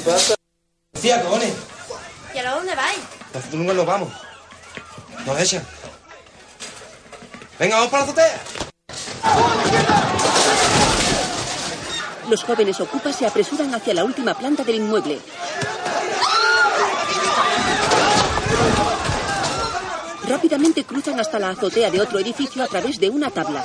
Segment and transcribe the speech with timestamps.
[0.00, 0.34] pasa?
[1.00, 1.52] Tía, cojones.
[2.34, 2.98] ¿Y ahora dónde vais?
[3.34, 4.12] Nosotros nunca nos vamos.
[5.26, 5.66] Nos echan.
[7.58, 8.40] Venga, vamos para la azotea.
[12.28, 15.18] Los jóvenes ocupas se apresuran hacia la última planta del inmueble.
[20.28, 23.64] Rápidamente cruzan hasta la azotea de otro edificio a través de una tabla.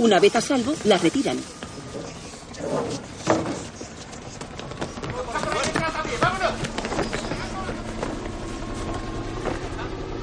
[0.00, 1.38] Una vez a salvo, las retiran.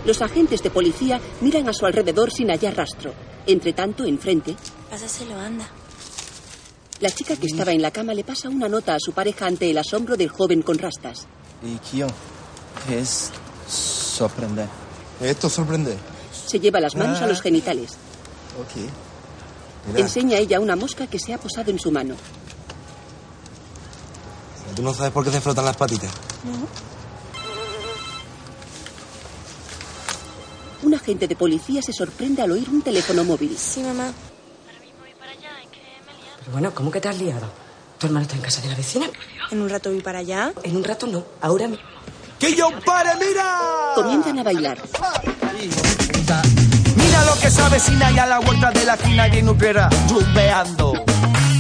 [0.06, 3.14] Los agentes de policía miran a su alrededor sin hallar rastro.
[3.46, 4.56] Entre tanto, enfrente,
[4.90, 5.68] Pásaselo, anda.
[7.02, 9.70] la chica que estaba en la cama le pasa una nota a su pareja ante
[9.70, 11.28] el asombro del joven con rastas.
[11.64, 12.08] ¿Y Kio?
[12.88, 13.32] ¿Qué es
[13.70, 14.68] sorprender?
[15.22, 15.98] Esto sorprende.
[16.48, 17.92] Se lleva las manos a los genitales.
[18.62, 18.90] Ok.
[19.88, 22.16] Mira, Enseña a ella una mosca que se ha posado en su mano.
[24.76, 26.12] tú no sabes por qué se frotan las patitas.
[30.84, 33.58] Un agente de policía se sorprende al oír un teléfono móvil.
[33.58, 34.12] Sí, mamá.
[36.40, 37.50] Pero bueno, ¿cómo que te has liado?
[37.98, 39.08] ¿Tu hermano está en casa de la vecina?
[39.50, 40.54] En un rato voy para allá.
[40.64, 41.84] En un rato no, ahora mismo.
[42.38, 43.94] ¡Que yo pare, mira!
[43.96, 44.78] Comienzan a bailar.
[47.40, 50.94] Que se avecina y a la vuelta de la esquina y Utrera, rumbeando.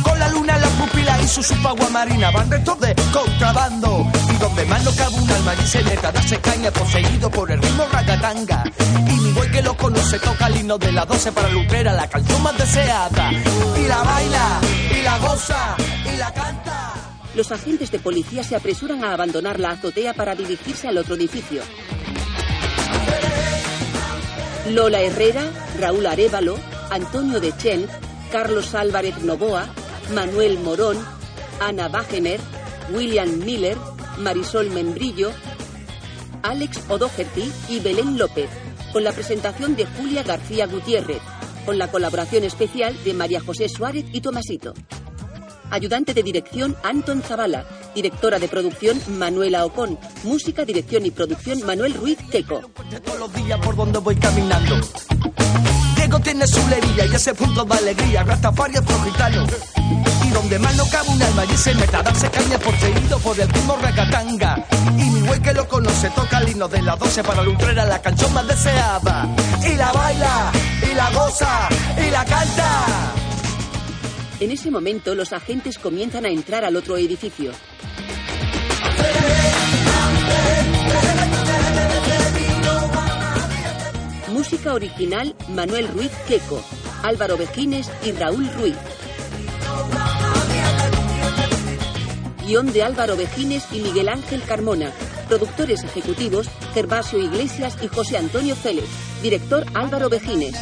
[0.03, 4.07] Con la luna en la pupila y su supagua marina van restos de contrabando.
[4.33, 8.63] Y donde más no cabe un alma y se caña poseído por el ritmo ragatanga.
[9.07, 12.07] Y mi güey que lo conoce toca el himno de las 12 para Lutrera, la
[12.07, 13.31] canción más deseada.
[13.31, 14.59] Y la baila,
[14.97, 15.75] y la goza,
[16.13, 16.93] y la canta.
[17.35, 21.61] Los agentes de policía se apresuran a abandonar la azotea para dirigirse al otro edificio.
[24.69, 25.43] Lola Herrera,
[25.79, 26.57] Raúl Arevalo,
[26.89, 27.87] Antonio de Chen,
[28.31, 29.67] Carlos Álvarez Novoa,
[30.13, 30.97] Manuel Morón,
[31.59, 32.39] Ana Wagener,
[32.93, 33.77] William Miller,
[34.17, 35.31] Marisol Membrillo,
[36.41, 38.49] Alex O'Doherty y Belén López,
[38.91, 41.21] con la presentación de Julia García Gutiérrez,
[41.65, 44.73] con la colaboración especial de María José Suárez y Tomasito.
[45.69, 47.65] Ayudante de dirección Anton Zavala.
[47.93, 49.99] Directora de producción Manuela Ocón.
[50.23, 54.79] Música, dirección y producción Manuel Ruiz de todos los días por donde voy caminando.
[55.95, 59.45] Diego tiene su lerilla y ese punto de alegría, Rastafari otro gitano.
[60.25, 63.49] Y donde más no cabe un alma y se meta darse caña poseído por el
[63.49, 64.65] ritmo ragatanga.
[64.97, 68.01] Y mi güey que lo conoce toca el himno de las 12 para Lutrera, la
[68.01, 69.27] canción más deseada.
[69.63, 70.51] Y la baila,
[70.89, 73.16] y la goza, y la canta.
[74.39, 77.51] En ese momento, los agentes comienzan a entrar al otro edificio.
[84.31, 86.63] Música original Manuel Ruiz Queco,
[87.01, 88.75] Álvaro Vejines y Raúl Ruiz.
[92.45, 94.91] Guión de Álvaro Vejines y Miguel Ángel Carmona.
[95.27, 98.85] Productores ejecutivos Gervasio Iglesias y José Antonio Célez.
[99.23, 100.55] Director Álvaro Vejines.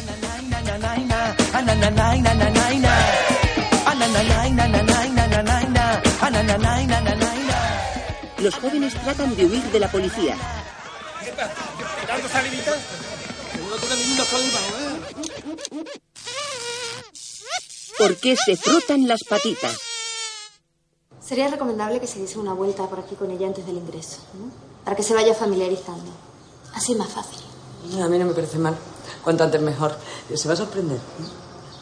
[8.38, 10.36] Los jóvenes tratan de huir de la policía.
[17.98, 19.76] ¿Por qué se frotan las patitas?
[21.20, 24.50] Sería recomendable que se diese una vuelta por aquí con ella antes del ingreso, ¿no?
[24.84, 26.12] Para que se vaya familiarizando.
[26.72, 27.40] Así es más fácil.
[28.00, 28.76] A mí no me parece mal.
[29.24, 29.98] Cuanto antes mejor.
[30.32, 31.00] Se va a sorprender.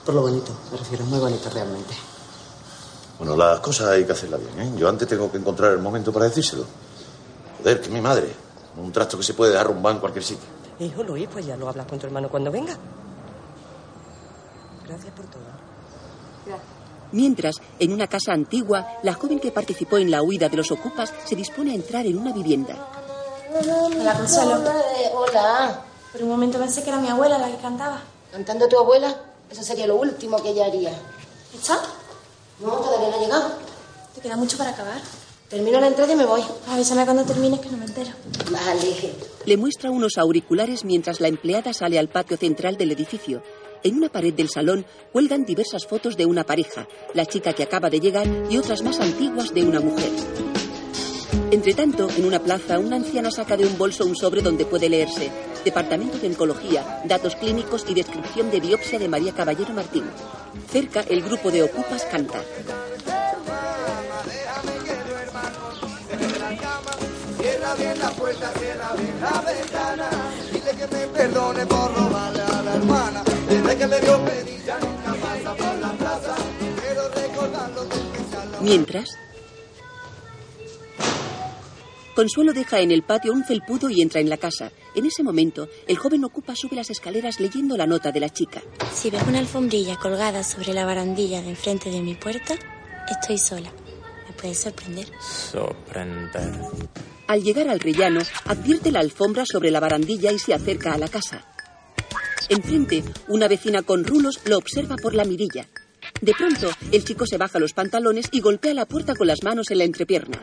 [0.05, 1.05] Por lo bonito, me refiero.
[1.05, 1.95] Muy bonito realmente.
[3.19, 4.73] Bueno, las cosas hay que hacerlas bien, ¿eh?
[4.77, 6.65] Yo antes tengo que encontrar el momento para decírselo.
[7.59, 8.35] Joder, que mi madre.
[8.77, 10.49] Un trasto que se puede arrumbar en cualquier sitio.
[10.81, 12.77] Hijo Luis, pues ya lo hablas con tu hermano cuando venga.
[14.87, 15.43] Gracias por todo.
[17.13, 21.15] Mientras, en una casa antigua, la joven que participó en la huida de los ocupas
[21.25, 22.75] se dispone a entrar en una vivienda.
[23.55, 24.61] Hola, Consuelo.
[25.15, 25.81] Hola.
[26.13, 28.01] Por un momento pensé que era mi abuela la que cantaba.
[28.33, 29.15] ¿Cantando tu abuela?
[29.55, 30.91] Eso sería lo último que ella haría.
[31.55, 31.81] ¿Está?
[32.59, 33.53] No, todavía no ha llegado.
[34.13, 35.01] ¿Te queda mucho para acabar?
[35.49, 36.43] Termino la entrada y me voy.
[36.67, 38.11] Avísame cuando termines que no me entero.
[38.51, 39.15] Vale.
[39.47, 43.45] Le muestra unos auriculares mientras la empleada sale al patio central del edificio.
[43.85, 47.91] En una pared del salón cuelgan diversas fotos de una pareja, la chica que acaba
[47.91, 50.11] de llegar y otras más antiguas de una mujer.
[51.53, 54.89] Entre tanto, en una plaza, una anciana saca de un bolso un sobre donde puede
[54.89, 55.31] leerse
[55.65, 60.05] Departamento de Oncología, datos clínicos y descripción de biopsia de María Caballero Martín.
[60.71, 62.43] Cerca, el grupo de ocupas canta.
[67.77, 70.09] Bien la puerta, cierra bien la ventana.
[70.53, 73.25] Dile que me perdone por robarle a la hermana.
[73.49, 76.35] Desde que me dio pedilla nunca pasa por la plaza.
[76.81, 78.61] Quiero recordarlo aló.
[78.61, 79.19] Mientras,
[82.15, 84.71] Consuelo deja en el patio un felpudo y entra en la casa.
[84.95, 88.63] En ese momento, el joven ocupa sube las escaleras leyendo la nota de la chica.
[88.93, 92.55] Si ves una alfombrilla colgada sobre la barandilla de enfrente de mi puerta,
[93.11, 93.73] estoy sola.
[94.29, 95.09] Me puedes sorprender.
[95.21, 96.53] Sorprender.
[97.27, 101.09] Al llegar al rellano, advierte la alfombra sobre la barandilla y se acerca a la
[101.09, 101.45] casa.
[102.49, 105.67] Enfrente, una vecina con rulos lo observa por la mirilla.
[106.21, 109.71] De pronto, el chico se baja los pantalones y golpea la puerta con las manos
[109.73, 110.41] en la entrepierna.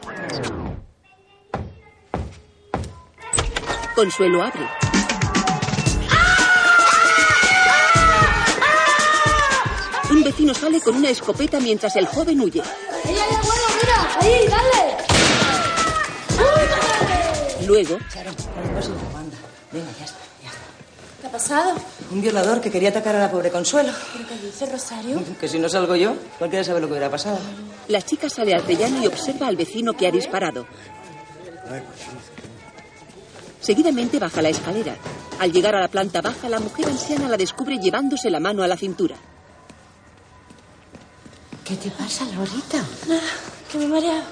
[4.02, 4.66] Consuelo abre.
[10.10, 12.64] Un vecino sale con una escopeta mientras el joven huye.
[13.06, 14.18] ¡Ahí, ahí, abuelo, mira!
[14.20, 14.98] ¡Ahí, dale!
[17.68, 18.32] Luego, Charo,
[19.14, 19.38] banda.
[19.72, 20.62] Venga, ya está, ya está.
[21.22, 21.76] ¿Qué ha pasado?
[22.10, 23.94] Un violador que quería atacar a la pobre Consuelo.
[24.14, 25.22] ¿Pero qué dice Rosario?
[25.40, 27.38] Que si no salgo yo, cualquiera sabe lo que hubiera pasado.
[27.88, 30.66] la chica sale al rellano y observa al vecino que ha disparado.
[33.62, 34.96] Seguidamente baja la escalera.
[35.40, 38.68] Al llegar a la planta baja, la mujer anciana la descubre llevándose la mano a
[38.68, 39.16] la cintura.
[41.64, 42.84] ¿Qué te pasa, Lorita?
[43.08, 43.22] Nada,
[43.72, 44.24] que me he mareado.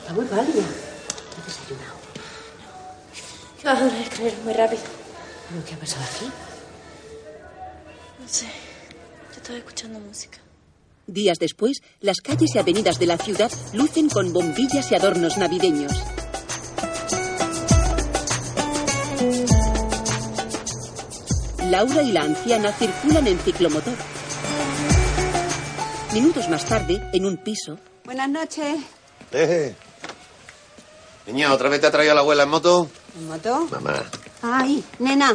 [0.00, 0.64] Está muy pálida.
[1.38, 1.94] ¿Has desayunado?
[3.60, 4.82] Que bajo una escalera muy rápido.
[5.48, 6.26] ¿Pero qué ha pasado aquí?
[8.20, 8.46] No sé.
[8.46, 10.38] Yo estaba escuchando música.
[11.06, 15.92] Días después, las calles y avenidas de la ciudad lucen con bombillas y adornos navideños.
[21.70, 23.94] Laura y la anciana circulan en ciclomotor.
[26.12, 28.78] Minutos más tarde, en un piso, Buenas noches.
[29.32, 29.74] Eh.
[31.26, 32.88] Niña, ¿otra vez te ha traído la abuela en moto?
[33.16, 33.68] ¿En moto?
[33.70, 34.02] Mamá.
[34.42, 35.34] Ay, nena,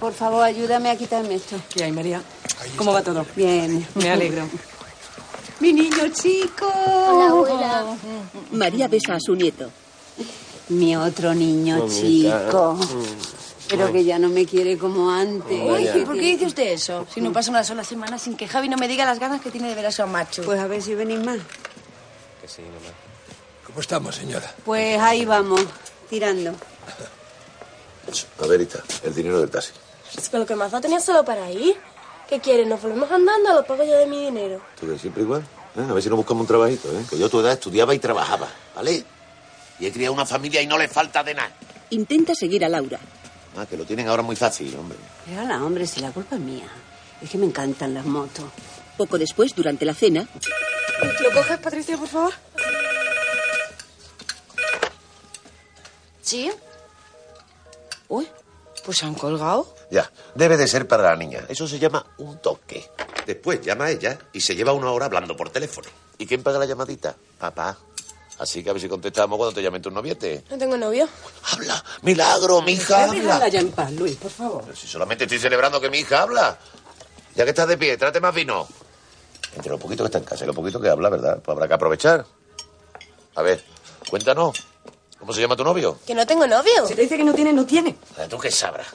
[0.00, 1.56] por favor, ayúdame a quitarme esto.
[1.68, 2.22] ¿Qué hay, María?
[2.76, 3.26] ¿Cómo va todo?
[3.36, 3.86] Bien.
[3.94, 4.48] Me alegro.
[5.60, 6.66] Mi niño chico.
[6.66, 7.84] Hola, abuela.
[8.52, 9.70] María besa a su nieto.
[10.70, 12.78] Mi otro niño chico.
[13.68, 15.60] Pero que ya no me quiere como antes.
[15.60, 17.06] Uy, ¿por qué dice usted eso?
[17.12, 19.50] Si no pasa una sola semana sin que Javi no me diga las ganas que
[19.50, 20.42] tiene de ver a su macho.
[20.42, 21.38] Pues a ver si venís más.
[23.66, 24.54] ¿Cómo estamos, señora?
[24.64, 25.60] Pues ahí vamos,
[26.08, 26.54] tirando.
[28.42, 29.72] A ver, Ita, el dinero del taxi.
[30.16, 31.76] Es que lo que más da tenía solo para ir.
[32.28, 32.66] ¿Qué quieres?
[32.66, 34.60] ¿Nos volvemos andando o lo pago yo de mi dinero?
[34.80, 35.42] ¿Tú que siempre igual?
[35.76, 35.84] ¿Eh?
[35.88, 37.04] A ver si nos buscamos un trabajito, ¿eh?
[37.08, 39.04] Que yo a tu edad estudiaba y trabajaba, ¿vale?
[39.80, 41.52] Y he criado una familia y no le falta de nada.
[41.90, 42.98] Intenta seguir a Laura.
[43.56, 44.98] Ah, que lo tienen ahora muy fácil, hombre.
[45.26, 46.68] Pero la hombre, si la culpa es mía.
[47.22, 48.44] Es que me encantan las motos.
[48.96, 50.28] Poco después, durante la cena,
[51.22, 52.32] ¿Lo coges, Patricia, por favor?
[56.22, 56.50] ¿Sí?
[58.08, 58.28] Uy,
[58.84, 59.74] pues se han colgado.
[59.90, 61.44] Ya, debe de ser para la niña.
[61.48, 62.90] Eso se llama un toque.
[63.26, 65.88] Después llama a ella y se lleva una hora hablando por teléfono.
[66.18, 67.14] ¿Y quién paga la llamadita?
[67.38, 67.78] Papá.
[68.38, 70.44] Así que a ver si contestamos cuando te llamen tus novietes.
[70.50, 71.08] No tengo novio.
[71.52, 71.84] Habla.
[72.02, 73.48] Milagro, mi hija Déjala habla.
[73.48, 74.62] ya en paz, Luis, por favor.
[74.64, 76.56] Pero si solamente estoy celebrando que mi hija habla.
[77.34, 78.66] Ya que estás de pie, trate más vino.
[79.56, 81.40] Entre lo poquito que está en casa y lo poquito que habla, ¿verdad?
[81.42, 82.24] Pues habrá que aprovechar.
[83.34, 83.62] A ver,
[84.08, 84.56] cuéntanos.
[85.18, 85.98] ¿Cómo se llama tu novio?
[86.06, 86.86] Que no tengo novio.
[86.86, 87.96] Si te dice que no tiene, no tiene.
[88.30, 88.86] ¿Tú qué sabrás?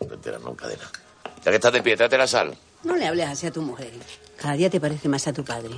[0.00, 0.90] No te enteras nunca de nada.
[1.44, 2.56] Ya que estás de pie, tráete la sal.
[2.82, 3.92] No le hables así a tu mujer.
[4.38, 5.70] Cada día te parece más a tu padre.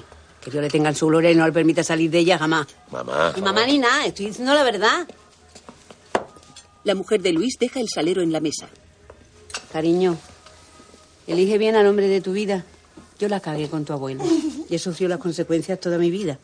[0.42, 2.66] Que Dios le tenga en su gloria y no le permita salir de ella jamás.
[2.90, 3.32] Mamá.
[3.36, 5.06] Ni mamá ni nada, estoy diciendo la verdad.
[6.84, 8.66] la mujer de Luis deja el salero en la mesa.
[9.72, 10.18] Cariño,
[11.26, 12.64] elige bien al hombre de tu vida.
[13.20, 14.24] Yo la cagué con tu abuelo
[14.68, 16.38] y he sufrido las consecuencias toda mi vida.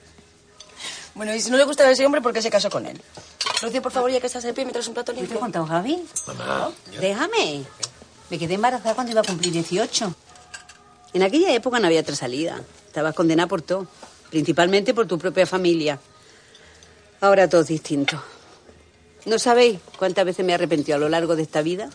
[1.14, 3.00] Bueno, y si no le gusta ese hombre, ¿por qué se casó con él?
[3.60, 5.26] Rocío, por favor, ya que estás de pie, me traes un plato ¿Qué te he
[5.26, 5.40] limpio.
[5.40, 5.98] contado, Javi?
[6.28, 6.70] Mamá.
[7.00, 7.64] Déjame.
[8.30, 10.14] Me quedé embarazada cuando iba a cumplir 18.
[11.14, 12.60] En aquella época no había otra salida.
[12.88, 13.86] Estabas condenada por todo.
[14.30, 15.98] Principalmente por tu propia familia.
[17.20, 18.22] Ahora todo es distinto.
[19.26, 21.90] ¿No sabéis cuántas veces me he arrepentido a lo largo de esta vida?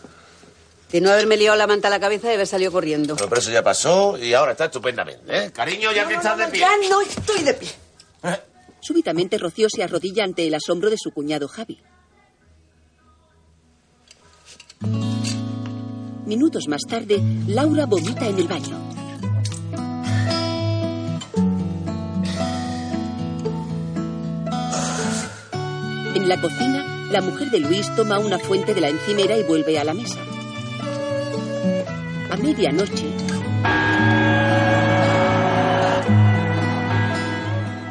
[0.90, 3.14] De no haberme liado la manta a la cabeza y haber salido corriendo.
[3.14, 5.52] Bueno, pero eso ya pasó y ahora está estupendamente, ¿eh?
[5.52, 6.60] Cariño, ya que estás de pie.
[6.60, 7.70] Ya no estoy de pie.
[8.80, 11.80] Súbitamente Rocío se arrodilla ante el asombro de su cuñado Javi.
[16.26, 19.03] Minutos más tarde, Laura vomita en el baño.
[26.14, 29.78] En la cocina, la mujer de Luis toma una fuente de la encimera y vuelve
[29.80, 30.20] a la mesa.
[32.30, 33.06] A medianoche,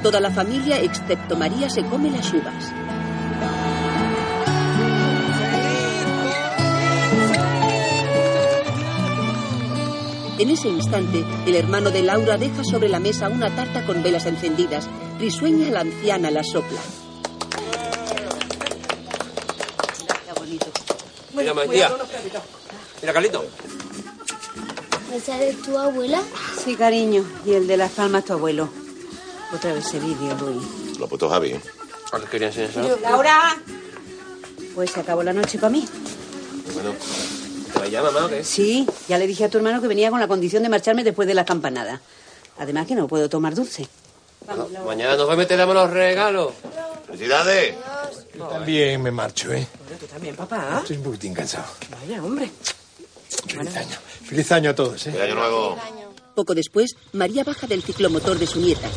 [0.02, 2.74] toda la familia, excepto María, se come las uvas.
[10.40, 14.26] En ese instante, el hermano de Laura deja sobre la mesa una tarta con velas
[14.26, 14.90] encendidas.
[15.20, 16.80] Risueña la anciana la sopla.
[21.34, 21.92] Mira, Matías.
[23.02, 23.46] Mira, Carlito.
[25.14, 26.22] ¿Esa eres tu abuela?
[26.64, 27.24] Sí, cariño.
[27.46, 28.70] Y el de las palmas, tu abuelo.
[29.54, 30.98] Otra vez ese vídeo, Luis.
[30.98, 31.62] Lo ha puesto Javi, ¿eh?
[32.12, 33.58] ¿A qué quería enseñar ¡Laura!
[34.74, 35.86] Pues se acabó la noche para mí.
[36.74, 36.94] Bueno,
[37.74, 38.44] ¿te vaya mamá o qué?
[38.44, 41.28] Sí, ya le dije a tu hermano que venía con la condición de marcharme después
[41.28, 42.02] de la campanada.
[42.58, 43.88] Además que no puedo tomar dulce.
[44.86, 46.54] Mañana nos y te damos los regalos.
[47.08, 47.76] ¡Felicidades!
[48.36, 49.68] Yo también me marcho, ¿eh?
[50.14, 50.78] También, papá.
[50.82, 51.66] Estoy un poquitín cansado.
[51.90, 52.48] Vaya, hombre.
[53.48, 53.96] Feliz año.
[54.24, 55.12] Feliz año a todos, ¿eh?
[55.12, 55.78] Feliz año nuevo.
[56.36, 58.88] Poco después, María baja del ciclomotor de su nieta.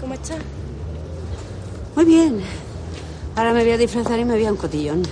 [0.00, 0.38] ¿Cómo estás?
[1.94, 2.40] Muy bien.
[3.36, 5.02] Ahora me voy a disfrazar y me voy a un cotillón.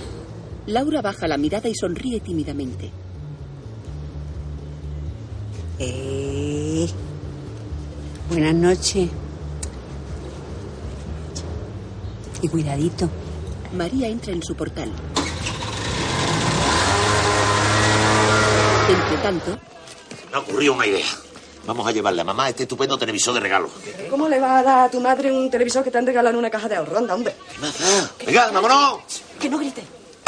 [0.65, 2.91] Laura baja la mirada y sonríe tímidamente.
[5.79, 6.89] Eh.
[8.29, 9.09] Buenas noches.
[12.41, 13.09] Y cuidadito.
[13.73, 14.91] María entra en su portal.
[18.89, 19.59] Entre tanto,
[20.31, 21.05] Me ha ocurrido una idea.
[21.65, 23.69] Vamos a llevarle a mamá este estupendo televisor de regalo.
[24.09, 26.39] ¿Cómo le va a dar a tu madre un televisor que te han regalado en
[26.39, 26.97] una caja de ahorro?
[26.97, 27.35] Anda, hombre.
[28.25, 29.01] Venga, vámonos.
[29.39, 29.83] Que no grite.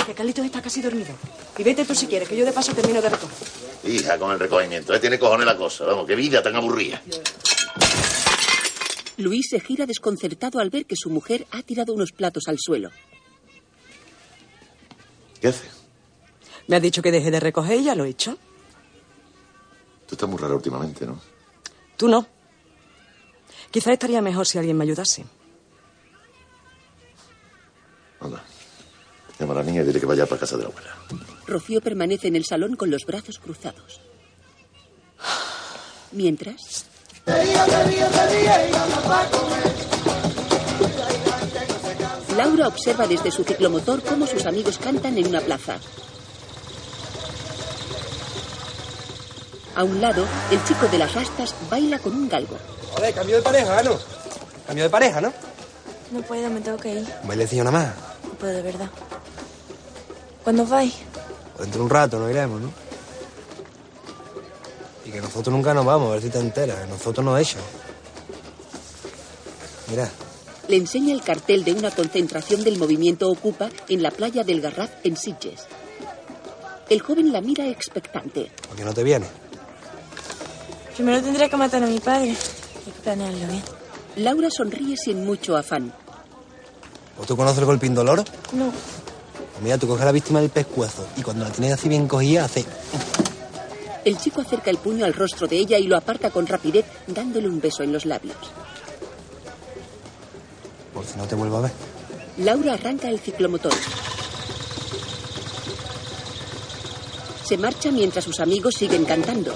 [0.05, 1.09] Que Carlitos está casi dormido.
[1.57, 3.37] Y vete tú si quieres, que yo de paso termino de recoger.
[3.85, 4.93] Hija, con el recogimiento.
[4.93, 4.99] ¿eh?
[4.99, 5.85] Tiene cojones la cosa.
[5.85, 7.01] Vamos, qué vida tan aburrida.
[9.17, 12.89] Luis se gira desconcertado al ver que su mujer ha tirado unos platos al suelo.
[15.41, 15.67] ¿Qué hace?
[16.67, 18.37] Me has dicho que deje de recoger y ya lo he hecho.
[20.07, 21.19] Tú estás muy rara últimamente, ¿no?
[21.97, 22.27] Tú no.
[23.71, 25.25] Quizás estaría mejor si alguien me ayudase.
[28.19, 28.43] Anda.
[29.39, 30.95] Llama a la niña y dile que vaya para casa de la abuela.
[31.47, 33.99] Rocío permanece en el salón con los brazos cruzados.
[36.11, 36.85] Mientras,
[42.41, 45.77] Laura observa desde su ciclomotor cómo sus amigos cantan en una plaza.
[49.75, 52.57] A un lado, el chico de las rastas baila con un galgo.
[52.95, 53.91] Joder, cambio de pareja, ¿no?
[54.65, 55.31] Cambio de pareja, ¿no?
[56.09, 57.07] No puedo, me tengo que ir.
[57.21, 57.93] Un bailecillo nada más.
[58.23, 58.89] No puedo, de verdad.
[60.43, 60.95] ¿Cuándo vais?
[61.59, 62.71] Dentro de un rato nos iremos, ¿no?
[65.05, 66.89] Y que nosotros nunca nos vamos, a ver si te enteras.
[66.89, 67.61] Nosotros nos echan.
[69.89, 70.09] Mira,
[70.67, 74.91] Le enseña el cartel de una concentración del movimiento Ocupa en la playa del Garraf
[75.03, 75.65] en Sitges.
[76.89, 78.51] El joven la mira expectante.
[78.67, 79.29] ¿por qué no te vienes?
[80.95, 82.29] Primero tendría que matar a mi padre.
[82.29, 83.63] Hay que planearlo bien.
[84.17, 85.93] Laura sonríe sin mucho afán.
[87.17, 88.23] ¿O tú conoces el indoloro?
[88.53, 88.71] No.
[88.71, 92.07] Pues mira, tú coges a la víctima del pescuezo y cuando la tienes así bien
[92.07, 92.65] cogida, hace...
[94.03, 97.47] El chico acerca el puño al rostro de ella y lo aparta con rapidez, dándole
[97.47, 98.35] un beso en los labios.
[100.93, 101.71] Por si no te vuelvo a ver.
[102.37, 103.73] Laura arranca el ciclomotor.
[107.43, 109.55] Se marcha mientras sus amigos siguen cantando.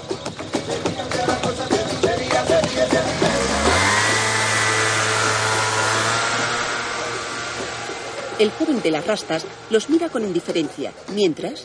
[8.38, 11.64] El joven de las rastas los mira con indiferencia, mientras...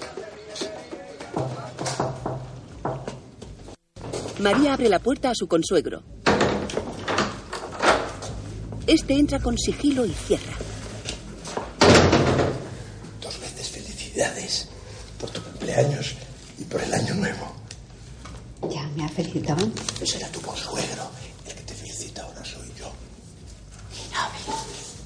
[4.39, 6.01] María abre la puerta a su consuegro.
[8.91, 10.51] Este entra con sigilo y cierra.
[13.21, 14.67] Dos veces felicidades
[15.17, 16.15] por tu cumpleaños
[16.59, 17.55] y por el año nuevo.
[18.69, 19.65] Ya me ha felicitado.
[20.01, 21.09] Ese era tu consuegro.
[21.47, 22.91] El que te felicita ahora soy yo.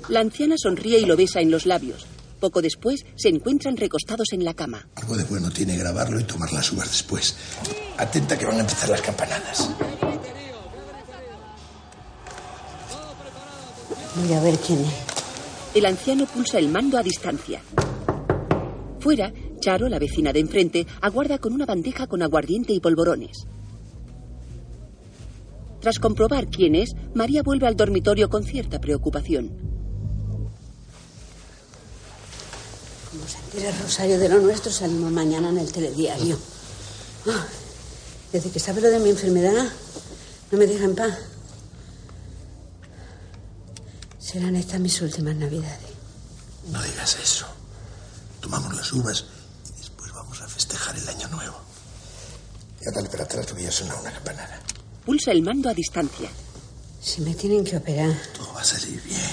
[0.09, 2.07] La anciana sonríe y lo besa en los labios.
[2.39, 4.87] Poco después se encuentran recostados en la cama.
[4.95, 7.35] Algo de bueno tiene grabarlo y tomar las uvas después.
[7.99, 9.69] Atenta que van a empezar las campanadas.
[14.15, 14.93] Voy a ver quién es.
[15.73, 17.61] El anciano pulsa el mando a distancia.
[18.99, 23.45] Fuera, Charo, la vecina de enfrente, aguarda con una bandeja con aguardiente y polvorones.
[25.81, 29.49] Tras comprobar quién es, María vuelve al dormitorio con cierta preocupación.
[33.11, 36.37] Como se entera Rosario de lo nuestro, salimos mañana en el telediario.
[37.27, 37.45] Ah,
[38.31, 39.67] desde que sabe lo de mi enfermedad,
[40.51, 41.34] no me deja en paz.
[44.25, 45.93] Serán estas mis últimas navidades.
[46.71, 47.45] No digas eso.
[48.41, 49.23] Tomamos las uvas
[49.69, 51.55] y después vamos a festejar el año nuevo.
[52.81, 54.59] Ya dale para atrás porque ya suena una campanada.
[55.05, 56.27] Pulsa el mando a distancia.
[56.99, 58.17] Si me tienen que operar.
[58.35, 59.29] Todo va a salir bien.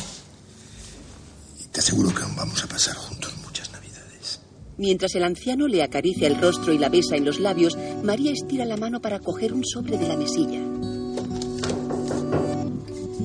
[1.58, 4.40] Y te aseguro que vamos a pasar juntos muchas navidades.
[4.76, 8.66] Mientras el anciano le acaricia el rostro y la besa en los labios, María estira
[8.66, 10.60] la mano para coger un sobre de la mesilla.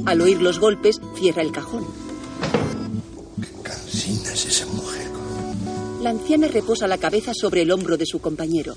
[0.07, 1.85] Al oír los golpes, cierra el cajón.
[3.61, 5.05] Cansina es esa mujer.
[6.01, 8.75] La anciana reposa la cabeza sobre el hombro de su compañero.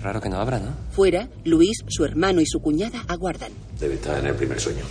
[0.00, 0.72] Raro que no abra, ¿no?
[0.90, 3.52] Fuera, Luis, su hermano y su cuñada aguardan.
[3.78, 4.82] Debe estar en el primer sueño.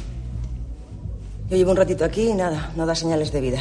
[1.50, 3.60] Yo llevo un ratito aquí y nada, no da señales de vida.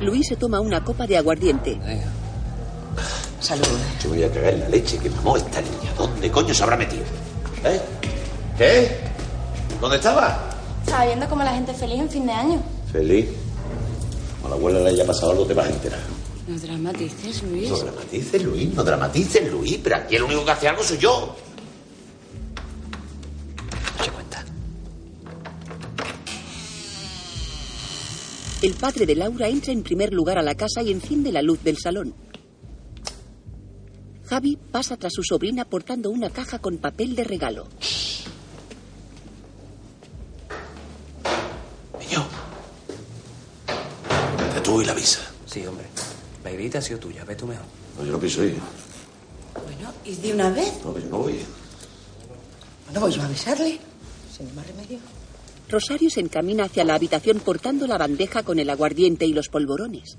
[0.00, 1.76] Luis se toma una copa de aguardiente.
[3.40, 3.66] Salud.
[4.00, 5.92] Yo voy a cagar en la leche que mamó esta niña.
[5.98, 7.02] ¿Dónde coño se habrá metido?
[7.64, 7.80] ¿Eh?
[8.58, 8.98] ¿Qué?
[9.80, 10.50] ¿Dónde estaba?
[10.84, 12.62] Estaba viendo como la gente es feliz en fin de año.
[12.92, 13.26] Feliz.
[14.36, 16.00] Como a la abuela le haya pasado algo, te vas a enterar.
[16.46, 17.70] No dramatices, Luis.
[17.70, 19.78] No dramatices, Luis, no dramatices, Luis.
[19.82, 21.36] Pero aquí el único que hace algo soy yo.
[28.64, 31.62] El padre de Laura entra en primer lugar a la casa y enciende la luz
[31.62, 32.14] del salón.
[34.26, 37.68] Javi pasa tras su sobrina portando una caja con papel de regalo.
[44.54, 45.20] De tú y la visa.
[45.46, 45.86] Sí, hombre.
[46.42, 47.24] La ideita ha sido tuya.
[47.24, 47.64] Ve tú mejor.
[47.98, 48.56] No, yo no pienso ir.
[49.54, 50.72] Bueno, ¿y de una vez?
[50.84, 51.40] No, yo no voy.
[52.86, 53.78] Bueno, voy yo a avisarle.
[54.36, 54.98] Sin más remedio.
[55.68, 60.18] Rosario se encamina hacia la habitación portando la bandeja con el aguardiente y los polvorones.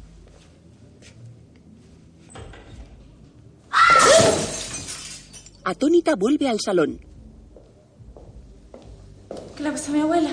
[5.68, 7.00] Atónita vuelve al salón.
[9.58, 10.32] ¿Qué le pasa a mi abuela?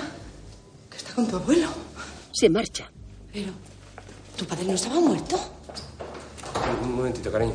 [0.91, 1.69] ¿Qué está con tu abuelo?
[2.31, 2.91] Se marcha.
[3.33, 3.51] Pero,
[4.37, 5.35] ¿tu padre no estaba muerto?
[6.83, 7.53] Un, momentito, cariño.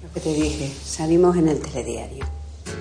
[0.00, 2.24] Lo que te dije, salimos en el telediario.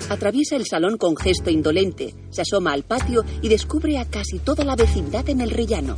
[0.10, 4.64] Atraviesa el salón con gesto indolente, se asoma al patio y descubre a casi toda
[4.64, 5.96] la vecindad en el rellano.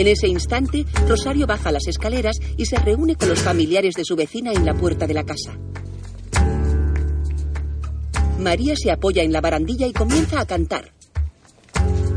[0.00, 4.16] En ese instante, Rosario baja las escaleras y se reúne con los familiares de su
[4.16, 5.52] vecina en la puerta de la casa.
[8.38, 10.90] María se apoya en la barandilla y comienza a cantar.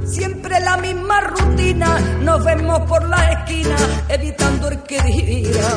[0.05, 3.75] Siempre la misma rutina, nos vemos por la esquina,
[4.07, 5.75] evitando el que dirá.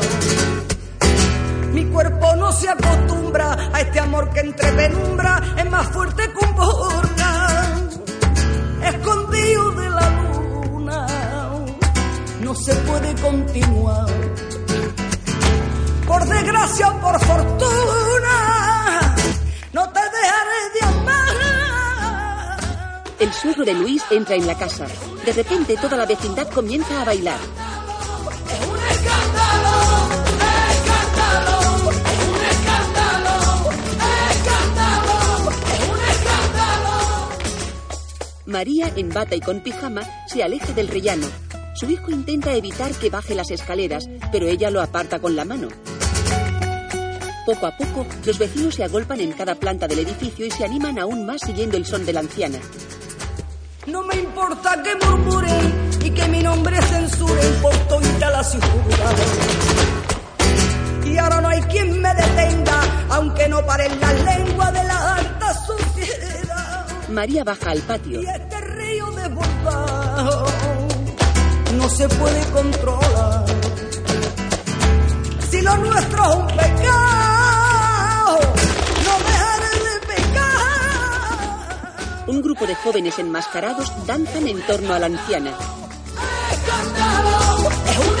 [1.73, 6.45] Mi cuerpo no se acostumbra a este amor que entre penumbra es más fuerte que
[6.45, 7.06] un volcán.
[12.47, 14.07] No se puede continuar.
[16.07, 18.35] Por desgracia o por fortuna,
[19.73, 21.35] no te dejaré de amar.
[23.19, 24.87] El suegro de Luis entra en la casa.
[25.25, 27.39] De repente toda la vecindad comienza a bailar.
[38.45, 41.27] María, en bata y con pijama, se aleja del rellano.
[41.77, 45.67] Su hijo intenta evitar que baje las escaleras, pero ella lo aparta con la mano.
[47.45, 50.97] Poco a poco, los vecinos se agolpan en cada planta del edificio y se animan
[50.97, 52.57] aún más siguiendo el son de la anciana.
[53.85, 59.15] No me importa que murmuren y que mi nombre censuren por toda la ciudad.
[61.05, 65.53] Y ahora no hay quien me detenga, aunque no paren la lengua de la alta
[65.53, 66.87] sociedad.
[67.09, 68.19] María baja al patio.
[68.19, 70.56] Y este río desbordado
[71.87, 73.45] no se puede controlar.
[75.49, 78.39] Si lo nuestro es un pecado,
[79.05, 81.95] no dejaré de pecar.
[82.27, 85.51] Un grupo de jóvenes enmascarados danzan en torno a la anciana.
[87.89, 88.16] es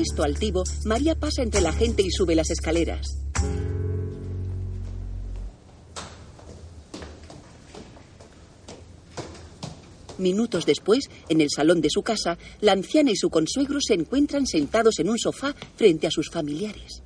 [0.00, 3.18] gesto altivo, María pasa entre la gente y sube las escaleras.
[10.16, 14.46] Minutos después, en el salón de su casa, la anciana y su consuegro se encuentran
[14.46, 17.02] sentados en un sofá frente a sus familiares.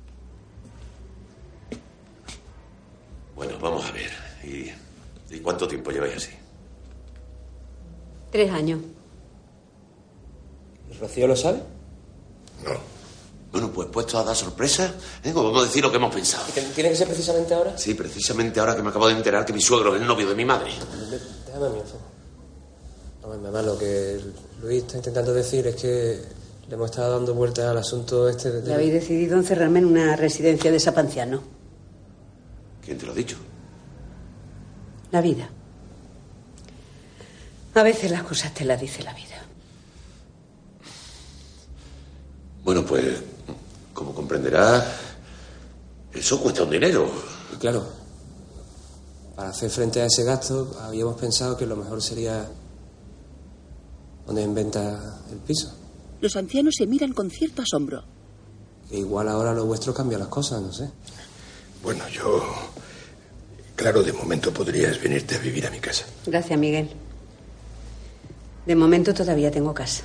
[3.35, 4.11] Bueno, vamos a ver.
[4.43, 6.31] ¿Y, y cuánto tiempo lleváis así?
[8.31, 8.79] Tres años.
[10.99, 11.74] ¿Rocío lo sabe?
[13.51, 15.31] Bueno, pues puesto a dar sorpresa, ¿eh?
[15.33, 16.43] Vamos a decir lo que hemos pensado.
[16.73, 17.77] ¿Tiene que ser precisamente ahora?
[17.77, 20.35] Sí, precisamente ahora que me acabo de enterar que mi suegro es el novio de
[20.35, 20.71] mi madre.
[21.45, 21.81] Déjame a mí.
[23.21, 24.19] No, mi mamá, lo que
[24.61, 26.21] Luis está intentando decir es que
[26.67, 28.69] le hemos estado dando vueltas al asunto este de...
[28.69, 31.41] Y habéis decidido encerrarme en una residencia de sapanciano.
[32.83, 33.37] ¿Quién te lo ha dicho?
[35.11, 35.49] La vida.
[37.73, 39.24] A veces las cosas te las dice la vida.
[42.65, 43.21] Bueno, pues,
[43.93, 44.83] como comprenderás,
[46.11, 47.07] eso cuesta un dinero.
[47.53, 47.85] Y claro,
[49.35, 52.49] para hacer frente a ese gasto habíamos pensado que lo mejor sería
[54.25, 55.71] poner en venta el piso.
[56.21, 58.03] Los ancianos se miran con cierto asombro.
[58.89, 60.89] Que igual ahora lo vuestro cambia las cosas, no sé.
[61.83, 62.43] Bueno, yo...
[63.75, 66.05] Claro, de momento podrías venirte a vivir a mi casa.
[66.25, 66.89] Gracias, Miguel.
[68.65, 70.03] De momento todavía tengo casa.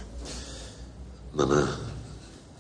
[1.33, 1.90] Mamá,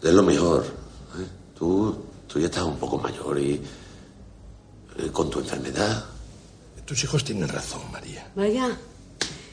[0.02, 0.64] es lo mejor.
[0.64, 1.26] ¿eh?
[1.58, 3.60] Tú, tú ya estás un poco mayor y
[4.98, 6.04] eh, con tu enfermedad.
[6.84, 8.30] Tus hijos tienen razón, María.
[8.34, 8.76] Vaya.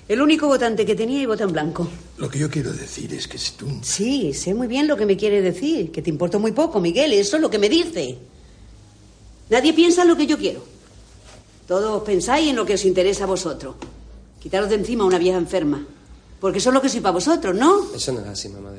[0.07, 1.87] El único votante que tenía y vota en blanco.
[2.17, 3.67] Lo que yo quiero decir es que si tú...
[3.81, 5.91] Sí, sé muy bien lo que me quiere decir.
[5.91, 7.11] Que te importa muy poco, Miguel.
[7.13, 8.17] Eso es lo que me dice.
[9.49, 10.63] Nadie piensa en lo que yo quiero.
[11.67, 13.75] Todos pensáis en lo que os interesa a vosotros.
[14.39, 15.85] Quitaros de encima a una vieja enferma.
[16.39, 17.93] Porque eso es lo que soy para vosotros, ¿no?
[17.93, 18.71] Eso no es así, mamá.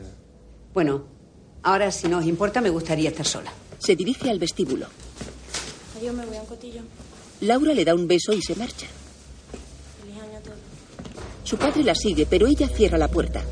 [0.72, 1.02] Bueno,
[1.62, 3.52] ahora si no os importa me gustaría estar sola.
[3.78, 4.86] Se dirige al vestíbulo.
[6.02, 6.82] Yo me voy a un cotillo.
[7.40, 8.86] Laura le da un beso y se marcha.
[10.00, 10.58] Feliz año a todos.
[11.44, 13.42] Su padre la sigue, pero ella cierra la puerta.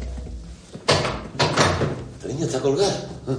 [2.16, 3.10] Esta niña está colgada.
[3.28, 3.36] ¿eh?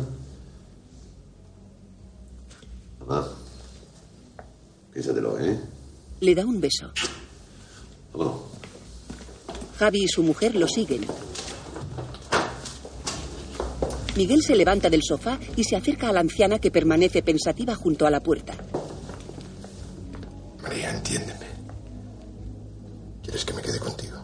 [3.00, 3.28] Mamá,
[4.92, 5.60] piénsatelo, ¿eh?
[6.20, 6.92] Le da un beso.
[8.12, 8.42] Vámonos.
[9.78, 11.06] Javi y su mujer lo siguen.
[14.18, 18.08] Miguel se levanta del sofá y se acerca a la anciana que permanece pensativa junto
[18.08, 18.56] a la puerta.
[20.64, 21.46] María, entiéndeme.
[23.22, 24.18] ¿Quieres que me quede contigo?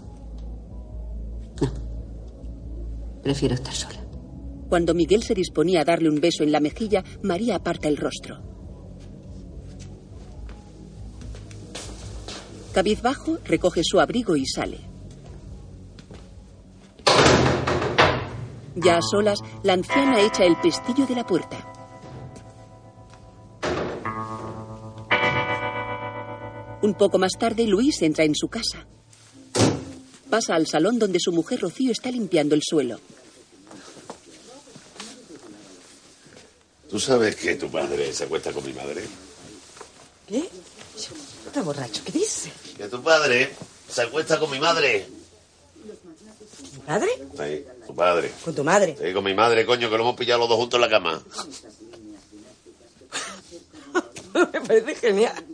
[3.22, 4.04] Prefiero estar sola.
[4.68, 8.42] Cuando Miguel se disponía a darle un beso en la mejilla, María aparta el rostro.
[12.74, 14.93] Cabizbajo recoge su abrigo y sale.
[18.76, 21.74] Ya a solas, la anciana echa el pestillo de la puerta.
[26.82, 28.86] Un poco más tarde, Luis entra en su casa.
[30.30, 33.00] Pasa al salón donde su mujer Rocío está limpiando el suelo.
[36.90, 39.04] ¿Tú sabes que tu padre se acuesta con mi madre?
[40.28, 40.50] ¿Qué?
[41.46, 42.52] Está borracho, ¿qué dice?
[42.78, 43.54] Que tu padre
[43.88, 45.08] se acuesta con mi madre.
[46.84, 47.10] ¿Mi padre?
[47.38, 48.32] Sí, tu padre.
[48.44, 48.98] ¿Con tu madre?
[49.02, 51.24] Sí, con mi madre, coño, que lo hemos pillado los dos juntos en la cama.
[54.34, 55.46] Me parece genial.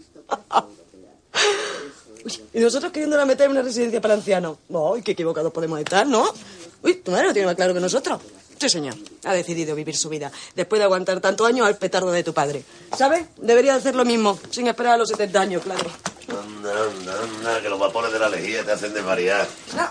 [2.25, 4.57] Uy, y nosotros queriéndola meter en una residencia para ancianos.
[4.69, 6.33] Uy, qué equivocados podemos estar, ¿no?
[6.81, 8.19] Uy, tu madre lo tiene más claro que nosotros.
[8.59, 8.95] Sí, señor.
[9.23, 12.63] Ha decidido vivir su vida después de aguantar tantos años al petardo de tu padre.
[12.97, 13.25] ¿Sabes?
[13.37, 15.89] Debería hacer lo mismo, sin esperar a los 70 años, claro.
[16.27, 19.47] Anda, anda, anda, que los vapores de la lejía te hacen desvariar.
[19.75, 19.89] No,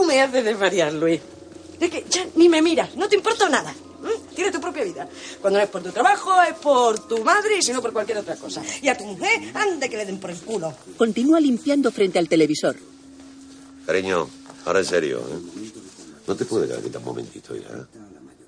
[0.00, 1.20] tú me haces desvariar, Luis.
[1.78, 3.74] Es que ya ni me miras, no te importa nada.
[4.02, 4.10] ¿m?
[4.34, 5.08] Tienes tu propia vida.
[5.40, 8.18] Cuando no es por tu trabajo, es por tu madre y si no por cualquier
[8.18, 8.62] otra cosa.
[8.82, 10.74] Y a tu mujer, ande que le den por el culo.
[10.96, 12.76] Continúa limpiando frente al televisor.
[13.86, 14.28] Cariño,
[14.64, 15.70] ahora en serio, ¿eh?
[16.26, 17.88] No te puedes quedar aquí tan momentito ya.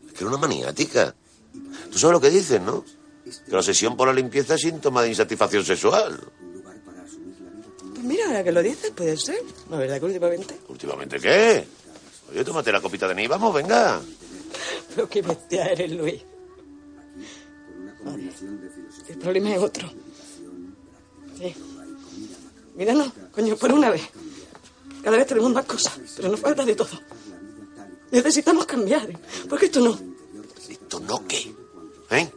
[0.06, 1.14] Es que era una maniática.
[1.90, 2.84] Tú sabes lo que dicen, ¿no?
[3.24, 6.18] Que la obsesión por la limpieza es síntoma de insatisfacción sexual.
[8.02, 9.42] Mira, ahora que lo dices, puede ser.
[9.70, 10.58] La verdad que últimamente.
[10.68, 11.64] ¿Últimamente qué?
[12.30, 14.00] Oye, tómate la copita de mí, vamos, venga.
[14.94, 16.22] Pero qué bestia eres, Luis.
[18.04, 18.32] Vale.
[19.08, 19.88] El problema es otro.
[21.38, 21.54] Sí.
[22.74, 24.02] Míranos, coño, por una vez.
[25.02, 27.00] Cada vez tenemos más cosas, pero nos falta de todo.
[28.10, 29.08] Necesitamos cambiar,
[29.48, 29.98] porque esto no.
[30.68, 31.54] ¿Esto no qué?
[32.10, 32.30] ¿Eh?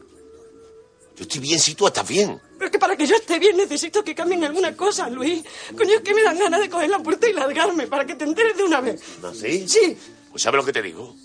[1.16, 2.40] Yo estoy bien si tú estás bien.
[2.66, 5.44] Pero es que para que yo esté bien necesito que cambien alguna cosa, Luis.
[5.78, 8.24] Coño, es que me dan ganas de coger la puerta y largarme para que te
[8.24, 9.00] enteres de una vez.
[9.22, 9.68] ¿No sí?
[9.68, 9.96] Sí.
[10.32, 11.16] Pues ¿sabes lo que te digo?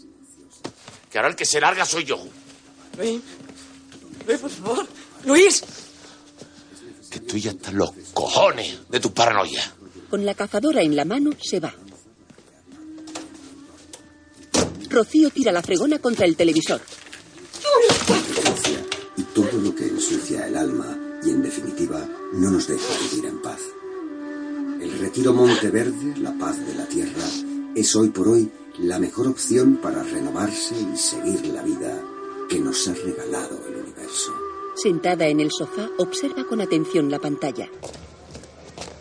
[1.11, 2.22] Que ahora el que se larga soy yo.
[2.98, 3.22] Luis.
[4.26, 4.87] Luis, por favor.
[5.24, 5.64] Luis.
[7.11, 9.62] Que estoy ya hasta en los cojones de tu paranoia.
[10.11, 11.74] Con la cazadora en la mano, se va.
[14.90, 16.83] Rocío tira la fregona contra el televisor.
[19.16, 23.43] y todo lo que ensucia el alma y en definitiva no nos deja vivir en
[23.43, 23.61] paz.
[24.81, 27.25] El retiro Monteverde, la paz de la tierra,
[27.75, 32.01] es hoy por hoy la mejor opción para renovarse y seguir la vida
[32.49, 34.33] que nos ha regalado el universo.
[34.75, 37.69] Sentada en el sofá, observa con atención la pantalla.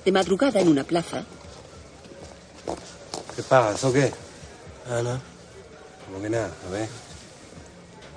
[0.04, 1.26] De madrugada en una plaza,
[3.40, 3.88] ¿Qué pasa?
[3.88, 4.12] ¿O qué?
[4.90, 5.18] Ah, no.
[6.06, 6.90] Como que nada, a ver.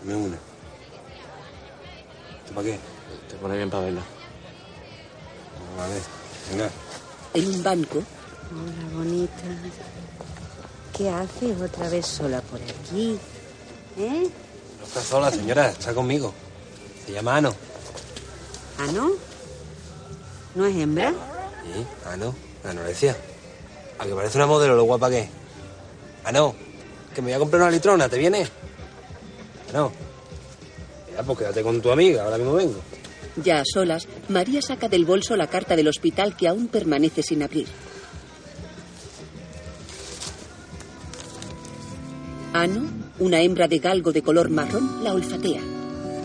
[0.01, 0.37] Dame una.
[2.43, 2.79] ¿Esto para qué?
[3.29, 3.85] Te pone bien para.
[3.87, 3.89] A
[5.89, 6.03] ver,
[6.51, 6.71] venga.
[7.35, 8.03] en un banco,
[8.53, 9.33] Hola, bonita.
[10.97, 13.19] ¿Qué haces otra vez sola por aquí?
[13.99, 14.29] ¿Eh?
[14.79, 16.35] No está sola, señora, está conmigo.
[17.07, 17.55] Se llama Ano.
[18.79, 19.11] ¿Ah, no?
[20.55, 21.11] ¿No es hembra?
[21.11, 22.35] Sí, Ano,
[22.69, 23.17] anorexia.
[23.99, 25.29] A que parece una modelo, lo guapa que es.
[26.25, 26.55] Ano,
[27.15, 28.47] que me voy a comprar una litrona, ¿te viene?
[29.71, 29.93] Ano.
[31.15, 32.81] Ya, pues quédate con tu amiga, ahora mismo vengo.
[33.37, 37.43] Ya a solas, María saca del bolso la carta del hospital que aún permanece sin
[37.43, 37.67] abrir.
[42.53, 45.63] Ano, una hembra de galgo de color marrón, la olfatea.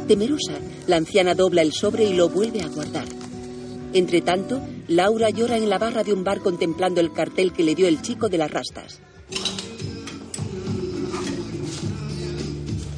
[0.07, 0.53] Temerosa,
[0.85, 3.07] la anciana dobla el sobre y lo vuelve a guardar.
[3.93, 7.75] Entre tanto, Laura llora en la barra de un bar contemplando el cartel que le
[7.75, 8.99] dio el chico de las rastas.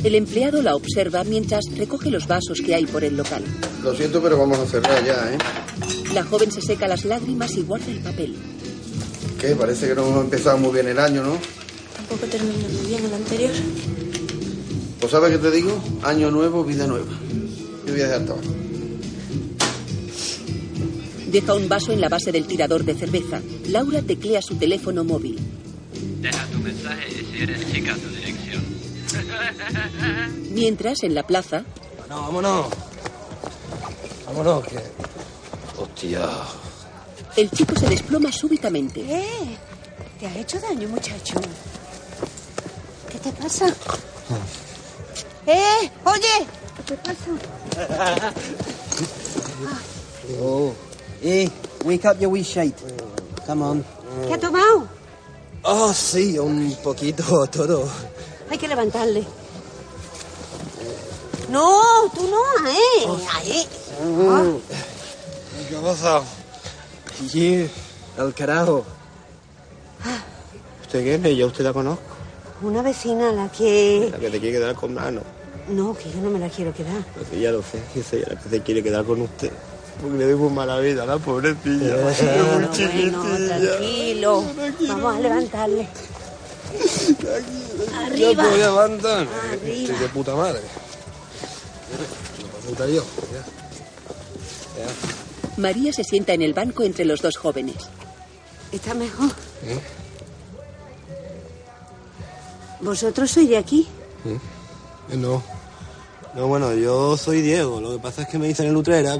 [0.03, 3.43] El empleado la observa mientras recoge los vasos que hay por el local.
[3.83, 5.37] Lo siento, pero vamos a cerrar ya, ¿eh?
[6.13, 8.35] La joven se seca las lágrimas y guarda el papel.
[9.39, 9.55] ¿Qué?
[9.55, 11.37] Parece que no hemos empezado muy bien el año, ¿no?
[11.95, 13.51] Tampoco terminó muy bien el anterior.
[14.99, 15.81] Pues ¿sabes qué te digo?
[16.03, 17.11] Año nuevo, vida nueva.
[17.85, 18.41] Yo voy a dejar todo.
[21.31, 23.41] Deja un vaso en la base del tirador de cerveza.
[23.67, 25.37] Laura teclea su teléfono móvil.
[26.21, 28.63] Deja tu mensaje y si eres chica, tu dirección.
[30.51, 31.63] Mientras, en la plaza,
[32.09, 32.67] No, vámonos.
[34.25, 34.79] Vámonos, que.
[35.77, 36.27] Hostia.
[37.35, 39.01] el chico se desploma súbitamente.
[39.01, 39.57] ¿Eh?
[40.19, 41.35] ¿Te has hecho daño, muchacho?
[43.11, 43.67] ¿Qué te pasa?
[45.47, 45.89] ¡Eh!
[46.05, 46.45] ¡Oye!
[46.77, 48.33] ¿Qué te pasa?
[50.41, 50.71] Oh.
[51.21, 51.49] Hey,
[51.83, 52.75] wake up your wee shite.
[53.47, 53.85] Come on.
[54.27, 54.87] ¿Qué ha tomado?
[55.63, 57.89] Oh, sí, un poquito todo.
[58.49, 59.25] Hay que levantarle.
[61.49, 61.81] No,
[62.15, 63.25] tú no, ¿eh?
[63.35, 63.67] Ahí.
[65.69, 66.23] ¿Qué ha pasado?
[67.29, 67.69] Sí,
[68.17, 68.85] al carajo.
[70.81, 71.37] ¿Usted quién es?
[71.37, 72.03] Yo usted la conozco.
[72.61, 74.09] Una vecina a la que...
[74.11, 75.21] La que te quiere quedar con mano.
[75.69, 77.03] No, que yo no me la quiero quedar.
[77.15, 79.51] Pues ya lo sé, que soy la que se quiere quedar con usted.
[80.01, 81.95] Porque le muy mala vida a la pobrecilla.
[81.95, 84.43] Bueno, es muy bueno, tranquilo.
[84.87, 85.87] Vamos a levantarle.
[87.19, 88.43] Ya Arriba.
[88.43, 89.27] te voy a levantar.
[89.51, 89.81] Arriba.
[89.81, 90.61] Estoy de puta madre.
[92.93, 93.03] Yo.
[95.57, 97.75] María se sienta en el banco entre los dos jóvenes.
[98.71, 99.29] ¿Está mejor?
[99.65, 99.79] ¿Eh?
[102.81, 103.87] ¿Vosotros sois de aquí?
[104.25, 105.43] Eh, No.
[106.35, 107.81] No, bueno, yo soy Diego.
[107.81, 109.17] Lo que pasa es que me dicen en Utrera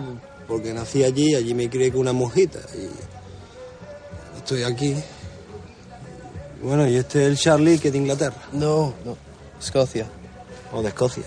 [0.48, 2.60] porque nací allí, allí me crié con una monjita.
[2.76, 4.96] Y estoy aquí.
[6.62, 8.36] Bueno, y este es el Charlie, que es de Inglaterra.
[8.54, 9.18] No, no.
[9.60, 10.08] Escocia.
[10.72, 11.24] O de Escocia.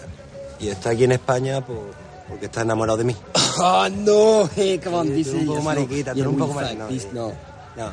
[0.63, 1.93] Y está aquí en España por-
[2.29, 3.17] porque está enamorado de mí.
[3.59, 4.49] Oh, no.
[4.57, 6.89] Hey, come on, this un is- poco mariquita, eres un poco mariquita.
[6.89, 7.33] this- no.
[7.77, 7.93] No,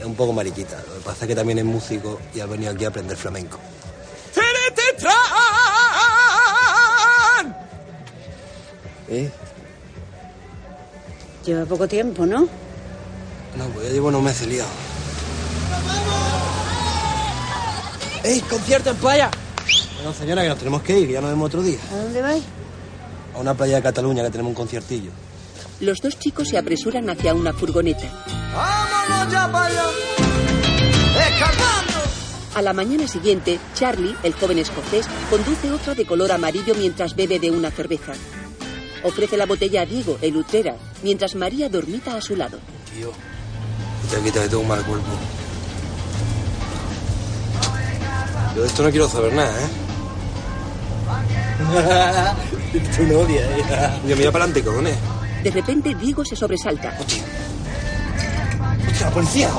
[0.00, 0.76] es un poco mariquita.
[0.88, 3.58] Lo que pasa es que también es músico y ha venido aquí a aprender flamenco.
[9.08, 9.30] ¿Eh?
[11.44, 12.40] Lleva poco tiempo, ¿no?
[13.56, 14.68] No, pues ya llevo unos meses liado.
[18.22, 19.30] ¡Ey, concierto en playa!
[19.98, 21.78] Bueno, señora, que nos tenemos que ir, que ya nos vemos otro día.
[21.92, 22.44] ¿A dónde vais?
[23.34, 25.10] A una playa de Cataluña que tenemos un conciertillo.
[25.80, 28.06] Los dos chicos se apresuran hacia una furgoneta.
[28.54, 29.82] Vámonos ya para allá.
[32.54, 37.38] A la mañana siguiente, Charlie, el joven escocés, conduce otra de color amarillo mientras bebe
[37.38, 38.12] de una cerveza.
[39.04, 42.58] Ofrece la botella a Diego, el utrera, mientras María dormita a su lado.
[42.94, 43.12] Tío.
[44.12, 45.06] Ya quítame, tengo un mal cuerpo.
[48.56, 49.87] Yo de esto no quiero saber nada, ¿eh?
[52.96, 54.00] tu novia, ¿eh?
[54.04, 54.96] Mira, mira para adelante, cojones.
[55.42, 56.96] De repente, Diego se sobresalta.
[56.98, 59.50] ¡Hostia, policía!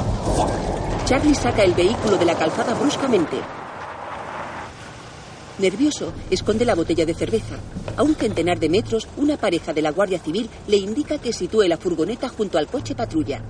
[1.06, 3.38] Charlie saca el vehículo de la calzada bruscamente.
[5.60, 7.56] Nervioso, esconde la botella de cerveza.
[7.98, 11.64] A un centenar de metros, una pareja de la Guardia Civil le indica que sitúe
[11.64, 13.42] la furgoneta junto al coche patrulla.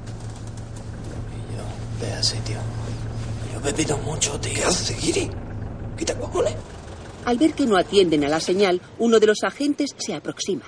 [2.01, 2.57] Ve a sitio.
[3.51, 4.53] Yo he bebido mucho, tío.
[4.53, 5.29] ¿Qué haces, Giri?
[5.97, 6.55] Quita cojones.
[7.25, 10.63] Al ver que no atienden a la señal, uno de los agentes se aproxima.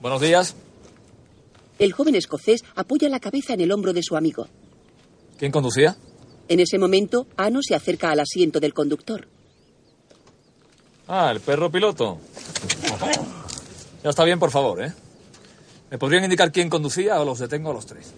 [0.00, 0.54] Buenos días.
[1.78, 4.48] El joven escocés apoya la cabeza en el hombro de su amigo.
[5.38, 5.96] ¿Quién conducía?
[6.48, 9.28] En ese momento, Ano se acerca al asiento del conductor.
[11.06, 12.18] Ah, el perro piloto.
[14.02, 14.92] Ya está bien, por favor, ¿eh?
[15.90, 18.12] ¿Me podrían indicar quién conducía o los detengo a los tres?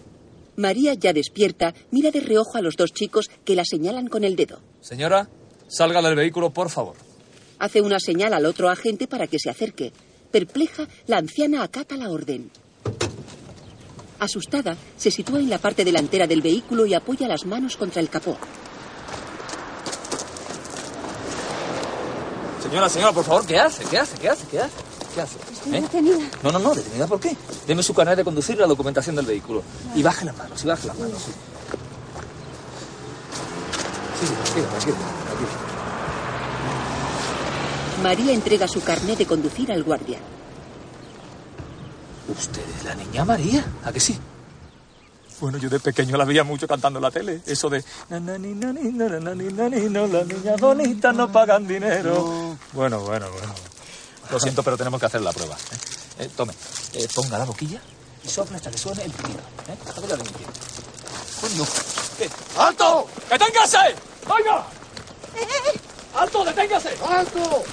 [0.55, 4.35] María, ya despierta, mira de reojo a los dos chicos que la señalan con el
[4.35, 4.59] dedo.
[4.81, 5.29] Señora,
[5.67, 6.95] salga del vehículo, por favor.
[7.59, 9.93] Hace una señal al otro agente para que se acerque.
[10.31, 12.49] Perpleja, la anciana acata la orden.
[14.19, 18.09] Asustada, se sitúa en la parte delantera del vehículo y apoya las manos contra el
[18.09, 18.37] capó.
[22.61, 23.83] Señora, señora, por favor, ¿qué hace?
[23.85, 24.17] ¿Qué hace?
[24.19, 24.47] ¿Qué hace?
[24.47, 24.90] ¿Qué hace?
[25.13, 25.37] ¿Qué hace?
[25.51, 25.81] Estoy ¿Eh?
[25.81, 26.17] detenida.
[26.43, 27.35] No, no, no, detenida, ¿por qué?
[27.67, 29.61] Deme su carnet de conducir y la documentación del vehículo.
[29.95, 31.31] Y baje las manos, y baje las manos, sí.
[34.19, 35.49] Sí, sí, tranquila, tranquila, tranquila.
[38.03, 40.19] María entrega su carnet de conducir al guardia.
[42.27, 43.65] ¿Usted es la niña María?
[43.83, 44.17] ¿A que sí?
[45.39, 47.41] Bueno, yo de pequeño la veía mucho cantando en la tele.
[47.47, 47.83] Eso de...
[48.09, 51.31] "Na, na, ni, na, ni, na, na, ni, na, ni, no, las niñas bonitas no
[51.31, 52.55] pagan dinero.
[52.73, 53.53] Bueno, bueno, bueno.
[54.31, 55.55] Lo siento, pero tenemos que hacer la prueba.
[55.55, 56.23] ¿eh?
[56.23, 56.53] Eh, tome,
[56.93, 57.81] eh, ponga la boquilla
[58.23, 59.39] y sopla hasta que suene el pitido.
[59.39, 59.77] ¿eh?
[59.87, 60.45] Hasta que la limpie.
[61.41, 61.65] Coño.
[62.17, 62.29] ¿Qué?
[62.57, 63.07] ¡Alto!
[63.29, 63.95] ¡Deténgase!
[64.29, 64.67] ¡Oiga!
[66.15, 66.89] ¡Alto, deténgase!
[67.07, 67.63] ¡Alto!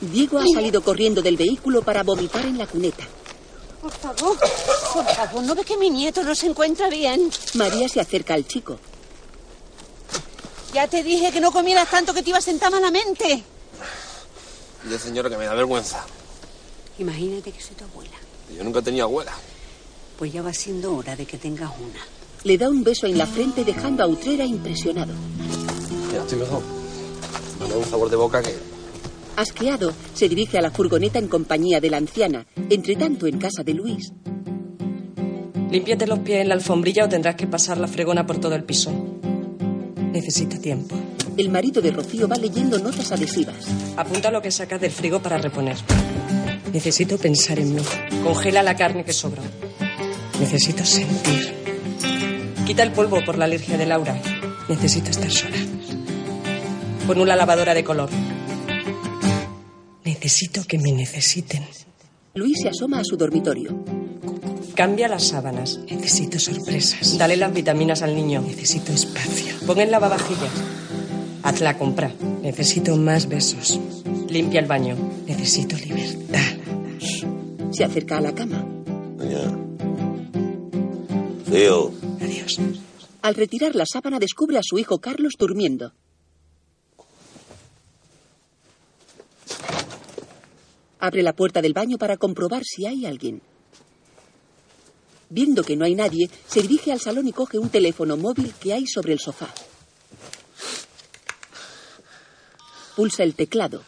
[0.00, 3.04] Diego ha salido corriendo del vehículo para vomitar en la cuneta.
[3.80, 4.38] Por favor,
[4.92, 7.30] por favor, ¿no ves que mi nieto no se encuentra bien?
[7.54, 8.78] María se acerca al chico.
[10.72, 13.42] Ya te dije que no comieras tanto que te iba a sentar malamente.
[14.84, 16.04] Dile, señora, que me da vergüenza.
[16.98, 18.16] Imagínate que soy tu abuela.
[18.56, 19.32] Yo nunca he tenido abuela.
[20.18, 22.00] Pues ya va siendo hora de que tengas una.
[22.44, 25.12] Le da un beso en la frente dejando a Utrera impresionado.
[26.12, 26.62] Ya estoy mejor.
[27.60, 28.54] Me da un sabor de boca que...
[29.36, 32.46] Asqueado, se dirige a la furgoneta en compañía de la anciana.
[32.68, 34.12] Entre tanto, en casa de Luis,
[35.72, 38.62] Límpiate los pies en la alfombrilla o tendrás que pasar la fregona por todo el
[38.62, 38.92] piso.
[40.12, 40.94] Necesita tiempo.
[41.38, 43.56] el marido de Rocío va leyendo notas adhesivas.
[43.96, 45.76] Apunta lo que sacas del frigo para reponer.
[46.70, 47.82] Necesito pensar en mí.
[48.22, 49.42] Congela la carne que sobra.
[50.38, 51.54] Necesito sentir.
[52.66, 54.20] Quita el polvo por la alergia de Laura.
[54.68, 55.56] Necesito estar sola.
[57.06, 58.10] Pon una lavadora de color.
[60.04, 61.64] Necesito que me necesiten.
[62.34, 64.01] Luis se asoma a su dormitorio.
[64.74, 65.78] Cambia las sábanas.
[65.90, 67.18] Necesito sorpresas.
[67.18, 68.40] Dale las vitaminas al niño.
[68.40, 69.54] Necesito espacio.
[69.66, 70.52] Pon el lavavajillas.
[71.42, 72.12] Haz la compra.
[72.42, 73.78] Necesito más besos.
[74.28, 74.96] Limpia el baño.
[75.26, 76.40] Necesito libertad.
[77.70, 78.64] Se acerca a la cama.
[81.50, 82.58] Tío, Adiós.
[83.20, 85.92] Al retirar la sábana descubre a su hijo Carlos durmiendo.
[90.98, 93.42] Abre la puerta del baño para comprobar si hay alguien.
[95.34, 98.74] Viendo que no hay nadie, se dirige al salón y coge un teléfono móvil que
[98.74, 99.48] hay sobre el sofá.
[102.94, 103.82] Pulsa el teclado.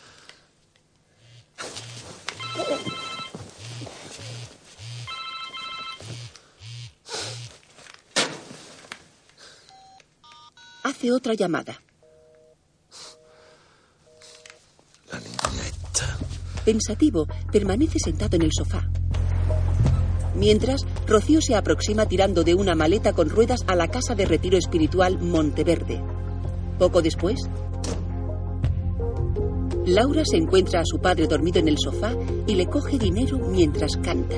[10.82, 11.78] Hace otra llamada.
[16.64, 18.88] Pensativo, permanece sentado en el sofá.
[20.34, 24.58] Mientras, Rocío se aproxima tirando de una maleta con ruedas a la casa de retiro
[24.58, 26.00] espiritual Monteverde.
[26.78, 27.40] Poco después,
[29.86, 32.14] Laura se encuentra a su padre dormido en el sofá
[32.46, 34.36] y le coge dinero mientras canta.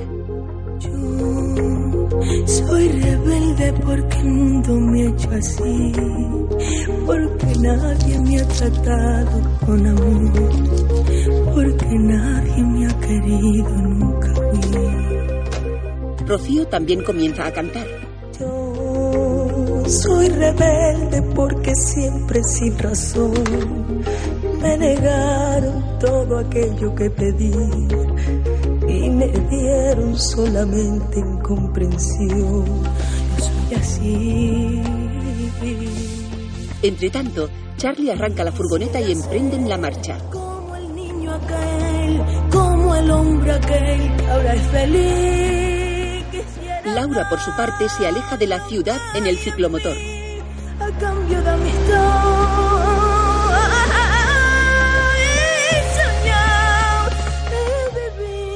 [2.47, 5.93] Soy rebelde porque el mundo me ha hecho así,
[7.07, 10.33] porque nadie me ha tratado con amor,
[11.55, 14.46] porque nadie me ha querido nunca.
[16.27, 17.87] Rocío también comienza a cantar.
[19.87, 23.33] Soy rebelde porque siempre sin razón
[24.61, 27.53] me negaron todo aquello que pedí
[28.89, 32.65] y me dieron solamente incomprensión.
[33.39, 34.83] Yo soy así.
[36.83, 40.19] Entre tanto, Charlie arranca la furgoneta y emprenden la marcha.
[40.95, 42.21] niño aquel,
[42.51, 45.76] como el hombre aquel que ahora es feliz.
[46.87, 49.97] Laura, por su parte, se aleja de la ciudad en el ciclomotor.
[50.81, 52.67] A cambio de amistad.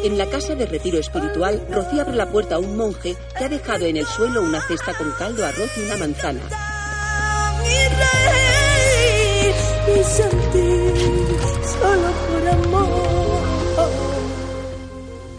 [0.03, 3.49] En la casa de retiro espiritual, Rocío abre la puerta a un monje que ha
[3.49, 6.41] dejado en el suelo una cesta con caldo, arroz y una manzana.
[9.89, 11.39] y sentir
[11.81, 12.19] solo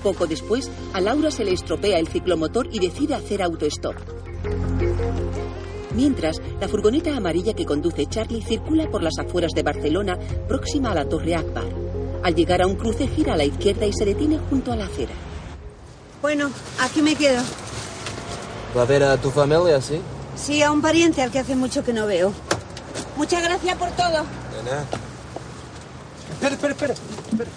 [0.01, 3.95] Poco después, a Laura se le estropea el ciclomotor y decide hacer autostop.
[5.93, 10.95] Mientras, la furgoneta amarilla que conduce Charlie circula por las afueras de Barcelona, próxima a
[10.95, 11.65] la Torre Akbar.
[12.23, 14.85] Al llegar a un cruce, gira a la izquierda y se detiene junto a la
[14.85, 15.13] acera.
[16.21, 16.49] Bueno,
[16.79, 17.41] aquí me quedo.
[18.75, 19.99] ¿Va a ver a tu familia, sí?
[20.35, 22.31] Sí, a un pariente al que hace mucho que no veo.
[23.17, 24.23] Muchas gracias por todo.
[26.41, 27.49] Espera, espera, espera.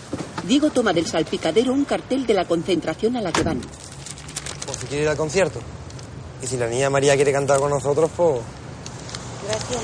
[0.47, 3.61] Diego toma del salpicadero un cartel de la concentración a la que van.
[4.67, 5.61] Pues si quiere ir al concierto.
[6.43, 8.41] Y si la niña María quiere cantar con nosotros, pues
[9.49, 9.83] Gracias.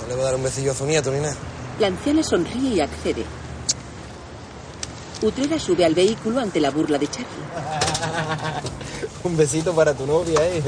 [0.00, 1.36] no le voy a dar un besillo a su nieto ni nada.
[1.78, 3.24] La anciana sonríe y accede.
[5.22, 7.26] Utrera sube al vehículo ante la burla de Charlie.
[9.24, 10.60] un besito para tu novia, ¿eh?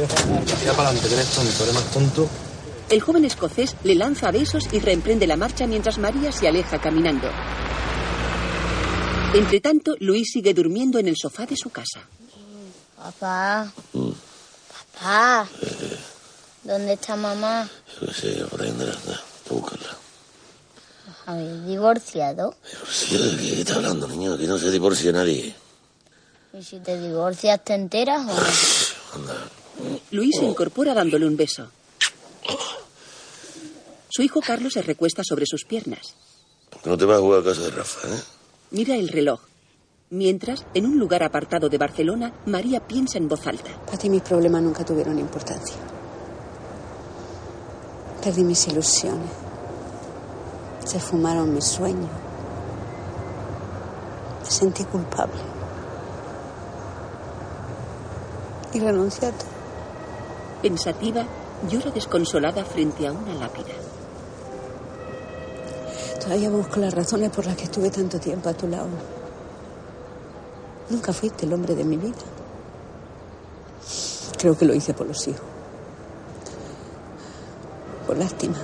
[0.60, 2.28] Tira para adelante, que eres tonto, eres más tonto.
[2.90, 7.28] El joven escocés le lanza besos y reemprende la marcha mientras María se aleja caminando.
[9.34, 12.00] Entre tanto, Luis sigue durmiendo en el sofá de su casa.
[12.96, 13.72] Papá.
[14.92, 15.48] Papá.
[16.62, 17.68] ¿Dónde está mamá?
[18.00, 19.96] Yo qué sé, por ahí anda, a buscarla.
[21.26, 22.54] ¿Habéis divorciado?
[22.88, 24.34] Sí, ¿de qué está hablando, niño?
[24.34, 25.54] Aquí no se divorcia nadie.
[26.52, 29.32] ¿Y si te divorcias te enteras o no?
[30.12, 31.66] Luis se incorpora dándole un beso.
[34.08, 36.14] Su hijo Carlos se recuesta sobre sus piernas.
[36.70, 38.22] ¿Por qué no te vas a jugar a casa de Rafa, eh?
[38.70, 39.40] Mira el reloj.
[40.10, 43.70] Mientras, en un lugar apartado de Barcelona, María piensa en voz alta.
[43.86, 45.76] Para ti mis problemas nunca tuvieron importancia.
[48.22, 49.30] Perdí mis ilusiones.
[50.84, 52.10] Se fumaron mis sueños.
[54.44, 55.40] Me sentí culpable.
[58.72, 59.48] Y renuncié a todo.
[60.62, 61.26] Pensativa,
[61.68, 63.74] llora desconsolada frente a una lápida.
[66.22, 68.88] Todavía busco las razones por las que estuve tanto tiempo a tu lado.
[70.90, 72.16] Nunca fuiste el hombre de mi vida.
[74.38, 75.42] Creo que lo hice por los hijos.
[78.06, 78.56] Por lástima.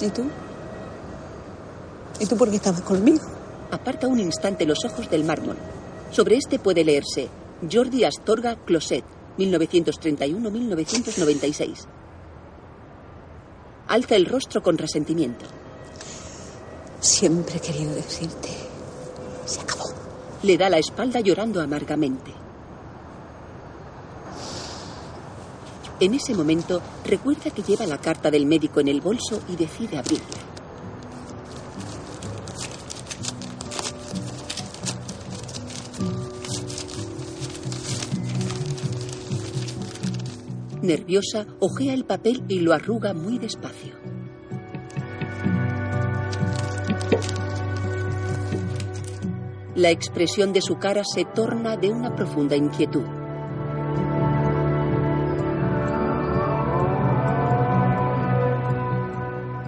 [0.00, 0.24] ¿Y tú?
[2.20, 3.24] ¿Y tú por qué estabas conmigo?
[3.70, 5.56] Aparta un instante los ojos del mármol.
[6.10, 7.28] Sobre este puede leerse
[7.70, 9.04] Jordi Astorga Closet,
[9.38, 11.86] 1931-1996.
[13.88, 15.46] Alza el rostro con resentimiento.
[17.00, 18.50] Siempre he querido decirte.
[19.46, 19.84] Se acabó.
[20.42, 22.32] Le da la espalda llorando amargamente.
[26.00, 29.98] En ese momento recuerda que lleva la carta del médico en el bolso y decide
[29.98, 30.47] abrirla.
[40.88, 43.94] Nerviosa, ojea el papel y lo arruga muy despacio.
[49.74, 53.04] La expresión de su cara se torna de una profunda inquietud.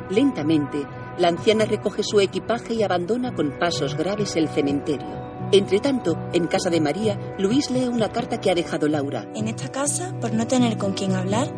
[0.09, 0.87] Lentamente,
[1.19, 5.30] la anciana recoge su equipaje y abandona con pasos graves el cementerio.
[5.53, 9.29] Entre tanto, en casa de María, Luis lee una carta que ha dejado Laura.
[9.35, 11.53] En esta casa, por no tener con quién hablar,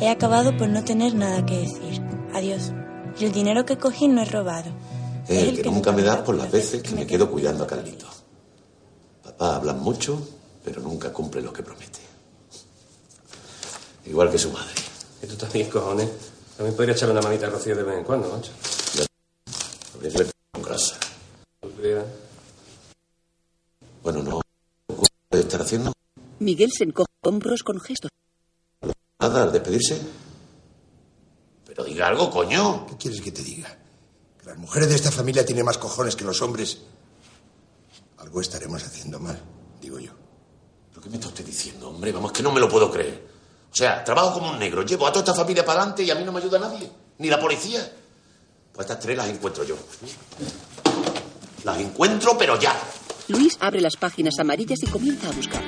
[0.00, 2.02] he acabado por no tener nada que decir.
[2.34, 2.72] Adiós.
[3.18, 4.70] Y el dinero que cogí no es robado.
[5.28, 8.06] Eh, que nunca me da por las veces que me quedo cuidando a Carlito.
[9.22, 10.20] Papá habla mucho,
[10.62, 12.00] pero nunca cumple lo que promete.
[14.04, 14.74] Igual que su madre.
[15.22, 16.08] Y tú también, cojones.
[16.54, 18.52] También podría echarle una manita a Rocío de vez en cuando, macho.
[19.94, 20.98] A veces le con grasa.
[24.10, 24.40] Bueno, no.
[24.88, 25.92] ¿Qué puede estar haciendo?
[26.38, 28.10] Miguel se encoge hombros con gestos.
[29.20, 30.00] Nada, al despedirse.
[31.66, 32.86] Pero diga algo, coño.
[32.86, 33.68] ¿Qué quieres que te diga?
[34.40, 36.78] Que las mujeres de esta familia tienen más cojones que los hombres.
[38.16, 39.38] Algo estaremos haciendo mal,
[39.78, 40.12] digo yo.
[40.88, 42.10] ¿Pero qué me está usted diciendo, hombre?
[42.10, 43.28] Vamos, que no me lo puedo creer.
[43.70, 46.14] O sea, trabajo como un negro, llevo a toda esta familia para adelante y a
[46.14, 46.90] mí no me ayuda nadie.
[47.18, 47.92] Ni la policía.
[48.72, 49.76] Pues estas tres las encuentro yo.
[51.64, 52.74] Las encuentro, pero ya.
[53.28, 55.62] Luis abre las páginas amarillas y comienza a buscar.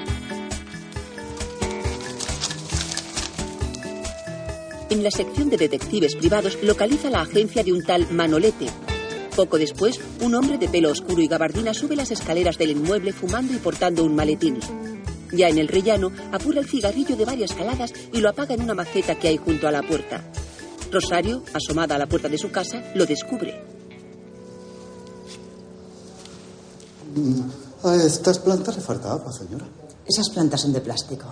[4.88, 8.66] En la sección de detectives privados localiza la agencia de un tal Manolete.
[9.36, 13.52] Poco después, un hombre de pelo oscuro y gabardina sube las escaleras del inmueble fumando
[13.52, 14.58] y portando un maletín.
[15.30, 18.74] Ya en el rellano, apura el cigarrillo de varias caladas y lo apaga en una
[18.74, 20.24] maceta que hay junto a la puerta.
[20.90, 23.79] Rosario, asomada a la puerta de su casa, lo descubre.
[27.82, 29.66] A estas plantas le falta agua, señora.
[30.06, 31.26] Esas plantas son de plástico.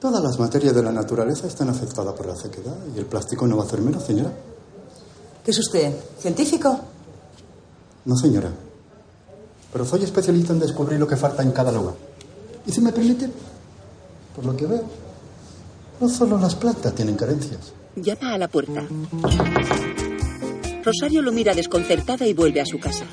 [0.00, 3.56] Todas las materias de la naturaleza están afectadas por la sequedad y el plástico no
[3.56, 4.32] va a hacer menos, señora.
[5.44, 5.94] ¿Qué es usted?
[6.18, 6.78] ¿Científico?
[8.04, 8.50] No, señora.
[9.72, 11.94] Pero soy especialista en descubrir lo que falta en cada lugar.
[12.66, 13.30] Y si me permite,
[14.34, 14.84] por lo que veo,
[16.00, 17.72] no solo las plantas tienen carencias.
[17.96, 18.86] Llama a la puerta.
[20.84, 23.06] Rosario lo mira desconcertada y vuelve a su casa.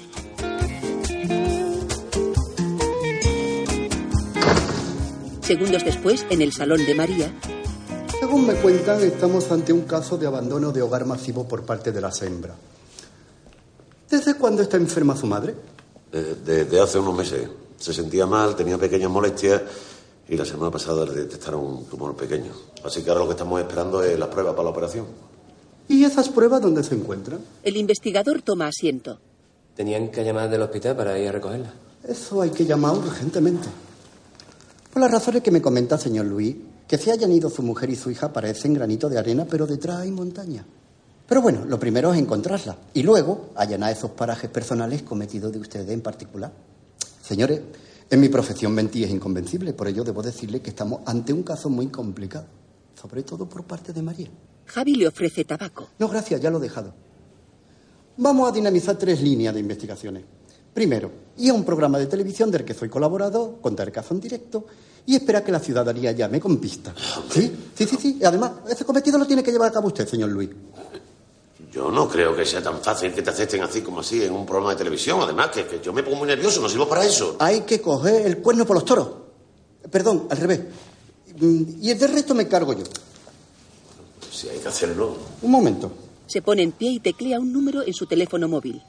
[5.51, 7.29] Segundos después, en el salón de María,
[8.21, 11.99] Según me cuentan, estamos ante un caso de abandono de hogar masivo por parte de
[11.99, 12.55] las hembras.
[14.09, 15.53] ¿Desde cuándo está enferma su madre?
[16.13, 17.49] Eh, Desde hace unos meses.
[17.77, 19.61] Se sentía mal, tenía pequeñas molestias
[20.29, 22.53] y la semana pasada le detectaron un tumor pequeño.
[22.85, 25.05] Así que ahora lo que estamos esperando es las pruebas para la operación.
[25.89, 27.41] ¿Y esas pruebas dónde se encuentran?
[27.63, 29.19] el investigador toma asiento.
[29.75, 31.73] Tenían que llamar del hospital para ir a recogerla.
[32.07, 33.67] Eso hay que llamar urgentemente.
[34.91, 37.95] Por las razones que me comenta señor Luis, que se hayan ido su mujer y
[37.95, 40.65] su hija parecen granito de arena, pero detrás hay montaña.
[41.25, 45.89] Pero bueno, lo primero es encontrarla y luego allanar esos parajes personales cometidos de ustedes
[45.89, 46.51] en particular.
[47.23, 47.61] Señores,
[48.09, 51.69] en mi profesión mentir es inconvencible, por ello debo decirle que estamos ante un caso
[51.69, 52.47] muy complicado,
[53.01, 54.27] sobre todo por parte de María.
[54.65, 55.87] Javi le ofrece tabaco.
[55.99, 56.93] No, gracias, ya lo he dejado.
[58.17, 60.25] Vamos a dinamizar tres líneas de investigaciones.
[60.73, 64.65] Primero, ir a un programa de televisión del que soy colaborador, contar en directo
[65.05, 66.93] y esperar que la ciudadanía llame con pistas.
[67.29, 67.51] ¿Sí?
[67.75, 68.19] Sí, sí, sí.
[68.23, 70.49] Además, ese cometido lo tiene que llevar a cabo usted, señor Luis.
[71.71, 74.45] Yo no creo que sea tan fácil que te acepten así como así en un
[74.45, 75.21] programa de televisión.
[75.21, 77.37] Además, que, que yo me pongo muy nervioso, no sirvo para eso.
[77.39, 79.07] Hay que coger el cuerno por los toros.
[79.89, 80.61] Perdón, al revés.
[81.39, 82.83] Mm, Y el del resto me cargo yo.
[84.31, 85.15] Si hay que hacerlo.
[85.41, 85.91] Un momento.
[86.27, 88.81] Se pone en pie y teclea un número en su teléfono móvil.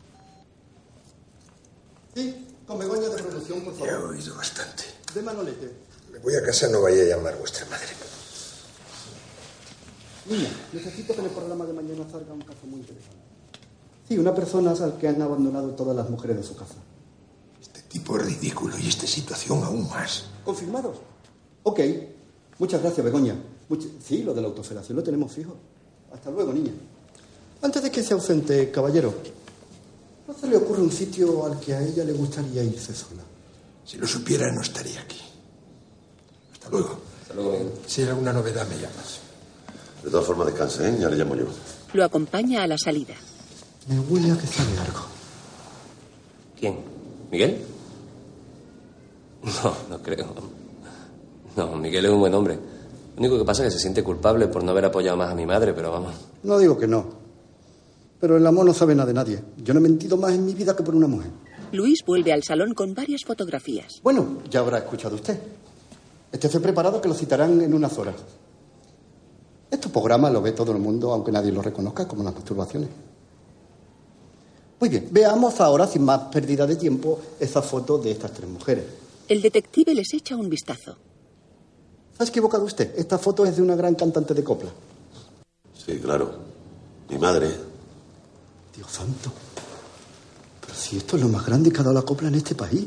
[2.15, 3.89] Sí, con Begoña de producción, por favor.
[3.89, 4.85] Ya he oído bastante.
[5.15, 5.71] De Manolete.
[6.13, 7.87] Me voy a casa, no vaya a llamar vuestra madre.
[10.29, 13.17] Niña, necesito que en el programa de mañana salga un caso muy interesante.
[14.09, 16.75] Sí, una persona al que han abandonado todas las mujeres de su casa.
[17.89, 20.25] Tipo ridículo y esta situación aún más.
[20.45, 20.97] ¿Confirmados?
[21.63, 21.81] Ok.
[22.59, 23.35] Muchas gracias, Begoña.
[23.69, 25.57] Much- Sí, lo de la autofelación lo tenemos fijo.
[26.13, 26.73] Hasta luego, niña.
[27.61, 29.13] Antes de que se ausente, caballero,
[30.33, 33.23] ¿no se le ocurre un sitio al que a ella le gustaría irse sola?
[33.85, 35.21] Si lo supiera, no estaría aquí.
[36.55, 36.99] Hasta luego.
[37.23, 39.21] Hasta luego, Si hay alguna novedad, me llamas.
[40.03, 40.97] De todas formas, descansa, ¿eh?
[40.99, 41.45] Ya le llamo yo.
[41.93, 43.15] Lo acompaña a la salida.
[43.89, 45.01] Me huele a que sabe algo.
[46.59, 46.79] ¿Quién?
[47.31, 47.63] ¿Miguel?
[49.43, 50.35] No, no creo.
[51.57, 52.55] No, Miguel es un buen hombre.
[53.17, 55.35] Lo único que pasa es que se siente culpable por no haber apoyado más a
[55.35, 56.15] mi madre, pero vamos.
[56.45, 57.22] No digo que no.
[58.23, 59.43] Pero el amor no sabe nada de nadie.
[59.65, 61.33] Yo no he mentido más en mi vida que por una mujer.
[61.73, 64.01] Luis vuelve al salón con varias fotografías.
[64.01, 65.37] Bueno, ya habrá escuchado usted.
[66.31, 68.15] Estése preparado que lo citarán en unas horas.
[69.69, 72.91] Este programa lo ve todo el mundo, aunque nadie lo reconozca, como las masturbaciones.
[74.79, 78.85] Muy bien, veamos ahora, sin más pérdida de tiempo, esa foto de estas tres mujeres.
[79.27, 80.97] El detective les echa un vistazo.
[82.17, 82.97] ¿Se ha equivocado usted?
[82.97, 84.71] Esta foto es de una gran cantante de copla.
[85.75, 86.31] Sí, claro.
[87.11, 87.72] Mi madre.
[88.75, 89.33] Dios santo.
[90.61, 92.87] Pero si esto es lo más grande que ha dado la copla en este país.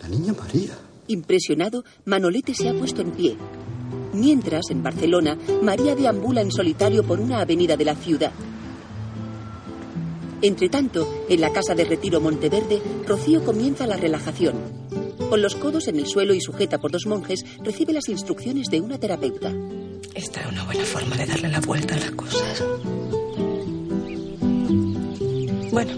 [0.00, 0.76] La niña María.
[1.08, 3.36] Impresionado, Manolete se ha puesto en pie.
[4.12, 8.32] Mientras, en Barcelona, María deambula en solitario por una avenida de la ciudad.
[10.42, 14.54] Entretanto, en la casa de retiro Monteverde, Rocío comienza la relajación.
[15.30, 18.80] Con los codos en el suelo y sujeta por dos monjes, recibe las instrucciones de
[18.80, 19.52] una terapeuta.
[20.14, 22.62] Esta es una buena forma de darle la vuelta a las cosas.
[25.74, 25.92] Bueno,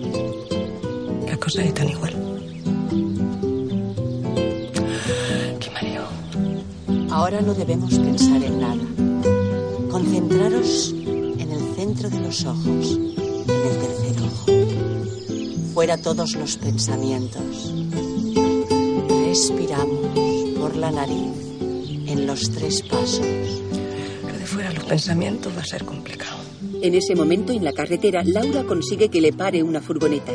[1.27, 2.15] las cosas están igual.
[5.61, 6.07] Qué mareo.
[7.11, 8.83] Ahora no debemos pensar en nada.
[9.91, 12.99] Concentraros en el centro de los ojos,
[13.47, 14.47] en el tercer ojo.
[15.75, 17.75] Fuera todos los pensamientos.
[19.27, 21.35] Respiramos por la nariz
[22.07, 23.27] en los tres pasos.
[24.27, 26.36] Lo de fuera los pensamientos va a ser complicado.
[26.83, 30.33] En ese momento, en la carretera, Laura consigue que le pare una furgoneta.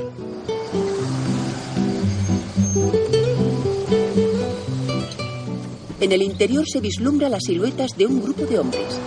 [6.00, 9.00] En el interior se vislumbra las siluetas de un grupo de hombres.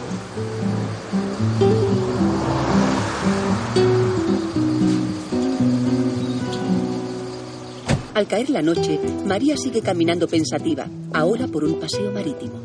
[8.14, 12.61] Al caer la noche, María sigue caminando pensativa, ahora por un paseo marítimo.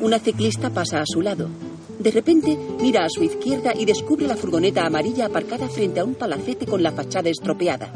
[0.00, 1.48] Una ciclista pasa a su lado.
[1.98, 6.14] De repente, mira a su izquierda y descubre la furgoneta amarilla aparcada frente a un
[6.14, 7.90] palacete con la fachada estropeada.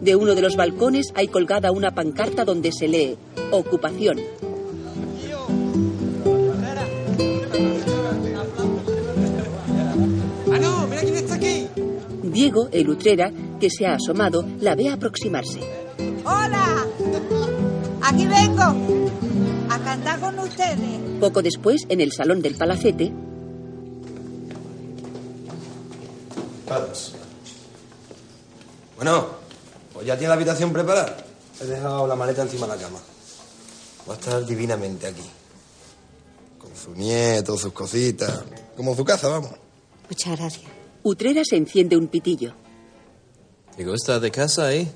[0.00, 3.16] De uno de los balcones hay colgada una pancarta donde se lee
[3.52, 4.18] Ocupación.
[10.50, 10.92] ¡Ah.
[12.22, 15.60] Diego, el utrera, que se ha asomado, la ve aproximarse.
[16.24, 16.86] ¡Hola!
[18.00, 18.62] Aquí vengo
[19.68, 21.01] a cantar con ustedes.
[21.22, 23.12] Poco después, en el salón del palacete,
[26.68, 27.14] Vamos.
[28.96, 29.26] Bueno,
[29.92, 31.16] pues ya tiene la habitación preparada.
[31.60, 32.98] He dejado la maleta encima de la cama.
[34.08, 35.22] Va a estar divinamente aquí.
[36.58, 38.42] Con su nieto, sus cositas.
[38.76, 39.52] Como su casa, vamos.
[40.08, 40.72] Muchas gracias.
[41.04, 42.52] Utrera se enciende un pitillo.
[43.76, 44.90] ¿Te gusta de casa ahí?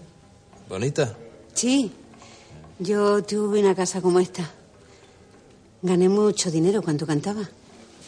[0.68, 1.16] Bonita.
[1.54, 1.92] Sí,
[2.80, 4.55] yo tuve una casa como esta.
[5.86, 7.48] Gané mucho dinero cuando cantaba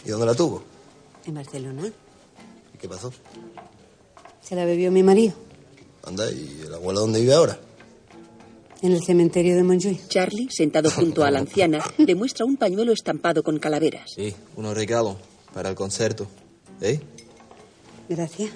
[0.05, 0.65] ¿Y dónde la tuvo?
[1.27, 1.87] en Barcelona.
[2.75, 3.13] ¿Y qué pasó?
[4.43, 5.35] Se la bebió mi marido
[6.05, 7.59] Anda, ¿y el abuelo dónde vive ahora?
[8.81, 10.07] en el cementerio de Montjuic.
[10.09, 14.09] Charlie, sentado junto a la anciana, le muestra un pañuelo estampado con calaveras.
[14.15, 15.17] Sí, unos regalos
[15.53, 16.29] para el concierto.
[16.81, 17.01] ¿Eh?
[18.09, 18.51] Gracias.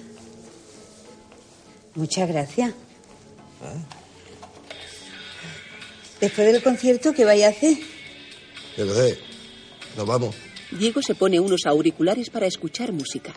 [1.95, 2.73] Muchas gracias.
[6.21, 7.77] Después del concierto, ¿qué vaya a hacer?
[8.77, 9.19] Yo qué sé.
[9.97, 10.35] Nos vamos.
[10.71, 13.33] Diego se pone unos auriculares para escuchar música.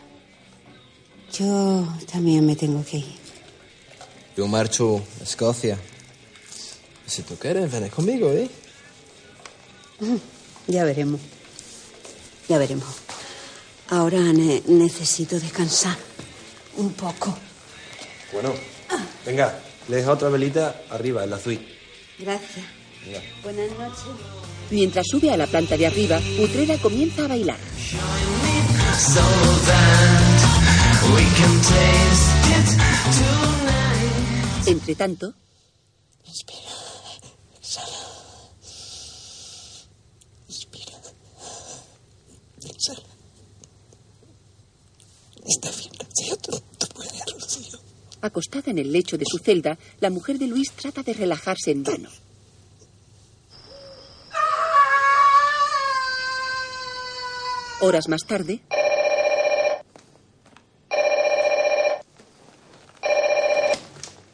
[1.38, 3.16] Yo también me tengo que ir.
[4.36, 5.78] Yo marcho a Escocia.
[7.06, 8.48] Si tú quieres, ven conmigo, ¿eh?
[10.66, 11.20] Ya veremos.
[12.48, 12.88] Ya veremos.
[13.88, 15.96] Ahora ne- necesito descansar
[16.76, 17.36] un poco.
[18.32, 18.52] Bueno,
[19.24, 19.58] venga,
[19.88, 21.64] le deja otra velita arriba, en la suite.
[22.18, 22.64] Gracias.
[23.04, 23.20] Venga.
[23.42, 24.55] Buenas noches.
[24.70, 27.58] Mientras sube a la planta de arriba, Utrera comienza a bailar.
[34.66, 35.34] Entre tanto,
[45.46, 47.78] Está bien, Rocío, tú puedes, Rocío.
[48.20, 51.82] acostada en el lecho de su celda, la mujer de Luis trata de relajarse en
[51.84, 52.08] vano.
[57.80, 58.60] Horas más tarde,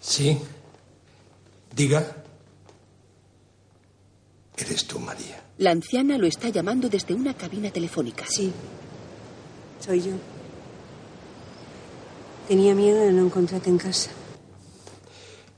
[0.01, 0.39] Sí.
[1.75, 2.17] Diga.
[4.57, 5.43] Eres tú, María.
[5.59, 8.25] la anciana lo está llamando desde una cabina telefónica.
[8.29, 8.53] Sí,
[9.85, 10.13] soy yo.
[12.49, 14.11] Tenía miedo de no encontrarte en casa.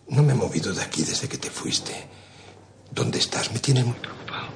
[0.09, 1.93] No me he movido de aquí desde que te fuiste.
[2.91, 3.51] ¿Dónde estás?
[3.53, 4.49] Me tienes muy preocupado.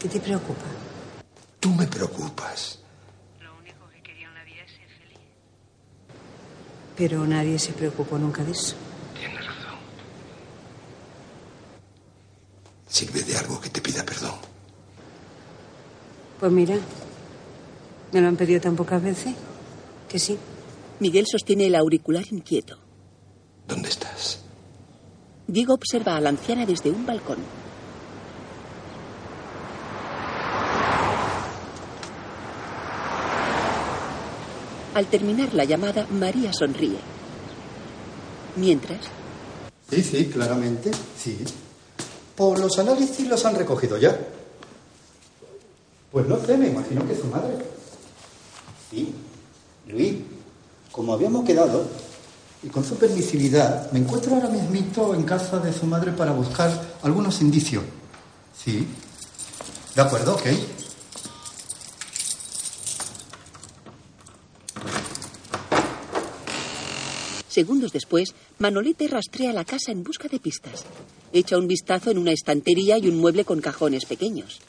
[0.00, 0.64] ¿Qué te preocupa?
[1.60, 2.78] Tú me preocupas.
[6.96, 8.74] Pero nadie se preocupó nunca de eso.
[9.16, 9.78] Tienes razón.
[12.88, 14.34] Sirve de algo que te pida perdón.
[16.40, 16.76] Pues mira,
[18.12, 19.34] me lo han pedido tan pocas veces
[20.08, 20.38] que sí.
[20.98, 22.78] Miguel sostiene el auricular inquieto.
[23.68, 24.44] ¿Dónde estás?
[25.46, 27.38] Diego observa a la anciana desde un balcón.
[34.94, 36.98] Al terminar la llamada, María sonríe.
[38.56, 39.00] Mientras,
[39.90, 41.38] Sí, sí, claramente, sí.
[42.36, 44.18] Por los análisis los han recogido ya.
[46.12, 47.54] Pues no sé, me imagino que su madre.
[48.90, 49.14] Sí,
[49.86, 50.16] Luis,
[50.92, 51.86] como habíamos quedado,
[52.62, 56.70] y con su permisividad, me encuentro ahora mismito en casa de su madre para buscar
[57.02, 57.84] algunos indicios.
[58.62, 58.86] Sí.
[59.94, 60.46] De acuerdo, ok.
[67.58, 70.84] Segundos después, Manolete rastrea la casa en busca de pistas.
[71.32, 74.60] Echa un vistazo en una estantería y un mueble con cajones pequeños.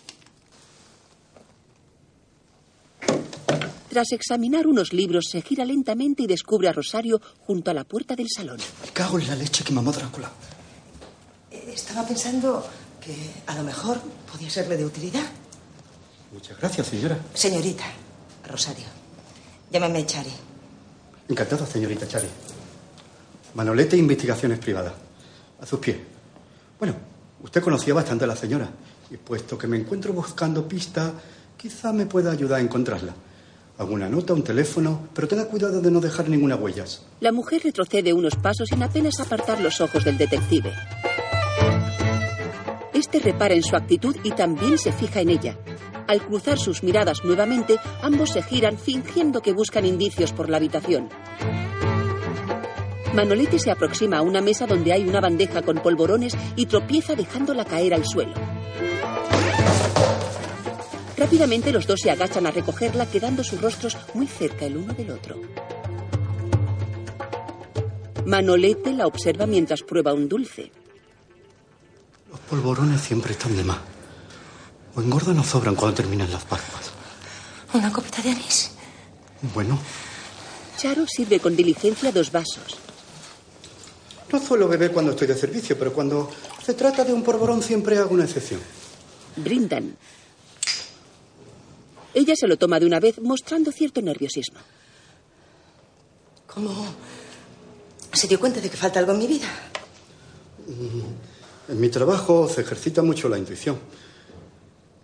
[3.89, 8.15] Tras examinar unos libros, se gira lentamente y descubre a Rosario junto a la puerta
[8.15, 8.57] del salón.
[8.83, 10.31] Me cago en la leche que mamó Drácula.
[11.51, 12.65] Eh, Estaba pensando
[13.03, 13.15] que
[13.47, 13.99] a lo mejor
[14.31, 15.25] podía serle de utilidad.
[16.33, 17.17] Muchas gracias, señora.
[17.33, 17.85] Señorita,
[18.47, 18.85] Rosario,
[19.71, 20.33] llámame Chari.
[21.27, 22.27] Encantada, señorita Chari.
[23.55, 24.93] Manolete Investigaciones Privadas.
[25.61, 25.97] A sus pies.
[26.77, 26.95] Bueno,
[27.43, 28.69] usted conocía bastante a la señora.
[29.11, 31.13] Y puesto que me encuentro buscando pista,
[31.57, 33.13] quizá me pueda ayudar a encontrarla.
[33.79, 37.05] Alguna nota, un teléfono, pero tenga cuidado de no dejar ninguna huellas.
[37.21, 40.71] La mujer retrocede unos pasos sin apenas apartar los ojos del detective.
[42.93, 45.57] Este repara en su actitud y también se fija en ella.
[46.07, 51.07] Al cruzar sus miradas nuevamente, ambos se giran fingiendo que buscan indicios por la habitación.
[53.13, 57.65] Manolete se aproxima a una mesa donde hay una bandeja con polvorones y tropieza dejándola
[57.65, 58.33] caer al suelo.
[61.17, 65.11] Rápidamente los dos se agachan a recogerla, quedando sus rostros muy cerca el uno del
[65.11, 65.41] otro.
[68.25, 70.71] Manolete la observa mientras prueba un dulce.
[72.29, 73.79] Los polvorones siempre están de más.
[74.95, 76.91] O engordan o sobran cuando terminan las Pascuas.
[77.73, 78.71] ¿Una copita de anís?
[79.53, 79.79] Bueno,
[80.77, 82.79] Charo sirve con diligencia dos vasos.
[84.31, 86.29] No suelo beber cuando estoy de servicio, pero cuando
[86.63, 88.59] se trata de un polvorón siempre hago una excepción.
[89.35, 89.95] Brindan.
[92.13, 94.59] Ella se lo toma de una vez, mostrando cierto nerviosismo.
[96.47, 96.85] ¿Cómo
[98.11, 99.47] se dio cuenta de que falta algo en mi vida?
[100.67, 103.77] Mm, En mi trabajo se ejercita mucho la intuición.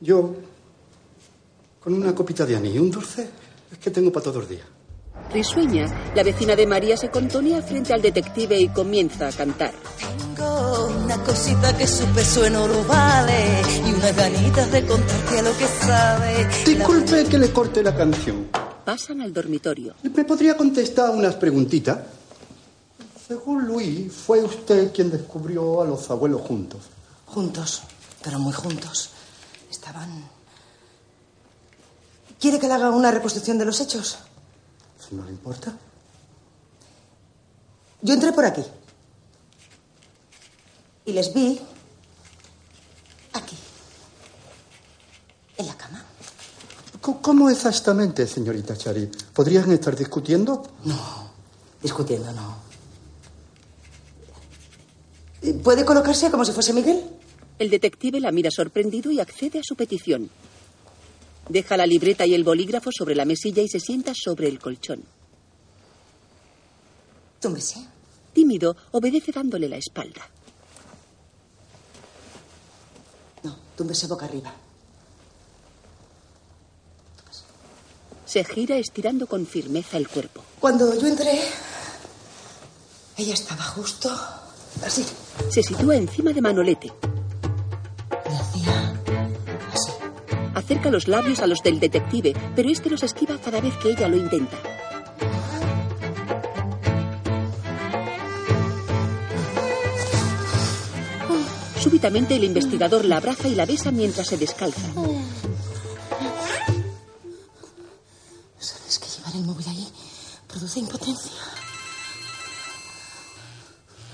[0.01, 0.35] Yo,
[1.79, 3.29] con una copita de anís y un dulce,
[3.71, 4.65] es que tengo para todos los días.
[5.31, 9.73] Risueña, la vecina de María se contonea frente al detective y comienza a cantar.
[9.99, 15.57] Tengo una cosita que su peso en oro vale y unas ganitas de contarte lo
[15.57, 16.47] que sabe.
[16.65, 18.47] Disculpe que le corte la canción.
[18.85, 19.95] Pasan al dormitorio.
[20.03, 21.99] ¿Me podría contestar unas preguntitas?
[23.27, 26.83] Según Luis, fue usted quien descubrió a los abuelos juntos.
[27.25, 27.81] Juntos,
[28.23, 29.09] pero muy juntos.
[29.69, 30.29] Estaban...
[32.39, 34.19] ¿Quiere que le haga una reconstrucción de los hechos?
[35.07, 35.77] Si no le importa.
[38.01, 38.63] Yo entré por aquí.
[41.05, 41.59] Y les vi
[43.33, 43.55] aquí.
[45.57, 46.03] En la cama.
[47.01, 49.09] ¿Cómo exactamente, señorita Chari?
[49.33, 50.63] ¿Podrían estar discutiendo?
[50.85, 51.31] No,
[51.81, 52.65] discutiendo no.
[55.63, 57.03] ¿Puede colocarse como si fuese Miguel?
[57.59, 60.29] El detective la mira sorprendido y accede a su petición.
[61.49, 65.03] Deja la libreta y el bolígrafo sobre la mesilla y se sienta sobre el colchón.
[67.39, 67.85] Túmbese.
[68.33, 70.27] Tímido, obedece dándole la espalda.
[73.43, 74.53] No, túmbese boca arriba.
[78.25, 80.43] Se gira estirando con firmeza el cuerpo.
[80.59, 81.39] Cuando yo entré,
[83.17, 84.09] ella estaba justo
[84.83, 85.05] así.
[85.49, 86.91] Se sitúa encima de Manolete.
[90.65, 94.07] Acerca los labios a los del detective, pero este los esquiva cada vez que ella
[94.07, 94.57] lo intenta.
[101.79, 104.81] Súbitamente el investigador la abraza y la besa mientras se descalza.
[108.57, 109.87] ¿Sabes que llevar el móvil ahí
[110.47, 111.31] produce impotencia?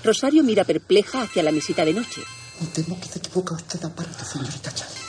[0.04, 2.20] Rosario mira perpleja hacia la mesita de noche.
[2.60, 5.01] Me temo que se equivoca usted aparte, señorita Chari.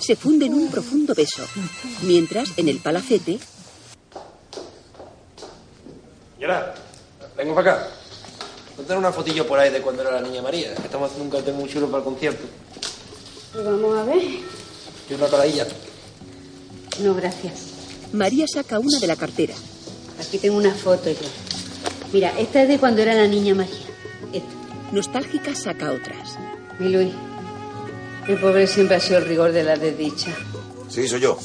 [0.00, 1.44] Se funde en un profundo beso.
[2.02, 3.38] Mientras, en el palacete,
[6.36, 6.74] Señora,
[7.36, 7.88] vengo para acá.
[8.76, 10.74] Contar una fotillo por ahí de cuando era la niña María.
[10.74, 12.44] que Estamos haciendo un cartel muy chulo para el concierto.
[13.52, 14.22] Pues vamos a ver.
[15.08, 15.66] Y una toradilla.
[17.00, 17.52] No, gracias.
[18.12, 19.54] María saca una de la cartera.
[20.20, 21.16] Aquí tengo una foto yo.
[22.12, 23.76] Mira, esta es de cuando era la niña María.
[24.92, 26.36] Nostálgica saca otras.
[26.78, 27.12] Mi Luis,
[28.28, 30.30] el pobre siempre ha sido el rigor de la desdicha.
[30.88, 31.38] Sí, soy yo.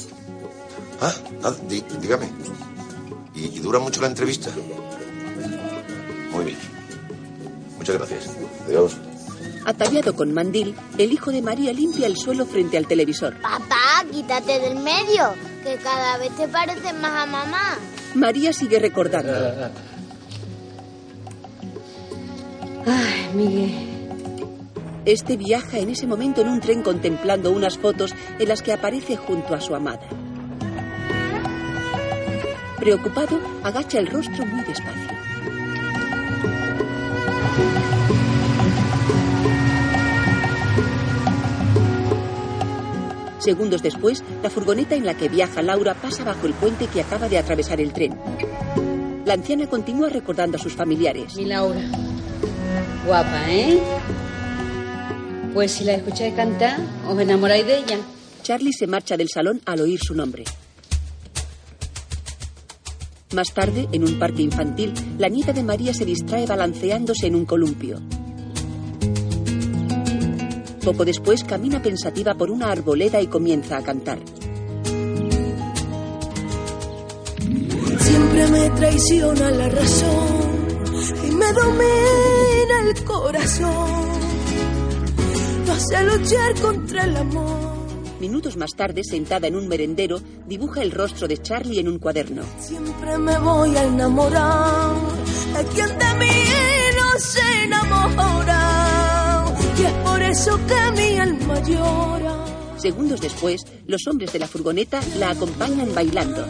[1.00, 1.14] Ah,
[1.44, 1.54] ah,
[2.00, 2.28] dígame.
[3.34, 4.50] ¿Y, y dura mucho la entrevista?
[6.30, 6.58] Muy bien.
[7.78, 8.30] Muchas gracias.
[8.66, 8.96] Adiós.
[9.64, 13.36] Ataviado con mandil, el hijo de María limpia el suelo frente al televisor.
[13.40, 17.76] Papá, quítate del medio, que cada vez te pareces más a mamá.
[18.14, 19.32] María sigue recordando.
[22.86, 23.97] Ay, Miguel.
[25.08, 29.16] Este viaja en ese momento en un tren contemplando unas fotos en las que aparece
[29.16, 30.06] junto a su amada.
[32.78, 35.08] Preocupado, agacha el rostro muy despacio.
[43.38, 47.30] Segundos después, la furgoneta en la que viaja Laura pasa bajo el puente que acaba
[47.30, 48.14] de atravesar el tren.
[49.24, 51.34] La anciana continúa recordando a sus familiares.
[51.34, 51.80] Mi Laura.
[53.06, 53.80] Guapa, ¿eh?
[55.58, 56.78] Pues si la escucháis cantar,
[57.10, 57.98] os enamoráis de ella.
[58.44, 60.44] Charlie se marcha del salón al oír su nombre.
[63.34, 67.44] Más tarde, en un parque infantil, la nieta de María se distrae balanceándose en un
[67.44, 68.00] columpio.
[70.84, 74.20] Poco después camina pensativa por una arboleda y comienza a cantar.
[77.98, 80.68] Siempre me traiciona la razón
[81.26, 84.17] y me domina el corazón.
[85.68, 87.76] No hace luchar contra el amor.
[88.20, 92.42] Minutos más tarde, sentada en un merendero, dibuja el rostro de Charlie en un cuaderno.
[92.58, 94.94] Siempre me voy a enamorar.
[95.54, 96.30] de quien de mí
[96.96, 99.44] no se enamora.
[99.78, 102.46] Y es por eso que mi alma llora.
[102.78, 106.46] Segundos después, los hombres de la furgoneta la acompañan bailando.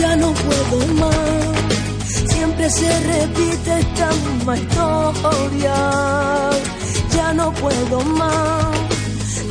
[0.00, 6.50] Ya no puedo más, siempre se repite esta misma historia.
[7.18, 8.76] Ya no puedo más,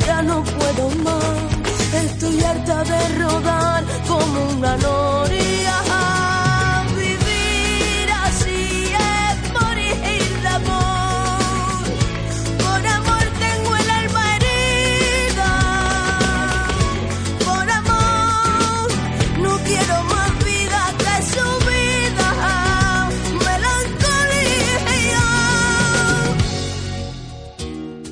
[0.07, 2.03] ya no puedo más.
[2.05, 5.46] Estoy harta de rodar como una noria.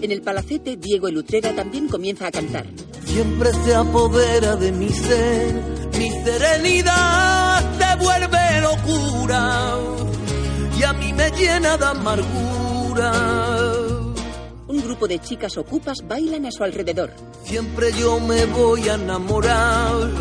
[0.05, 2.67] En el palacete, Diego el Utrera también comienza a cantar.
[3.05, 5.55] Siempre se apodera de mi ser,
[5.97, 9.73] mi serenidad se vuelve locura
[10.77, 13.13] y a mí me llena de amargura.
[14.67, 17.09] Un grupo de chicas ocupas bailan a su alrededor.
[17.43, 20.11] Siempre yo me voy a enamorar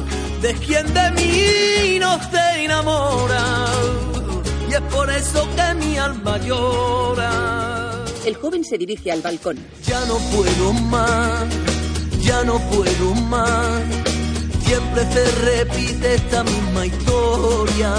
[0.41, 3.67] de quien de mí no se enamora
[4.67, 7.84] y es por eso que mi alma llora.
[8.25, 9.59] El joven se dirige al balcón.
[9.87, 11.45] Ya no puedo más,
[12.23, 13.83] ya no puedo más.
[14.65, 17.95] Siempre se repite esta misma historia.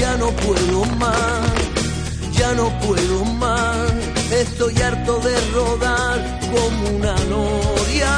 [0.00, 1.52] Ya no puedo más,
[2.32, 3.92] ya no puedo más.
[4.32, 8.12] Estoy harto de rodar como una noria.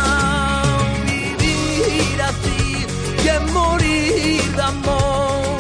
[1.04, 2.86] Vivir así
[3.22, 5.57] y es morir de amor.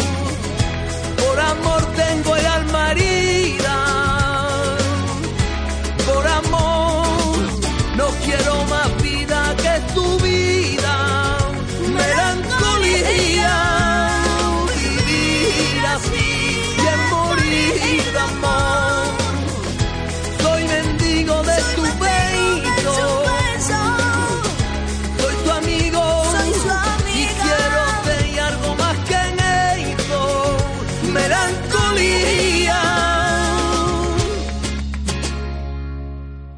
[1.18, 2.94] Por amor tengo el alma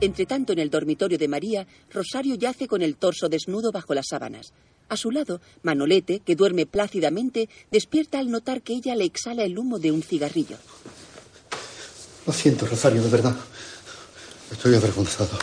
[0.08, 4.06] Entre tanto, en el dormitorio de María, Rosario yace con el torso desnudo bajo las
[4.08, 4.54] sábanas.
[4.88, 9.58] A su lado, Manolete, que duerme plácidamente, despierta al notar que ella le exhala el
[9.58, 10.56] humo de un cigarrillo.
[12.26, 13.36] Lo siento, Rosario, de verdad.
[14.50, 15.38] Estoy avergonzado.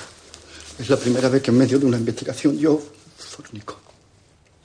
[0.79, 2.81] Es la primera vez que en medio de una investigación yo
[3.19, 3.79] fornico.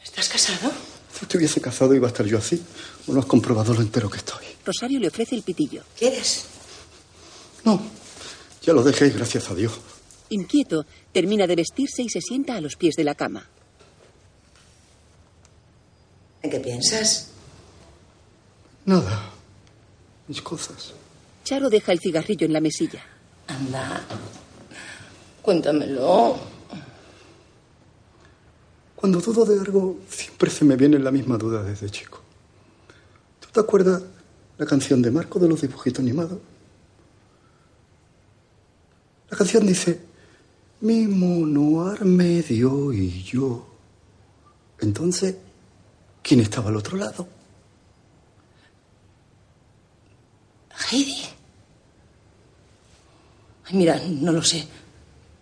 [0.03, 0.73] ¿Estás casado?
[1.13, 2.59] Si estuviese casado iba a estar yo así.
[3.07, 4.47] ¿O no has comprobado lo entero que estoy?
[4.65, 5.83] Rosario le ofrece el pitillo.
[5.99, 6.47] ¿Quieres?
[7.67, 7.83] No,
[8.63, 9.73] ya lo dejé, gracias a Dios.
[10.31, 13.47] Inquieto, termina de vestirse y se sienta a los pies de la cama.
[16.43, 17.31] ¿En qué piensas?
[18.87, 19.31] Nada.
[20.29, 20.95] Mis cosas.
[21.45, 23.05] Charo deja el cigarrillo en la mesilla.
[23.49, 24.03] Anda.
[25.43, 26.39] Cuéntamelo.
[28.95, 32.21] Cuando dudo de algo, siempre se me viene la misma duda desde chico.
[33.41, 34.03] ¿Tú te acuerdas
[34.59, 36.39] la canción de Marco de los dibujitos animados?
[39.31, 40.01] La canción dice,
[40.83, 43.67] mi mono ar medio y yo.
[44.81, 45.37] Entonces,
[46.23, 47.29] ¿quién estaba al otro lado?
[50.91, 51.23] Heidi.
[53.67, 54.67] Ay, mira, no lo sé.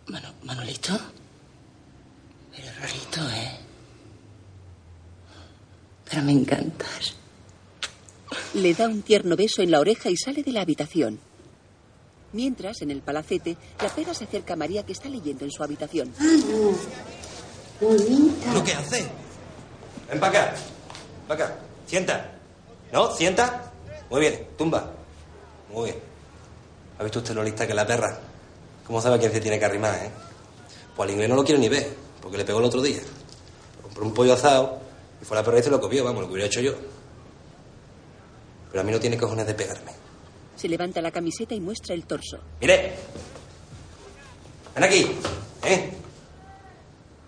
[0.08, 0.98] Mano- Manolito.
[2.56, 3.56] Eres rarito, ¿eh?
[6.10, 7.14] Pero me encantas.
[8.54, 11.20] Le da un tierno beso en la oreja y sale de la habitación.
[12.32, 15.62] Mientras, en el palacete, la pera se acerca a María que está leyendo en su
[15.62, 16.12] habitación.
[17.80, 19.08] ¿Lo que hace?
[20.10, 20.54] Ven para acá.
[21.26, 21.56] Para acá.
[21.86, 22.32] Sienta.
[22.92, 23.10] ¿No?
[23.14, 23.72] ¿Sienta?
[24.10, 24.46] Muy bien.
[24.56, 24.90] Tumba.
[25.72, 25.98] Muy bien.
[26.98, 28.18] ¿Ha visto usted lo lista que es la perra?
[28.86, 30.10] ¿Cómo sabe a quién se tiene que arrimar, eh?
[30.96, 33.00] Pues al inglés no lo quiero ni ver, porque le pegó el otro día.
[33.82, 34.80] Compró un pollo asado
[35.20, 36.72] y fue a la perra y se lo comió, vamos, lo que hubiera hecho yo.
[38.70, 39.97] Pero a mí no tiene cojones de pegarme.
[40.58, 42.38] Se levanta la camiseta y muestra el torso.
[42.60, 42.94] Mire.
[44.74, 45.06] Ven aquí.
[45.64, 45.90] ¿Eh?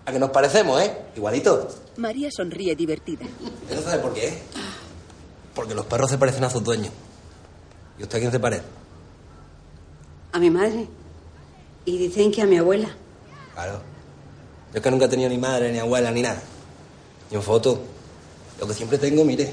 [0.04, 0.92] A que nos parecemos, ¿eh?
[1.14, 1.68] Igualito.
[1.96, 3.24] María sonríe divertida.
[3.70, 4.36] ¿Eso sabe por qué?
[5.54, 6.92] Porque los perros se parecen a sus dueños.
[8.00, 8.64] ¿Y usted a quién se parece?
[10.32, 10.88] A mi madre.
[11.84, 12.88] Y dicen que a mi abuela.
[13.54, 13.80] Claro.
[14.72, 16.42] Yo es que nunca he tenido ni madre, ni abuela, ni nada.
[17.30, 17.80] Ni en foto.
[18.58, 19.52] Lo que siempre tengo, mire,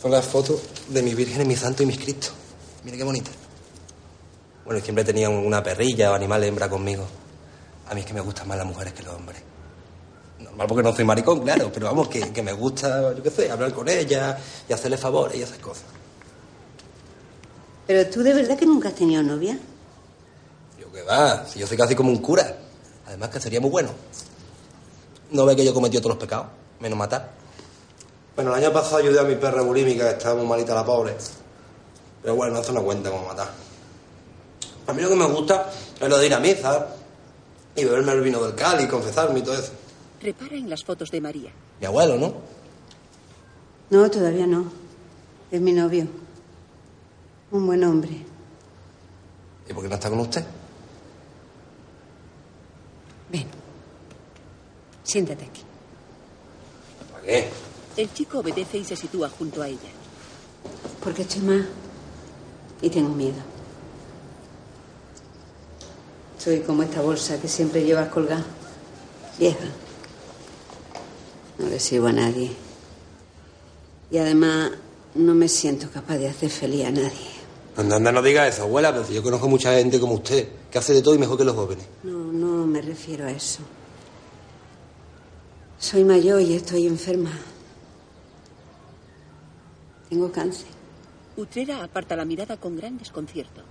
[0.00, 2.28] son las fotos de mi Virgen, mi Santo y mis Cristo.
[2.84, 3.30] Mire qué bonita.
[4.64, 7.06] Bueno, siempre tenía una perrilla o animal hembra conmigo.
[7.88, 9.42] A mí es que me gustan más las mujeres que los hombres.
[10.38, 13.50] Normal porque no soy maricón, claro, pero vamos, que, que me gusta, yo qué sé,
[13.50, 15.84] hablar con ellas y hacerle favores y esas cosas.
[17.86, 19.58] Pero tú de verdad que nunca has tenido novia.
[20.78, 22.56] Yo qué va, si yo soy casi como un cura.
[23.06, 23.90] Además que sería muy bueno.
[25.32, 26.46] No ve que yo cometí otros pecados,
[26.78, 27.32] menos matar.
[28.36, 31.16] Bueno, el año pasado ayudé a mi perra bulímica, que estaba muy malita la pobre.
[32.22, 33.50] Pero bueno, eso no cuenta como matar.
[34.86, 36.88] A mí lo que me gusta es lo de ir a misa
[37.74, 39.72] y beberme el vino del Cali, confesarme y todo eso.
[40.20, 41.52] Repara en las fotos de María.
[41.80, 42.34] Mi abuelo, ¿no?
[43.90, 44.70] No, todavía no.
[45.50, 46.06] Es mi novio.
[47.50, 48.10] Un buen hombre.
[49.68, 50.44] ¿Y por qué no está con usted?
[55.10, 55.62] Siéntate aquí.
[57.10, 57.48] ¿Para qué?
[57.96, 59.90] El chico obedece y se sitúa junto a ella.
[61.02, 61.68] Porque estoy mal.
[62.82, 63.42] Y tengo miedo.
[66.38, 68.44] Soy como esta bolsa que siempre llevas colgada.
[69.38, 69.66] Vieja.
[71.58, 72.50] No le sirvo a nadie.
[74.10, 74.72] Y además
[75.14, 77.40] no me siento capaz de hacer feliz a nadie.
[77.76, 80.92] Anda, anda, no diga eso, abuela, pero yo conozco mucha gente como usted, que hace
[80.92, 81.84] de todo y mejor que los jóvenes.
[82.02, 83.60] No, no me refiero a eso.
[85.78, 87.32] Soy mayor y estoy enferma.
[90.08, 90.79] Tengo cáncer.
[91.40, 93.62] Utrera aparta la mirada con gran desconcierto.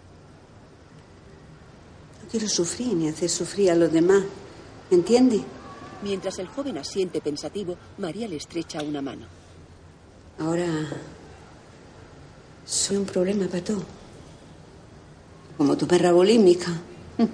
[2.22, 4.24] No quiero sufrir ni hacer sufrir a los demás.
[4.90, 5.44] ¿Me entiende?
[6.02, 9.28] Mientras el joven asiente pensativo, María le estrecha una mano.
[10.40, 10.68] Ahora
[12.66, 13.84] soy un problema para todo.
[15.56, 16.72] Como tu perra bulímica.
[17.18, 17.28] Me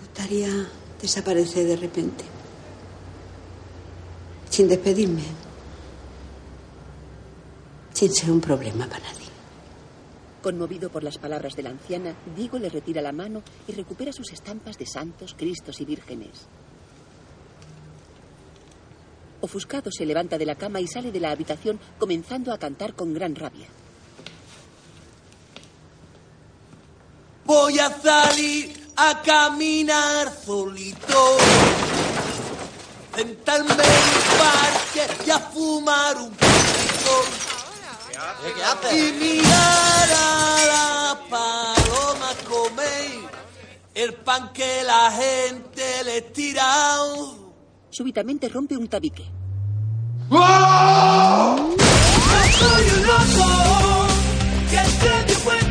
[0.00, 0.68] gustaría
[1.00, 2.24] desaparecer de repente.
[4.48, 5.24] Sin despedirme.
[7.92, 9.22] Sin ser un problema para nadie.
[10.42, 14.32] Conmovido por las palabras de la anciana, Diego le retira la mano y recupera sus
[14.32, 16.48] estampas de santos, cristos y vírgenes.
[19.40, 23.12] Ofuscado se levanta de la cama y sale de la habitación comenzando a cantar con
[23.14, 23.68] gran rabia.
[27.44, 31.36] Voy a salir a caminar solito,
[33.16, 37.61] sentarme en un parque y a fumar un poquito.
[38.92, 43.20] Y mirar a la paloma comer
[43.94, 46.98] el pan que la gente le tira.
[47.90, 49.24] Súbitamente rompe un tabique.
[50.30, 51.74] ¡Oh!
[52.58, 54.06] Soy un loco
[54.70, 54.82] que
[55.26, 55.61] que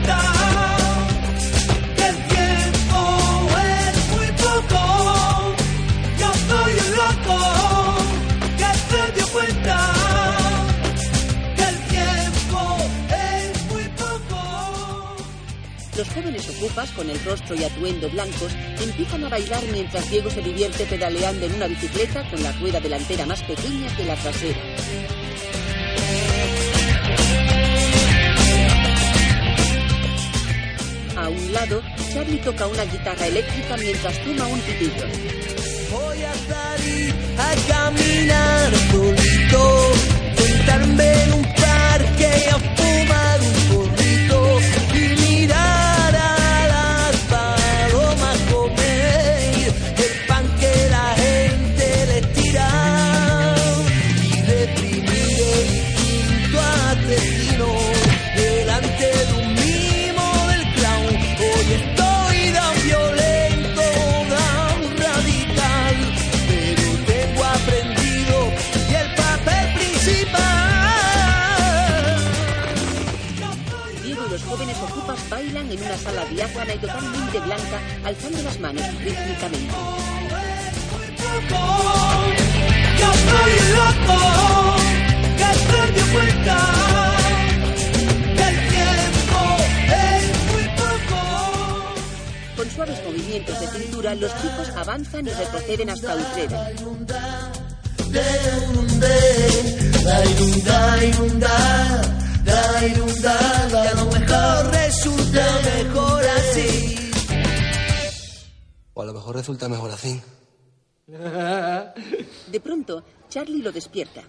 [16.01, 20.41] Los jóvenes ocupas, con el rostro y atuendo blancos, empiezan a bailar mientras Diego se
[20.41, 24.59] divierte pedaleando en una bicicleta con la rueda delantera más pequeña que la trasera.
[31.17, 35.05] A un lado, Charlie toca una guitarra eléctrica mientras fuma un pitillo.
[35.91, 38.60] Voy a salir a caminar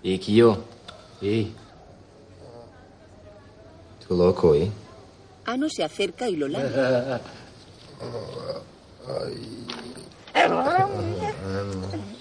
[0.02, 0.30] lo despierta.
[0.30, 0.64] ¿Y yo?
[1.20, 1.52] ¿Y?
[4.06, 4.70] Tú loco, ¿eh?
[5.44, 6.68] Ano se acerca y lo lame.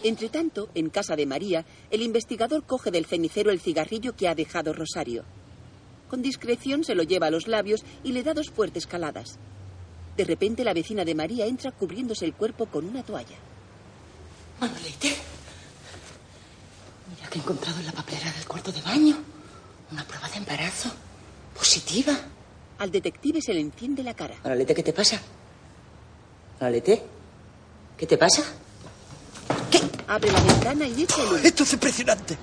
[0.04, 4.36] Entre tanto, en casa de María, el investigador coge del cenicero el cigarrillo que ha
[4.36, 5.24] dejado Rosario.
[6.10, 9.38] Con discreción se lo lleva a los labios y le da dos fuertes caladas.
[10.18, 13.38] De repente, la vecina de María entra cubriéndose el cuerpo con una toalla.
[14.60, 15.31] Manolete.
[17.34, 19.18] He encontrado en la papelera del cuarto de baño.
[19.92, 20.90] Una prueba de embarazo.
[21.56, 22.14] Positiva.
[22.80, 24.36] Al detective se le enciende la cara.
[24.44, 25.22] Manolete, ¿qué te pasa?
[26.60, 27.04] Manolete,
[27.98, 28.44] ¿qué te pasa?
[30.08, 31.38] Abre la ventana y echa el humo.
[31.38, 32.38] Esto es impresionante.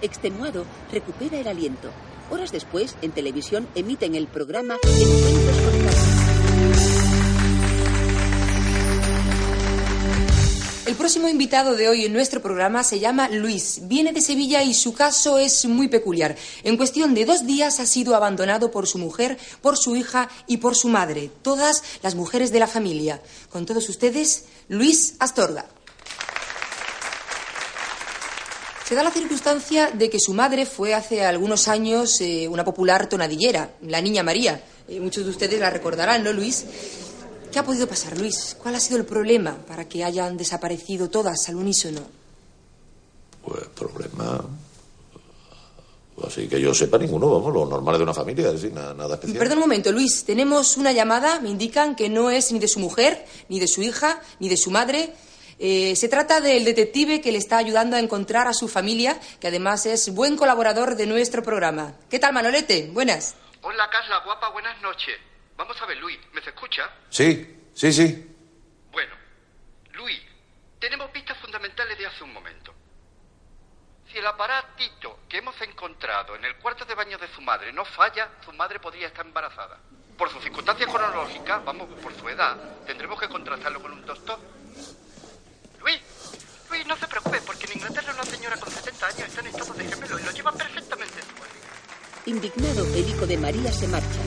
[0.00, 1.90] Extenuado, recupera el aliento.
[2.30, 6.11] Horas después, en televisión, emiten el programa Encuentros con
[10.86, 13.80] el próximo invitado de hoy en nuestro programa se llama Luis.
[13.82, 16.36] Viene de Sevilla y su caso es muy peculiar.
[16.64, 20.56] En cuestión de dos días ha sido abandonado por su mujer, por su hija y
[20.56, 21.30] por su madre.
[21.42, 23.22] Todas las mujeres de la familia.
[23.50, 25.66] Con todos ustedes, Luis Astorga.
[28.88, 33.08] Se da la circunstancia de que su madre fue hace algunos años eh, una popular
[33.08, 34.62] tonadillera, la Niña María.
[34.88, 36.64] Eh, muchos de ustedes la recordarán, ¿no, Luis?
[37.52, 38.56] ¿Qué ha podido pasar, Luis?
[38.62, 42.00] ¿Cuál ha sido el problema para que hayan desaparecido todas al unísono?
[43.44, 44.42] Pues problema.
[46.26, 49.16] Así que yo sepa ninguno, vamos, lo normal de una familia, es decir, nada, nada
[49.16, 49.38] especial.
[49.38, 50.24] Perdón un momento, Luis.
[50.24, 51.40] Tenemos una llamada.
[51.40, 54.56] Me indican que no es ni de su mujer, ni de su hija, ni de
[54.56, 55.12] su madre.
[55.58, 59.48] Eh, se trata del detective que le está ayudando a encontrar a su familia, que
[59.48, 61.92] además es buen colaborador de nuestro programa.
[62.08, 62.88] ¿Qué tal, Manolete?
[62.92, 63.34] Buenas.
[63.60, 65.16] Hola, Carla, guapa, buenas noches.
[65.62, 66.90] Vamos a ver, Luis, ¿me se escucha?
[67.08, 68.36] Sí, sí, sí.
[68.90, 69.14] Bueno,
[69.92, 70.20] Luis,
[70.80, 72.74] tenemos pistas fundamentales de hace un momento.
[74.10, 77.84] Si el aparatito que hemos encontrado en el cuarto de baño de su madre no
[77.84, 79.78] falla, su madre podría estar embarazada.
[80.18, 84.40] Por sus circunstancias cronológicas, vamos, por su edad, tendremos que contrastarlo con un doctor.
[85.78, 86.00] Luis,
[86.70, 89.74] Luis, no se preocupe, porque en Inglaterra una señora con 70 años está en estado
[89.74, 91.61] de gemelo y lo lleva perfectamente su madre.
[92.24, 94.20] Indignado, el hijo de María se marcha.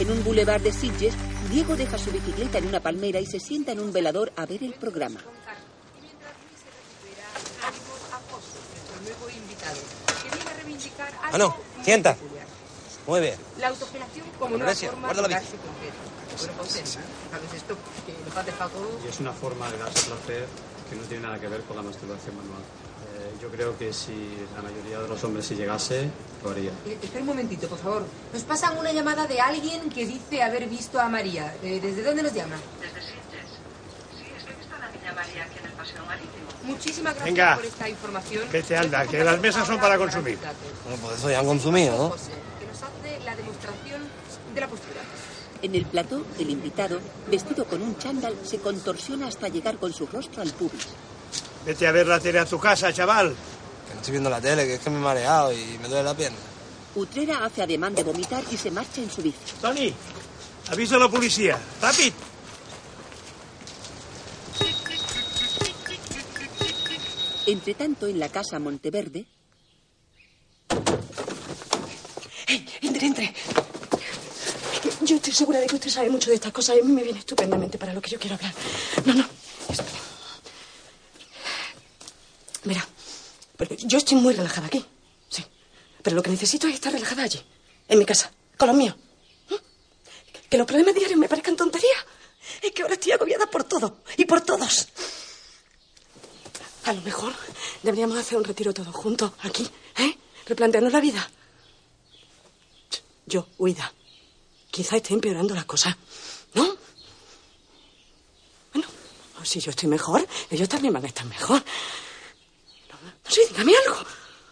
[0.00, 1.14] En un bulevar de Sitges,
[1.48, 4.64] Diego deja su bicicleta en una palmera y se sienta en un velador a ver
[4.64, 5.20] el programa.
[11.32, 12.16] Ah, no, sienta.
[13.06, 13.36] Muy bien.
[13.60, 15.92] La autogelación como una forma guarda la de darse placer.
[18.58, 19.00] Todo...
[19.04, 20.46] Y es una forma de darse placer
[20.88, 22.62] que no tiene nada que ver con la masturbación manual.
[23.40, 24.12] Yo creo que si
[24.54, 26.10] la mayoría de los hombres si llegase,
[26.44, 26.70] lo haría.
[26.86, 28.04] Eh, espera un momentito, por favor.
[28.34, 31.54] Nos pasan una llamada de alguien que dice haber visto a María.
[31.62, 32.56] Eh, ¿Desde dónde nos llama?
[32.80, 33.48] Desde Sitges.
[34.18, 36.48] Sí, es que he visto a la niña María aquí en el paseo marítimo.
[36.64, 37.56] Muchísimas gracias Venga.
[37.56, 38.44] por esta información.
[38.52, 40.38] Vete, anda, que las mesas son para consumir.
[40.84, 42.10] Bueno, pues eso ya han consumido, ¿no?
[42.10, 44.02] Que nos hace la demostración
[44.54, 45.00] de la postura.
[45.62, 50.06] En el plató, el invitado, vestido con un chándal, se contorsiona hasta llegar con su
[50.06, 50.88] rostro al pubis.
[51.64, 53.34] Vete a ver la tele a tu casa, chaval.
[53.86, 56.04] Que no estoy viendo la tele, que es que me he mareado y me duele
[56.04, 56.38] la pierna.
[56.94, 59.38] Utrera hace ademán de vomitar y se marcha en su bici.
[59.60, 59.92] Tony,
[60.70, 61.58] avisa a la policía.
[61.80, 62.14] Rápido.
[67.46, 69.26] Entre tanto, en la casa Monteverde,
[72.82, 73.34] Entre, entre.
[75.02, 77.02] Yo estoy segura de que usted sabe mucho de estas cosas y a mí me
[77.02, 78.52] viene estupendamente para lo que yo quiero hablar.
[79.04, 79.24] No, no.
[79.68, 79.99] espere.
[82.64, 82.86] Verá,
[83.78, 84.84] yo estoy muy relajada aquí,
[85.28, 85.44] sí.
[86.02, 87.40] Pero lo que necesito es estar relajada allí,
[87.88, 88.94] en mi casa, con los míos.
[89.48, 89.54] ¿Mm?
[90.48, 92.04] Que los problemas diarios me parezcan tonterías.
[92.62, 94.88] Es que ahora estoy agobiada por todo y por todos.
[96.84, 97.32] A lo mejor
[97.82, 99.68] deberíamos hacer un retiro todos juntos, aquí,
[99.98, 100.16] ¿eh?
[100.46, 101.30] Replantearnos la vida.
[103.26, 103.92] Yo, huida.
[104.70, 105.94] Quizá esté empeorando las cosas.
[106.54, 106.76] ¿No?
[108.72, 108.88] Bueno,
[109.44, 111.62] si yo estoy mejor, ellos también van a estar mejor.
[113.30, 114.06] No, no sé, dígame algo.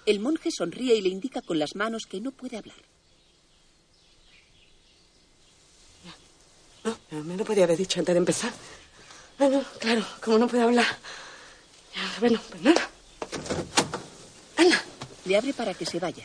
[0.06, 2.76] el monje sonríe y le indica con las manos que no puede hablar.
[6.84, 8.52] No, me lo podía haber dicho antes de empezar.
[9.38, 10.86] Bueno, claro, como no puedo hablar.
[11.94, 12.90] Ya, Bueno, pues nada.
[15.24, 16.24] Le abre para que se vaya.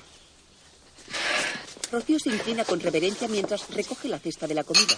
[1.91, 4.95] Rocío se inclina con reverencia mientras recoge la cesta de la comida.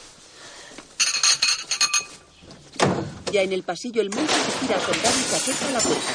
[3.31, 6.13] Ya en el pasillo, el monje se gira asombrado y se acerca a la puerta.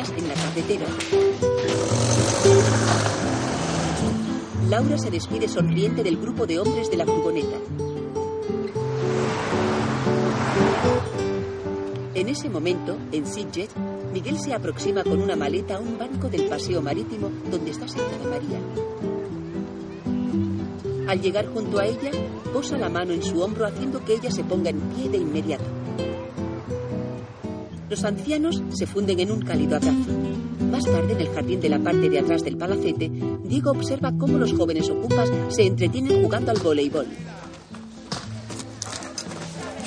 [0.00, 0.86] En la cafetera,
[4.70, 7.58] Laura se despide sonriente del grupo de hombres de la furgoneta.
[12.14, 13.68] En ese momento, en Sitges,
[14.10, 18.24] Miguel se aproxima con una maleta a un banco del paseo marítimo donde está sentada
[18.24, 18.58] María.
[21.08, 22.10] Al llegar junto a ella,
[22.54, 25.79] posa la mano en su hombro haciendo que ella se ponga en pie de inmediato.
[27.90, 30.12] Los ancianos se funden en un cálido abrazo.
[30.70, 33.10] Más tarde, en el jardín de la parte de atrás del palacete,
[33.42, 37.08] Diego observa cómo los jóvenes ocupas se entretienen jugando al voleibol.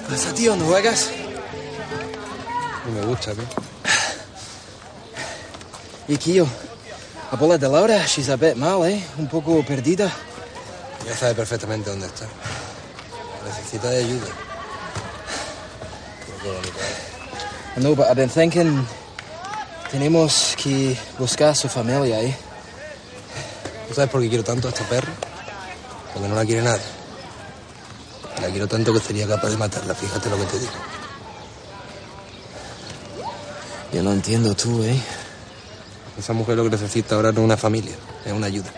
[0.10, 0.54] pasa, tío?
[0.58, 1.12] ¿No juegas?
[2.86, 3.44] No me gusta, tío.
[6.10, 6.46] Y Kio,
[7.32, 9.02] la bola de Laura, she's a bit mal, ¿eh?
[9.18, 10.12] Un poco perdida.
[11.06, 12.28] Ya sabe perfectamente dónde está.
[13.48, 14.28] Necesita de ayuda.
[16.44, 17.13] Bonito.
[17.78, 18.86] No, but I've been thinking...
[19.94, 22.36] Tenemos que buscar a su familia, ¿eh?
[23.88, 25.12] ¿Tú sabes por qué quiero tanto a esta perra?
[26.12, 26.82] Porque no la quiere nadie.
[28.42, 30.72] La quiero tanto que sería capaz de matarla, fíjate lo que te digo.
[33.94, 35.00] Yo no entiendo tú, ¿eh?
[36.18, 37.96] Esa mujer lo que necesita ahora no es una familia,
[38.26, 38.72] es una ayuda.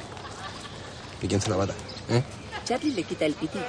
[1.22, 1.78] ¿Y quién se la va a dar?
[2.10, 2.24] ¿Eh?
[2.66, 3.64] Charlie le quita el pitillo.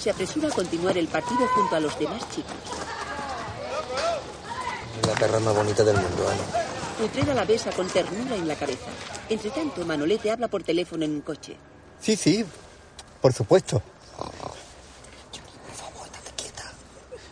[0.00, 2.52] Se apresura a continuar el partido junto a los demás chicos.
[5.06, 7.04] La perra más bonita del mundo, Ana.
[7.04, 8.86] Utrera la besa con ternura en la cabeza.
[9.28, 11.56] Entre tanto, Manolete habla por teléfono en un coche.
[12.00, 12.46] Sí, sí,
[13.20, 13.82] por supuesto.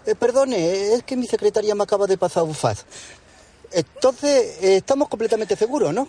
[0.04, 2.84] Eh, perdone, es que mi secretaria me acaba de pasar un fax.
[3.72, 6.08] Entonces, eh, estamos completamente seguros, ¿no?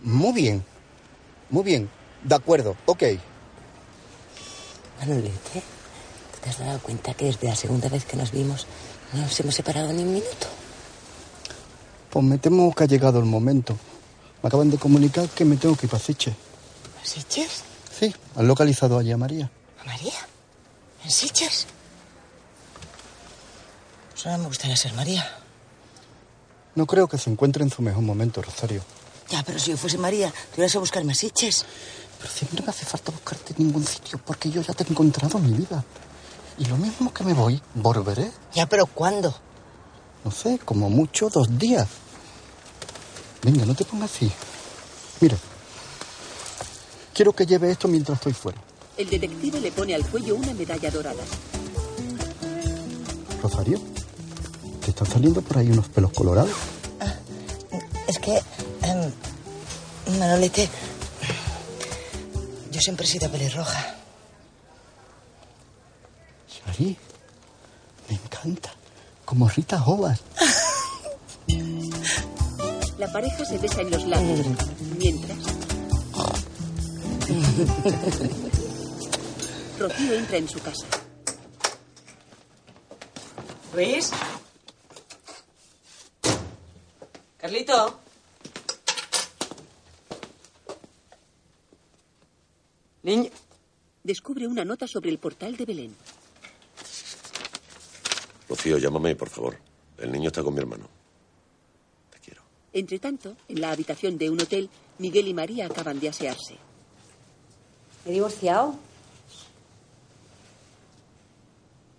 [0.00, 0.64] Muy bien.
[1.50, 1.90] Muy bien.
[2.22, 3.04] De acuerdo, ok.
[4.98, 5.62] Manolete,
[6.32, 8.66] ¿tú te has dado cuenta que desde la segunda vez que nos vimos
[9.12, 10.46] no nos hemos separado ni un minuto?
[12.10, 13.76] Pues me temo que ha llegado el momento.
[14.42, 16.34] Me acaban de comunicar que me tengo que ir para Siches.
[17.02, 17.62] ¿Siches?
[17.98, 19.50] Sí, han localizado allí a María.
[19.80, 20.14] ¿A María?
[21.04, 21.66] ¿En Siches?
[24.24, 25.26] Ahora me gustaría ser María.
[26.74, 28.82] No creo que se encuentre en su mejor momento, Rosario.
[29.30, 31.64] Ya, pero si yo fuese María, tú ibas a buscarme a Siches.
[32.18, 34.74] Pero si a mí no me hace falta buscarte en ningún sitio, porque yo ya
[34.74, 35.84] te he encontrado en mi vida.
[36.58, 38.32] Y lo mismo que me voy, volveré.
[38.54, 39.34] Ya, pero ¿cuándo?
[40.24, 41.86] No sé, como mucho dos días.
[43.42, 44.30] Venga, no te pongas así.
[45.20, 45.36] Mira,
[47.14, 48.58] quiero que lleve esto mientras estoy fuera.
[48.96, 51.22] El detective le pone al cuello una medalla dorada.
[53.40, 53.80] Rosario,
[54.84, 56.50] ¿te están saliendo por ahí unos pelos colorados?
[58.08, 58.42] Es que...
[58.82, 60.68] em, Manolete...
[62.78, 63.96] Yo siempre he sido pelirroja.
[66.48, 66.96] Shari,
[68.08, 68.72] me encanta.
[69.24, 70.20] Como Rita Hovas.
[72.96, 74.46] La pareja se besa en los labios.
[74.96, 75.38] Mientras,
[79.80, 80.86] Rocío entra en su casa.
[83.74, 84.12] ¿Luis?
[87.38, 88.07] Carlito.
[93.02, 93.30] Niño.
[94.02, 95.94] Descubre una nota sobre el portal de Belén.
[98.48, 99.58] Rocío, llámame, por favor.
[99.98, 100.88] El niño está con mi hermano.
[102.72, 104.68] Entre tanto, en la habitación de un hotel,
[104.98, 106.56] Miguel y María acaban de asearse.
[108.04, 108.74] ¿He divorciado?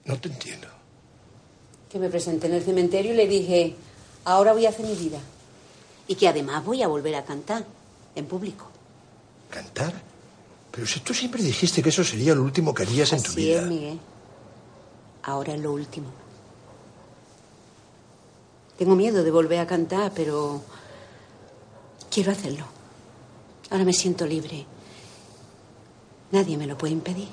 [0.05, 0.67] No te entiendo.
[1.89, 3.75] Que me presenté en el cementerio y le dije,
[4.25, 5.19] ahora voy a hacer mi vida.
[6.07, 7.65] Y que además voy a volver a cantar,
[8.15, 8.69] en público.
[9.49, 10.08] ¿Cantar?
[10.71, 13.61] Pero si tú siempre dijiste que eso sería lo último que harías en tu vida.
[13.61, 13.99] es, Miguel.
[15.23, 16.07] Ahora es lo último.
[18.77, 20.61] Tengo miedo de volver a cantar, pero
[22.09, 22.65] quiero hacerlo.
[23.69, 24.65] Ahora me siento libre.
[26.31, 27.27] Nadie me lo puede impedir.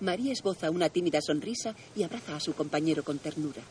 [0.00, 3.62] María esboza una tímida sonrisa y abraza a su compañero con ternura.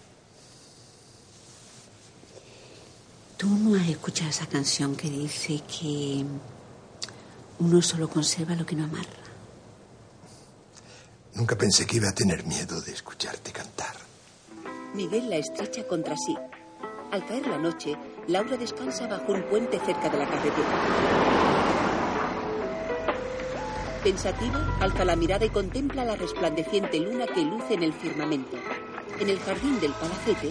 [3.38, 6.26] ¿Tú no has escuchado esa canción que dice que
[7.60, 9.30] uno solo conserva lo que no amarra?
[11.36, 13.95] Nunca pensé que iba a tener miedo de escucharte cantar.
[14.94, 16.36] Miguel la estrecha contra sí.
[17.11, 17.95] Al caer la noche,
[18.27, 20.68] Laura descansa bajo un puente cerca de la carretera.
[24.03, 28.57] Pensativa, alza la mirada y contempla la resplandeciente luna que luce en el firmamento.
[29.19, 30.49] En el jardín del palacete,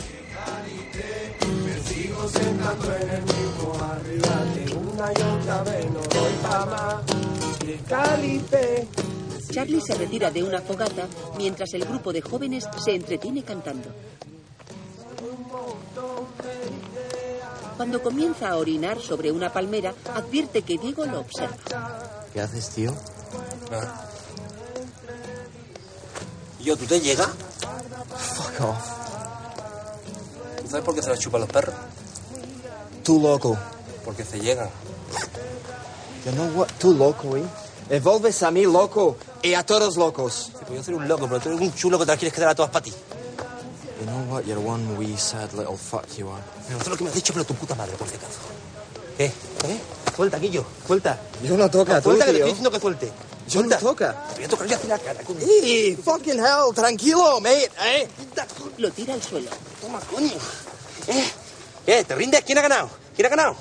[1.65, 7.05] Me sigo sentando en el mismo arribate Una y otra vez no doy pa' más
[7.61, 8.89] Que calipe
[9.49, 11.07] Charlie se retira de una fogata
[11.37, 13.91] mientras el grupo de jóvenes se entretiene cantando.
[17.77, 21.57] Cuando comienza a orinar sobre una palmera, advierte que Diego lo observa.
[22.33, 22.93] ¿Qué haces, tío?
[26.61, 27.29] ¿Yo, tú te llegas?
[28.17, 28.89] Fuck off.
[30.63, 31.75] ¿Tú sabes por qué se las chupan los perros?
[33.05, 33.57] Tú loco.
[34.09, 34.71] Porque se llegan.
[36.25, 36.69] You know what?
[36.79, 37.45] Tú loco, ¿eh?
[37.91, 40.51] Evolves a mí loco y a todos locos.
[40.67, 42.49] Pues yo soy un loco, pero tú eres un chulo que te las quieres quedar
[42.49, 42.91] a todas para ti.
[44.01, 44.45] You know what?
[44.47, 46.43] You're one wee sad little fuck you are.
[46.71, 48.39] No sé lo que me has dicho, pero tu puta madre, por si acaso.
[49.19, 49.27] ¿Qué?
[49.27, 49.81] ¿Eh?
[50.17, 51.21] Suelta, Guillo, suelta.
[51.43, 52.47] Yo no toca, No, tú, suelta, que te tío.
[52.47, 53.13] estoy diciendo que suelte.
[53.47, 54.25] Yo no toca.
[54.31, 55.41] Te voy a tocar yo la cara, coño.
[55.63, 56.75] ¡Y fucking hell!
[56.75, 58.09] Tranquilo, mate, ¿eh?
[58.79, 59.51] Lo tira al suelo.
[59.83, 60.33] Toma, coño.
[61.09, 61.31] ¿Eh?
[61.87, 62.05] ¿Eh?
[62.05, 62.43] ¿Te rindes?
[62.43, 62.89] ¿Quién ha ganado?
[63.15, 63.57] ¿Quién ha ganado?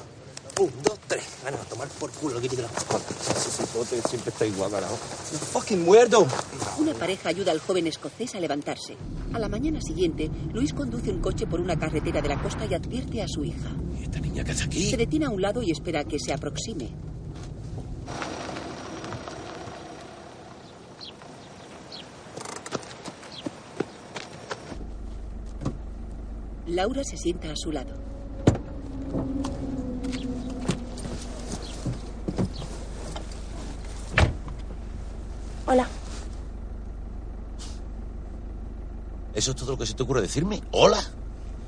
[0.59, 1.23] Un, dos, tres.
[1.43, 4.95] Bueno, a tomar por culo, que te la Ese cipote siempre está igual, carajo.
[4.95, 6.25] Fucking muerto.
[6.79, 8.97] Una pareja ayuda al joven escocés a levantarse.
[9.34, 12.73] A la mañana siguiente, Luis conduce un coche por una carretera de la costa y
[12.73, 13.69] advierte a su hija.
[13.99, 14.89] ¿Y esta niña qué hace aquí?
[14.89, 16.89] Se detiene a un lado y espera a que se aproxime.
[26.65, 27.93] Laura se sienta a su lado.
[35.68, 35.85] Hola.
[39.35, 40.61] ¿Eso es todo lo que se te ocurre decirme?
[40.72, 41.03] ¿Hola?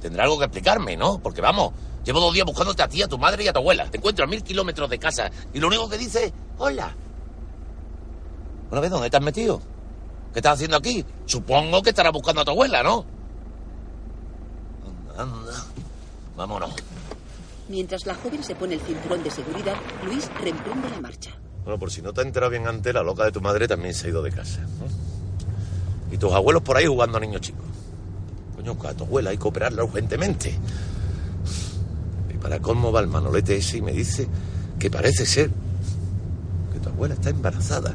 [0.02, 1.20] Tendrá algo que explicarme, ¿no?
[1.20, 1.74] Porque vamos,
[2.06, 3.92] llevo dos días buscándote a ti, a tu madre y a tu abuela.
[3.92, 6.96] Te encuentro a mil kilómetros de casa y lo único que dices es hola.
[8.72, 9.62] Una vez, ¿dónde te has metido?
[10.32, 11.06] ¿Qué estás haciendo aquí?
[11.26, 13.04] Supongo que estarás buscando a tu abuela, ¿no?
[15.18, 15.66] Anda, anda.
[16.38, 16.72] Vámonos.
[17.68, 21.32] Mientras la joven se pone el cinturón de seguridad, Luis reemprende la marcha.
[21.64, 23.94] Bueno, por si no te has enterado bien antes, la loca de tu madre también
[23.94, 24.62] se ha ido de casa.
[24.62, 26.14] ¿no?
[26.14, 27.66] Y tus abuelos por ahí jugando a niños chicos.
[28.56, 30.54] Coño, a tu abuela hay que operarla urgentemente.
[32.34, 34.28] Y para colmo va el manolete ese y me dice
[34.78, 35.50] que parece ser
[36.74, 37.94] que tu abuela está embarazada.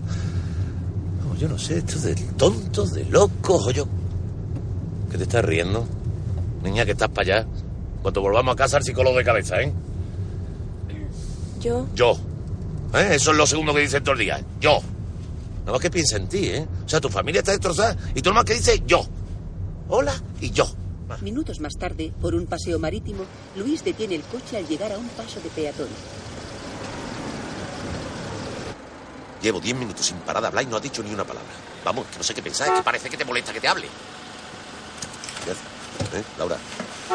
[1.24, 3.86] No, yo no sé, esto de tontos, de locos, o yo...
[5.10, 5.86] ¿Qué te estás riendo?
[6.62, 7.46] Niña, que estás para allá.
[8.02, 9.72] Cuando volvamos a casa, el psicólogo de cabeza, ¿eh?
[11.60, 11.86] Yo.
[11.94, 12.18] Yo.
[12.94, 13.14] ¿Eh?
[13.16, 14.40] Eso es lo segundo que dicen todos los días.
[14.60, 14.80] Yo.
[15.60, 16.66] Nada más que piensa en ti, ¿eh?
[16.84, 19.04] O sea, tu familia está destrozada y tú nomás que dices yo.
[19.88, 20.66] Hola y yo.
[21.20, 23.24] Minutos más tarde, por un paseo marítimo,
[23.56, 25.88] Luis detiene el coche al llegar a un paso de peatón.
[29.42, 31.50] Llevo diez minutos sin parar de hablar y no has dicho ni una palabra.
[31.84, 33.86] Vamos, que no sé qué pensar, es que parece que te molesta que te hable.
[35.46, 36.24] ¿Eh?
[36.38, 36.56] Laura.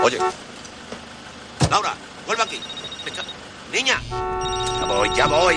[0.03, 0.19] Oye.
[1.69, 1.93] Laura,
[2.27, 2.59] vuelve aquí.
[3.05, 3.23] Venga.
[3.71, 4.01] Niña.
[4.09, 5.55] Ya voy, ya voy.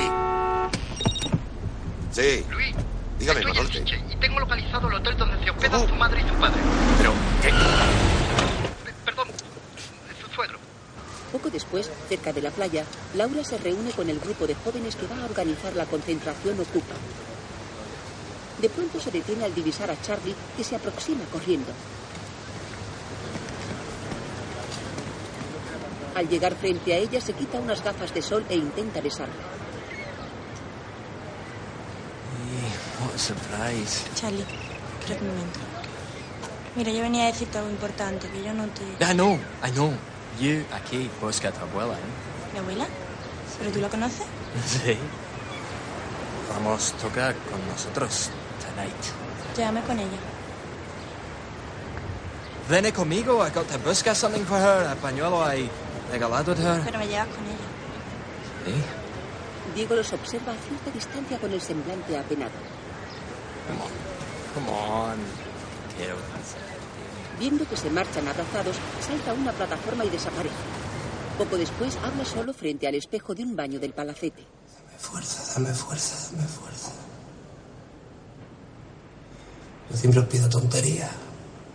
[2.11, 2.45] Sí.
[2.51, 2.75] Luis,
[3.19, 3.79] Dígame, estoy en Manolete.
[3.79, 6.61] Siche y tengo localizado el hotel donde se hospedan tu madre y tu padre.
[6.99, 7.51] Pero, ¿qué?
[9.05, 9.29] Perdón,
[10.21, 10.59] su suegro.
[11.33, 12.85] Poco después, cerca de la playa,
[13.15, 16.95] Laura se reúne con el grupo de jóvenes que va a organizar la concentración Ocupa.
[18.61, 21.73] De pronto se detiene al divisar a Charlie, que se aproxima corriendo.
[26.15, 29.35] Al llegar frente a ella, se quita unas gafas de sol e intenta besarla.
[33.01, 34.05] What a surprise.
[34.15, 34.45] Charlie,
[35.01, 35.61] espera un momento.
[36.77, 38.83] Mira, yo venía a decirte algo importante, que yo no te...
[39.05, 39.93] I know, I know.
[40.41, 42.53] You aquí busca a tu abuela, ¿eh?
[42.53, 42.87] ¿Mi abuela?
[43.59, 44.27] ¿Pero tú la conoces?
[44.67, 44.97] Sí.
[46.53, 48.31] Vamos, toca con nosotros
[48.61, 48.93] tonight.
[49.57, 50.19] Llévame con ella.
[52.69, 54.87] Ven conmigo, I got to buscar something for her.
[54.87, 55.92] A pañuelo ahí her.
[56.13, 57.69] Pero me llevas con ella.
[58.67, 58.75] ¿Sí?
[59.75, 62.53] Diego los observa a cierta distancia con el semblante apenado.
[64.55, 65.17] Come on.
[65.97, 66.17] Quiero.
[67.39, 68.77] Viendo que se marchan abrazados,
[69.07, 70.55] salta a una plataforma y desaparece.
[71.39, 74.45] Poco después habla solo frente al espejo de un baño del palacete.
[74.99, 76.93] Fuerza, dame fuerza, dame fuerza.
[79.91, 81.11] Yo siempre os pido tonterías,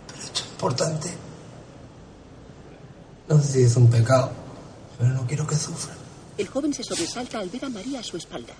[0.06, 1.27] pero esto es importante.
[3.28, 4.30] No sé si es un pecado,
[4.98, 5.94] pero no quiero que sufra.
[6.38, 8.54] El joven se sobresalta al ver a María a su espalda.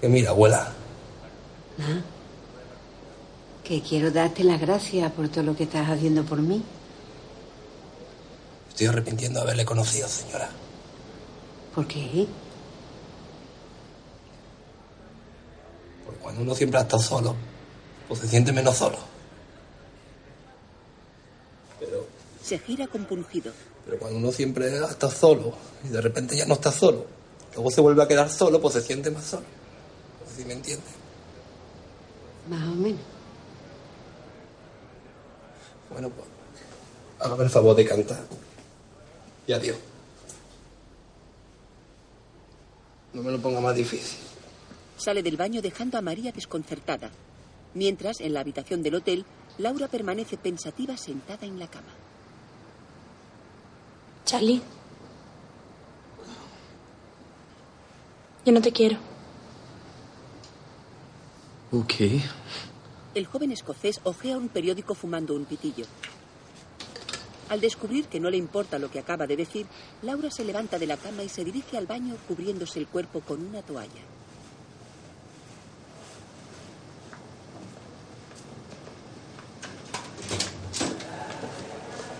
[0.00, 0.72] Que mira, abuela,
[1.78, 2.00] Ah,
[3.62, 6.62] Que quiero darte las gracias por todo lo que estás haciendo por mí.
[8.70, 10.48] estoy arrepintiendo de haberle conocido, señora.
[11.74, 12.26] ¿Por qué?
[16.04, 17.34] Porque cuando uno siempre ha estado solo,
[18.08, 18.98] pues se siente menos solo.
[21.80, 22.06] Pero,
[22.46, 23.52] Se gira compungido.
[23.84, 25.52] pero cuando uno siempre estado solo
[25.82, 27.04] y de repente ya no está solo,
[27.52, 29.42] luego se vuelve a quedar solo, pues se siente más solo.
[29.42, 30.84] No sé si me entiende.
[32.48, 33.00] Más o menos.
[35.90, 36.28] Bueno, pues,
[37.18, 38.22] hágame el favor de cantar.
[39.48, 39.76] Y adiós.
[43.12, 44.20] No me lo ponga más difícil.
[44.96, 47.10] Sale del baño dejando a María desconcertada.
[47.74, 49.24] Mientras, en la habitación del hotel,
[49.58, 52.05] Laura permanece pensativa sentada en la cama.
[54.26, 54.60] Charlie.
[58.44, 58.98] Yo no te quiero.
[61.70, 61.94] Ok.
[63.14, 65.86] El joven escocés ojea un periódico fumando un pitillo.
[67.48, 69.66] Al descubrir que no le importa lo que acaba de decir,
[70.02, 73.40] Laura se levanta de la cama y se dirige al baño cubriéndose el cuerpo con
[73.46, 74.15] una toalla.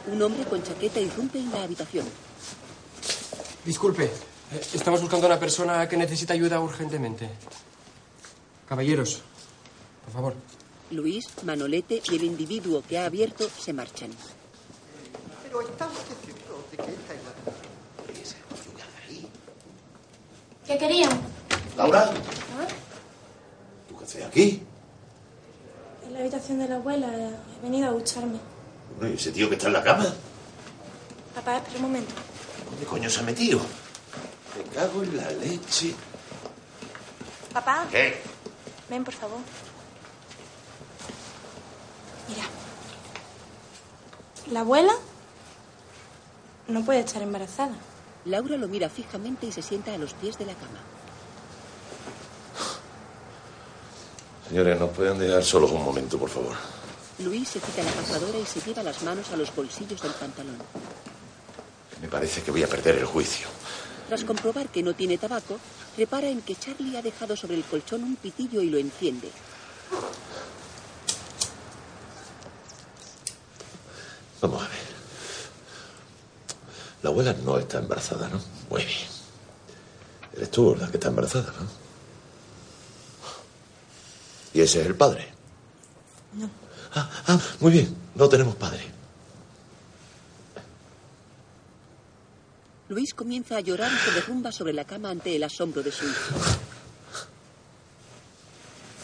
[0.07, 2.07] Un hombre con chaqueta irrumpe en la habitación.
[3.65, 4.11] Disculpe, eh,
[4.75, 7.29] estamos buscando a una persona que necesita ayuda urgentemente.
[8.69, 9.23] Caballeros,
[10.05, 10.35] por favor.
[10.93, 14.11] Luis, Manolete y el individuo que ha abierto se marchan.
[15.43, 17.33] Pero está usted seguro de que esta es la...
[20.67, 21.11] ¿Qué querían?
[21.77, 22.11] Laura,
[23.89, 24.63] ¿tú qué haces aquí?
[26.07, 27.09] En la habitación de la abuela.
[27.09, 28.39] He venido a ducharme.
[28.99, 30.07] Bueno, ¿y ese tío que está en la cama?
[31.35, 32.15] Papá, espera un momento.
[32.71, 33.61] ¿Dónde coño se ha metido?
[34.57, 35.95] Me cago en la leche.
[37.53, 38.21] Papá, ¿Qué?
[38.89, 39.39] ven, por favor.
[42.29, 42.45] Mira.
[44.51, 44.93] La abuela
[46.69, 47.75] no puede estar embarazada.
[48.25, 50.81] Laura lo mira fijamente y se sienta a los pies de la cama.
[54.49, 56.55] Señores, ¿nos pueden dejar solos un momento, por favor?
[57.19, 60.59] Luis se quita la cazadora y se lleva las manos a los bolsillos del pantalón.
[62.03, 63.49] Me parece que voy a perder el juicio.
[64.09, 65.59] Tras comprobar que no tiene tabaco,
[65.97, 69.31] repara en que Charlie ha dejado sobre el colchón un pitillo y lo enciende.
[74.43, 74.87] Vamos a ver.
[77.03, 78.41] La abuela no está embarazada, ¿no?
[78.69, 79.09] Muy bien.
[80.35, 81.67] Eres tú la que está embarazada, ¿no?
[84.53, 85.33] ¿Y ese es el padre?
[86.35, 86.66] No.
[86.95, 87.95] Ah, ah, muy bien.
[88.15, 88.81] No tenemos padre.
[92.89, 96.05] Luis comienza a llorar y se derrumba sobre la cama ante el asombro de su
[96.05, 96.35] hijo.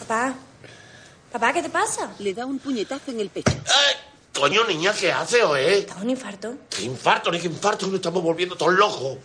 [0.00, 0.34] Papá.
[1.32, 2.14] Papá, ¿qué te pasa?
[2.20, 3.52] Le da un puñetazo en el pecho.
[4.38, 5.82] Coño, niña, ¿qué hace, o eh?
[5.82, 6.54] ¿Te da un infarto?
[6.70, 7.86] ¿Qué infarto, ni qué infarto?
[7.86, 9.18] Nos estamos volviendo todos locos.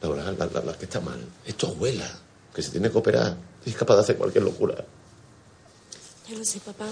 [0.00, 2.08] Laura, la, la- la que está mal es tu abuela,
[2.54, 3.36] que se tiene que operar.
[3.64, 4.84] Es capaz de hacer cualquier locura.
[6.32, 6.86] Ya lo sé, papá.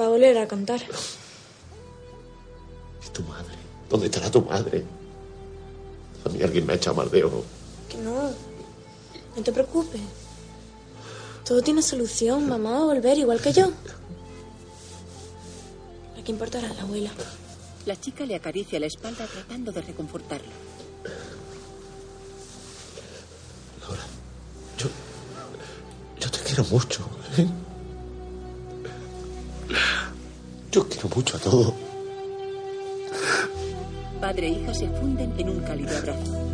[0.00, 0.80] Va a volver a contar.
[3.02, 3.54] Es tu madre.
[3.90, 4.82] ¿Dónde estará tu madre?
[6.24, 7.44] A mí alguien me ha echado mal de ojo.
[7.90, 8.30] Que no.
[9.36, 10.00] No te preocupes.
[11.44, 12.48] Todo tiene solución.
[12.48, 13.70] Mamá va a volver igual que yo.
[16.16, 17.10] La que importará es la abuela.
[17.84, 20.52] La chica le acaricia la espalda tratando de reconfortarlo.
[26.18, 27.06] Yo te quiero mucho.
[27.36, 27.46] ¿eh?
[30.72, 31.74] Yo quiero mucho a todos.
[34.18, 36.50] Padre e hija se funden en un cálido abrazo.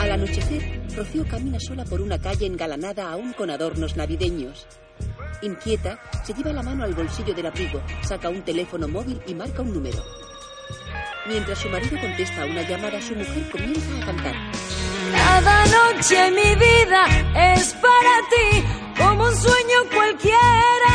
[0.00, 4.66] Al anochecer, Rocío camina sola por una calle engalanada aún con adornos navideños.
[5.42, 9.60] Inquieta, se lleva la mano al bolsillo del abrigo, saca un teléfono móvil y marca
[9.60, 10.02] un número.
[11.28, 14.34] Mientras su marido contesta a una llamada, su mujer comienza a cantar.
[15.12, 18.64] Cada noche mi vida es para ti,
[18.96, 20.93] como un sueño cualquiera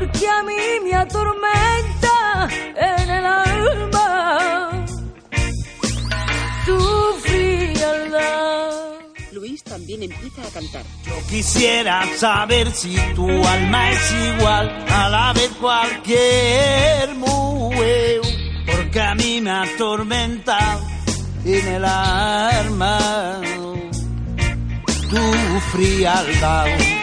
[0.00, 0.54] porque a mí
[0.84, 4.86] me atormenta en el alma
[6.64, 6.78] tu
[7.22, 8.70] frialdad.
[9.32, 10.84] Luis también empieza a cantar.
[11.04, 18.20] Yo quisiera saber si tu alma es igual a la de cualquier mujer,
[18.66, 20.78] porque a mí me atormenta
[21.44, 23.40] en el alma
[25.10, 26.99] tu frialdad.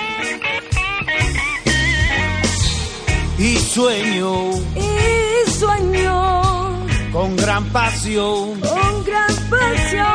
[3.40, 10.08] Y sueño Y sueño con gran pasión con gran pasión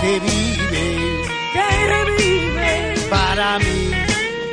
[0.00, 3.96] que vive que revive para mí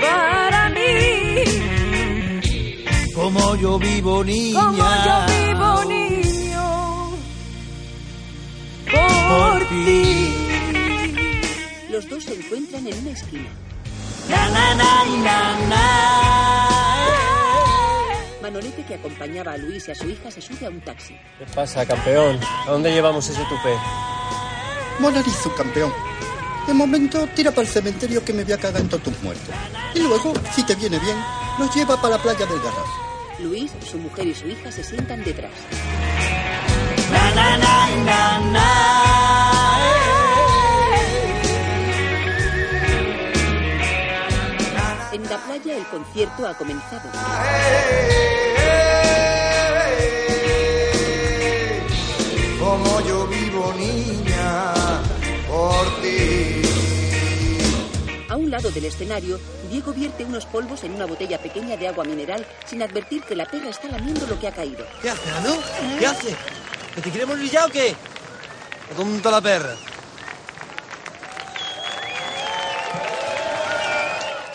[0.02, 1.44] para mí,
[3.16, 4.60] como yo vivo niña.
[4.60, 7.14] como yo vivo niño
[8.92, 10.36] por ti.
[11.90, 13.50] Los dos se encuentran en una esquina.
[14.30, 17.33] Na, na, na, na, na.
[18.44, 21.16] Manolete, que acompañaba a Luis y a su hija, se sube a un taxi.
[21.40, 22.38] ¿Qué pasa, campeón?
[22.68, 23.74] ¿A dónde llevamos ese tupé?
[25.00, 25.94] Monarizo, campeón.
[26.68, 29.56] De momento, tira para el cementerio que me voy a cagar en todos tus muertos.
[29.96, 31.16] Y luego, si te viene bien,
[31.58, 33.40] nos lleva para la playa del Garraf.
[33.40, 35.54] Luis, su mujer y su hija se sientan detrás.
[37.10, 39.13] Na, na, na, na, na.
[45.46, 47.10] Playa el concierto ha comenzado.
[52.60, 54.74] Como yo vivo niña
[55.48, 56.62] por ti.
[58.30, 59.40] A un lado del escenario,
[59.70, 63.46] Diego vierte unos polvos en una botella pequeña de agua mineral sin advertir que la
[63.46, 64.86] perra está lamiendo lo que ha caído.
[65.02, 65.58] ¿Qué hace, no?
[66.00, 66.36] ¿Qué hace?
[66.96, 67.96] ¿Que te quiere morir ya o qué?
[68.98, 69.76] ¿Dónde está la perra?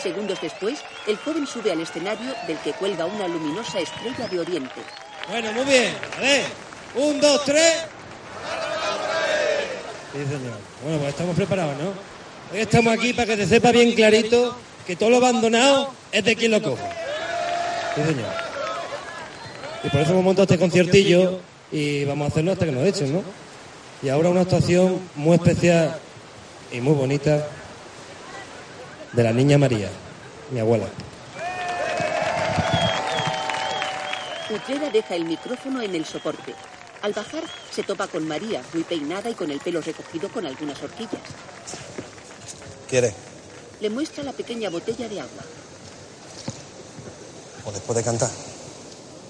[0.03, 4.81] Segundos después, el joven sube al escenario del que cuelga una luminosa estrella de oriente.
[5.29, 5.93] Bueno, muy bien.
[6.17, 6.45] A ver.
[6.95, 7.85] Un, dos, tres.
[10.13, 10.59] Sí, señor.
[10.83, 11.93] Bueno, pues estamos preparados, ¿no?
[12.53, 14.57] Hoy estamos aquí para que te sepa bien clarito
[14.87, 16.83] que todo lo abandonado es de quien lo coge.
[17.95, 18.31] Sí, señor.
[19.85, 23.13] Y por eso hemos montado este conciertillo y vamos a hacerlo hasta que nos echen,
[23.13, 23.23] ¿no?
[24.03, 25.99] Y ahora una actuación muy especial
[26.73, 27.47] y muy bonita
[29.13, 29.89] de la niña María,
[30.51, 30.87] mi abuela.
[34.51, 36.55] Utrera deja el micrófono en el soporte.
[37.03, 40.83] Al bajar, se topa con María, muy peinada y con el pelo recogido con algunas
[40.83, 41.23] horquillas.
[42.89, 43.15] ¿Quieres?
[43.81, 45.43] Le muestra la pequeña botella de agua.
[47.65, 48.31] O después de cantar.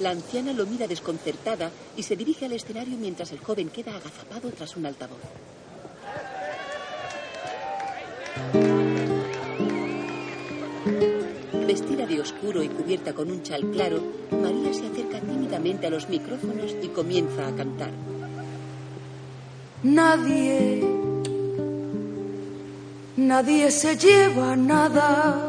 [0.00, 4.50] La anciana lo mira desconcertada y se dirige al escenario mientras el joven queda agazapado
[4.52, 5.18] tras un altavoz.
[11.68, 14.00] Vestida de oscuro y cubierta con un chal claro,
[14.30, 17.90] María se acerca tímidamente a los micrófonos y comienza a cantar.
[19.82, 20.82] Nadie,
[23.18, 25.46] nadie se lleva nada.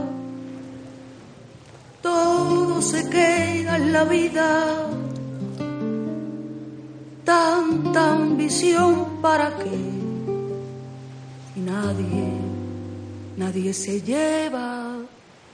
[2.01, 4.89] Todo se queda en la vida.
[7.23, 9.79] Tanta ambición para qué.
[11.55, 12.27] Y nadie,
[13.37, 14.88] nadie se lleva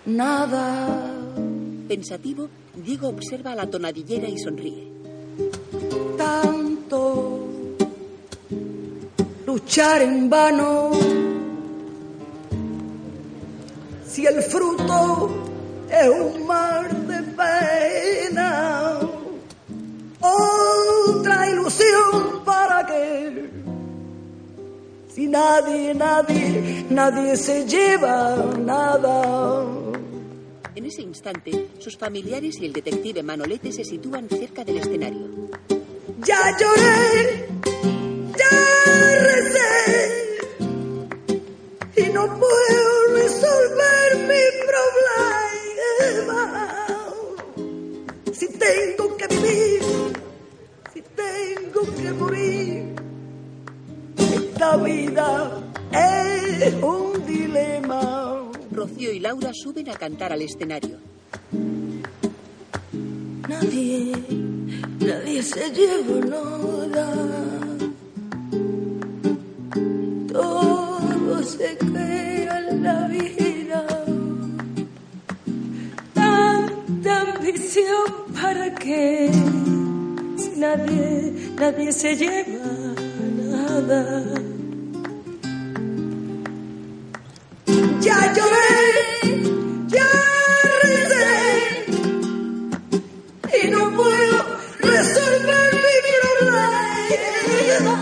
[0.06, 1.14] nada.
[1.88, 4.91] Pensativo, Diego observa la tonadillera y sonríe.
[6.18, 7.48] Tanto
[9.45, 10.91] luchar en vano.
[14.07, 15.30] Si el fruto
[15.90, 18.99] es un mar de pena,
[20.19, 23.49] otra ilusión para qué.
[25.10, 29.84] Si nadie, nadie, nadie se lleva nada.
[30.85, 35.49] En ese instante, sus familiares y el detective Manolete se sitúan cerca del escenario.
[36.23, 37.47] Ya lloré,
[38.37, 38.51] ya
[39.19, 40.37] recé
[41.97, 44.43] y no puedo resolver mi
[46.21, 46.77] problema.
[48.31, 49.81] Si tengo que vivir,
[50.93, 52.95] si tengo que morir,
[54.19, 58.24] esta vida es un dilema.
[58.85, 60.99] Rocío y Laura suben a cantar al escenario.
[63.49, 64.13] Nadie,
[64.99, 67.07] nadie se lleva nada.
[70.31, 73.87] Todo se crea en la vida.
[76.13, 78.05] Tanta ambición
[78.39, 79.31] para qué.
[80.37, 82.93] Si nadie, nadie se lleva
[83.49, 84.55] nada.
[88.02, 88.73] Ya lloré,
[89.88, 90.10] ya
[90.84, 91.85] recé
[93.64, 94.38] y no puedo
[94.80, 95.97] resolver mi
[96.39, 97.95] problema.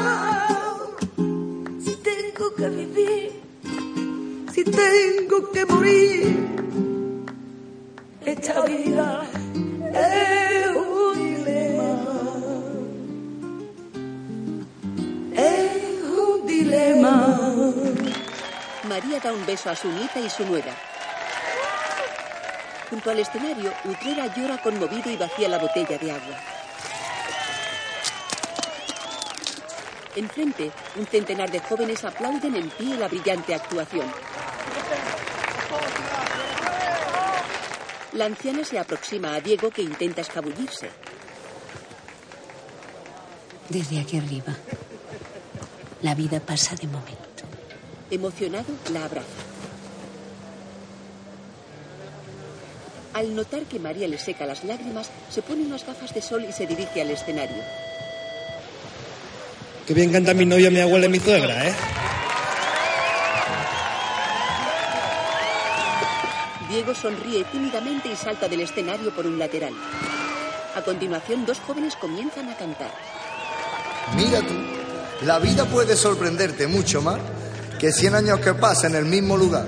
[1.84, 3.32] Si tengo que vivir,
[4.54, 6.38] si tengo que morir,
[8.26, 9.26] esta vida
[9.94, 11.92] es un dilema.
[15.36, 17.14] Es un dilema.
[18.94, 20.72] María da un beso a su nieta y su nuera.
[22.92, 26.38] Junto al escenario, Utrera llora conmovido y vacía la botella de agua.
[30.16, 34.06] Enfrente, un centenar de jóvenes aplauden en pie la brillante actuación.
[38.12, 40.92] La anciana se aproxima a Diego que intenta escabullirse.
[43.70, 44.54] Desde aquí arriba,
[46.04, 47.23] la vida pasa de momento.
[48.14, 49.26] Emocionado, la abraza.
[53.16, 56.52] Al notar que María le seca las lágrimas, se pone unas gafas de sol y
[56.52, 57.58] se dirige al escenario.
[59.88, 61.74] Qué bien canta mi novia, mi abuela y mi suegra, ¿eh?
[66.70, 69.74] Diego sonríe tímidamente y salta del escenario por un lateral.
[70.76, 72.92] A continuación, dos jóvenes comienzan a cantar.
[74.16, 77.20] Mira tú, la vida puede sorprenderte mucho más
[77.84, 79.66] que 100 años que pasan en el mismo lugar,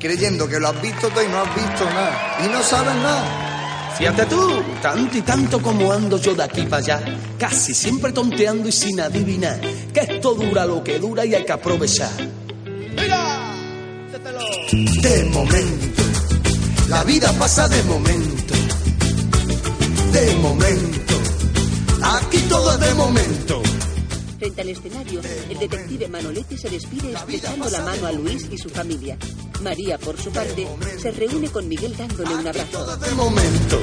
[0.00, 3.94] creyendo que lo has visto todo y no has visto nada, y no sabes nada.
[3.96, 7.04] Fíjate tú, tanto y tanto como ando yo de aquí para allá,
[7.38, 9.60] casi siempre tonteando y sin adivinar,
[9.94, 12.10] que esto dura lo que dura y hay que aprovechar.
[15.00, 16.02] De momento,
[16.88, 18.54] la vida pasa de momento,
[20.10, 21.14] de momento,
[22.02, 23.75] aquí todo es de momento.
[24.38, 28.68] Frente al escenario, el detective Manolete se despide estrechando la mano a Luis y su
[28.68, 29.16] familia.
[29.62, 30.66] María, por su parte,
[31.00, 32.96] se reúne con Miguel dándole un abrazo.
[32.98, 33.80] de momento.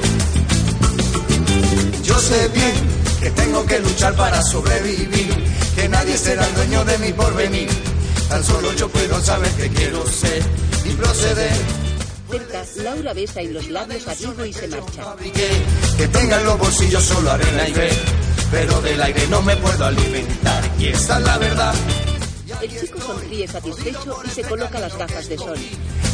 [2.04, 2.72] Yo sé bien
[3.20, 5.34] que tengo que luchar para sobrevivir,
[5.74, 7.68] que nadie será el dueño de mi porvenir.
[8.28, 10.42] Tan solo yo puedo saber que quiero ser
[10.84, 11.84] y proceder.
[12.30, 15.16] Cerca, Laura besa en los labios a Diego y se marcha.
[15.96, 17.90] Que tenga en los bolsillos solo arena y ve,
[18.50, 20.62] pero del aire no me puedo alimentar.
[20.78, 21.74] Y esta es la verdad.
[22.62, 25.58] El chico sonríe satisfecho y se coloca las gafas de sol.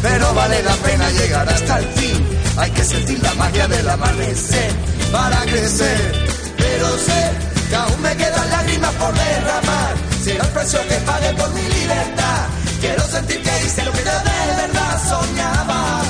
[0.02, 2.26] Pero vale la pena llegar hasta el fin.
[2.56, 4.72] Hay que sentir la magia del amanecer
[5.12, 6.12] para crecer.
[6.56, 7.30] Pero sé
[7.68, 9.94] que aún me quedan lágrimas por derramar.
[10.24, 12.46] Será el precio que pague por mi libertad.
[12.80, 16.02] Quiero sentir que hice lo que yo de verdad soñaba.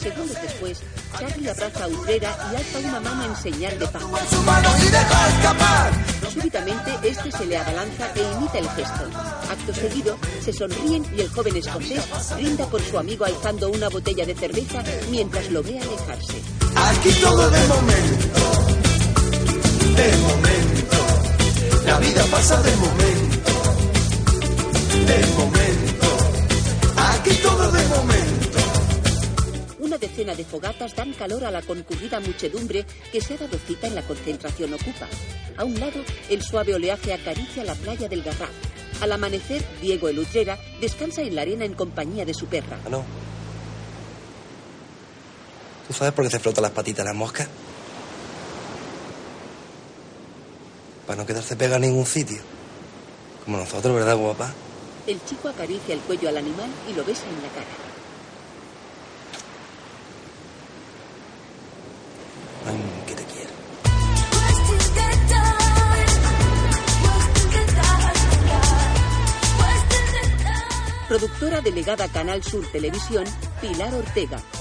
[0.00, 0.80] Segundos después,
[1.20, 4.02] Charlie abraza a Utrera y alza una mano en señal de paz.
[6.32, 9.04] Súbitamente, este se le abalanza e imita el gesto.
[9.50, 12.02] Acto seguido, se sonríen y el joven escocés
[12.36, 16.40] brinda por su amigo alzando una botella de cerveza mientras lo ve alejarse.
[16.74, 18.40] Aquí todo de momento.
[19.96, 20.96] De momento.
[21.84, 23.52] La vida pasa de momento.
[25.06, 26.06] De momento.
[26.96, 28.29] Aquí todo de momento.
[29.90, 33.88] Una decena de fogatas dan calor a la concurrida muchedumbre que se ha dado cita
[33.88, 35.08] en la concentración ocupa.
[35.56, 38.52] A un lado, el suave oleaje acaricia la playa del Garraf.
[39.00, 42.78] Al amanecer, Diego el Utrera descansa en la arena en compañía de su perra.
[42.86, 43.04] Ah, no.
[45.88, 47.48] ¿Tú sabes por qué se frota las patitas las moscas?
[51.04, 52.38] Para no quedarse pega en ningún sitio.
[53.44, 54.54] Como nosotros, ¿verdad, guapa?
[55.08, 57.89] El chico acaricia el cuello al animal y lo besa en la cara.
[71.10, 73.24] Productora delegada Canal Sur Televisión,
[73.60, 74.40] Pilar Ortega.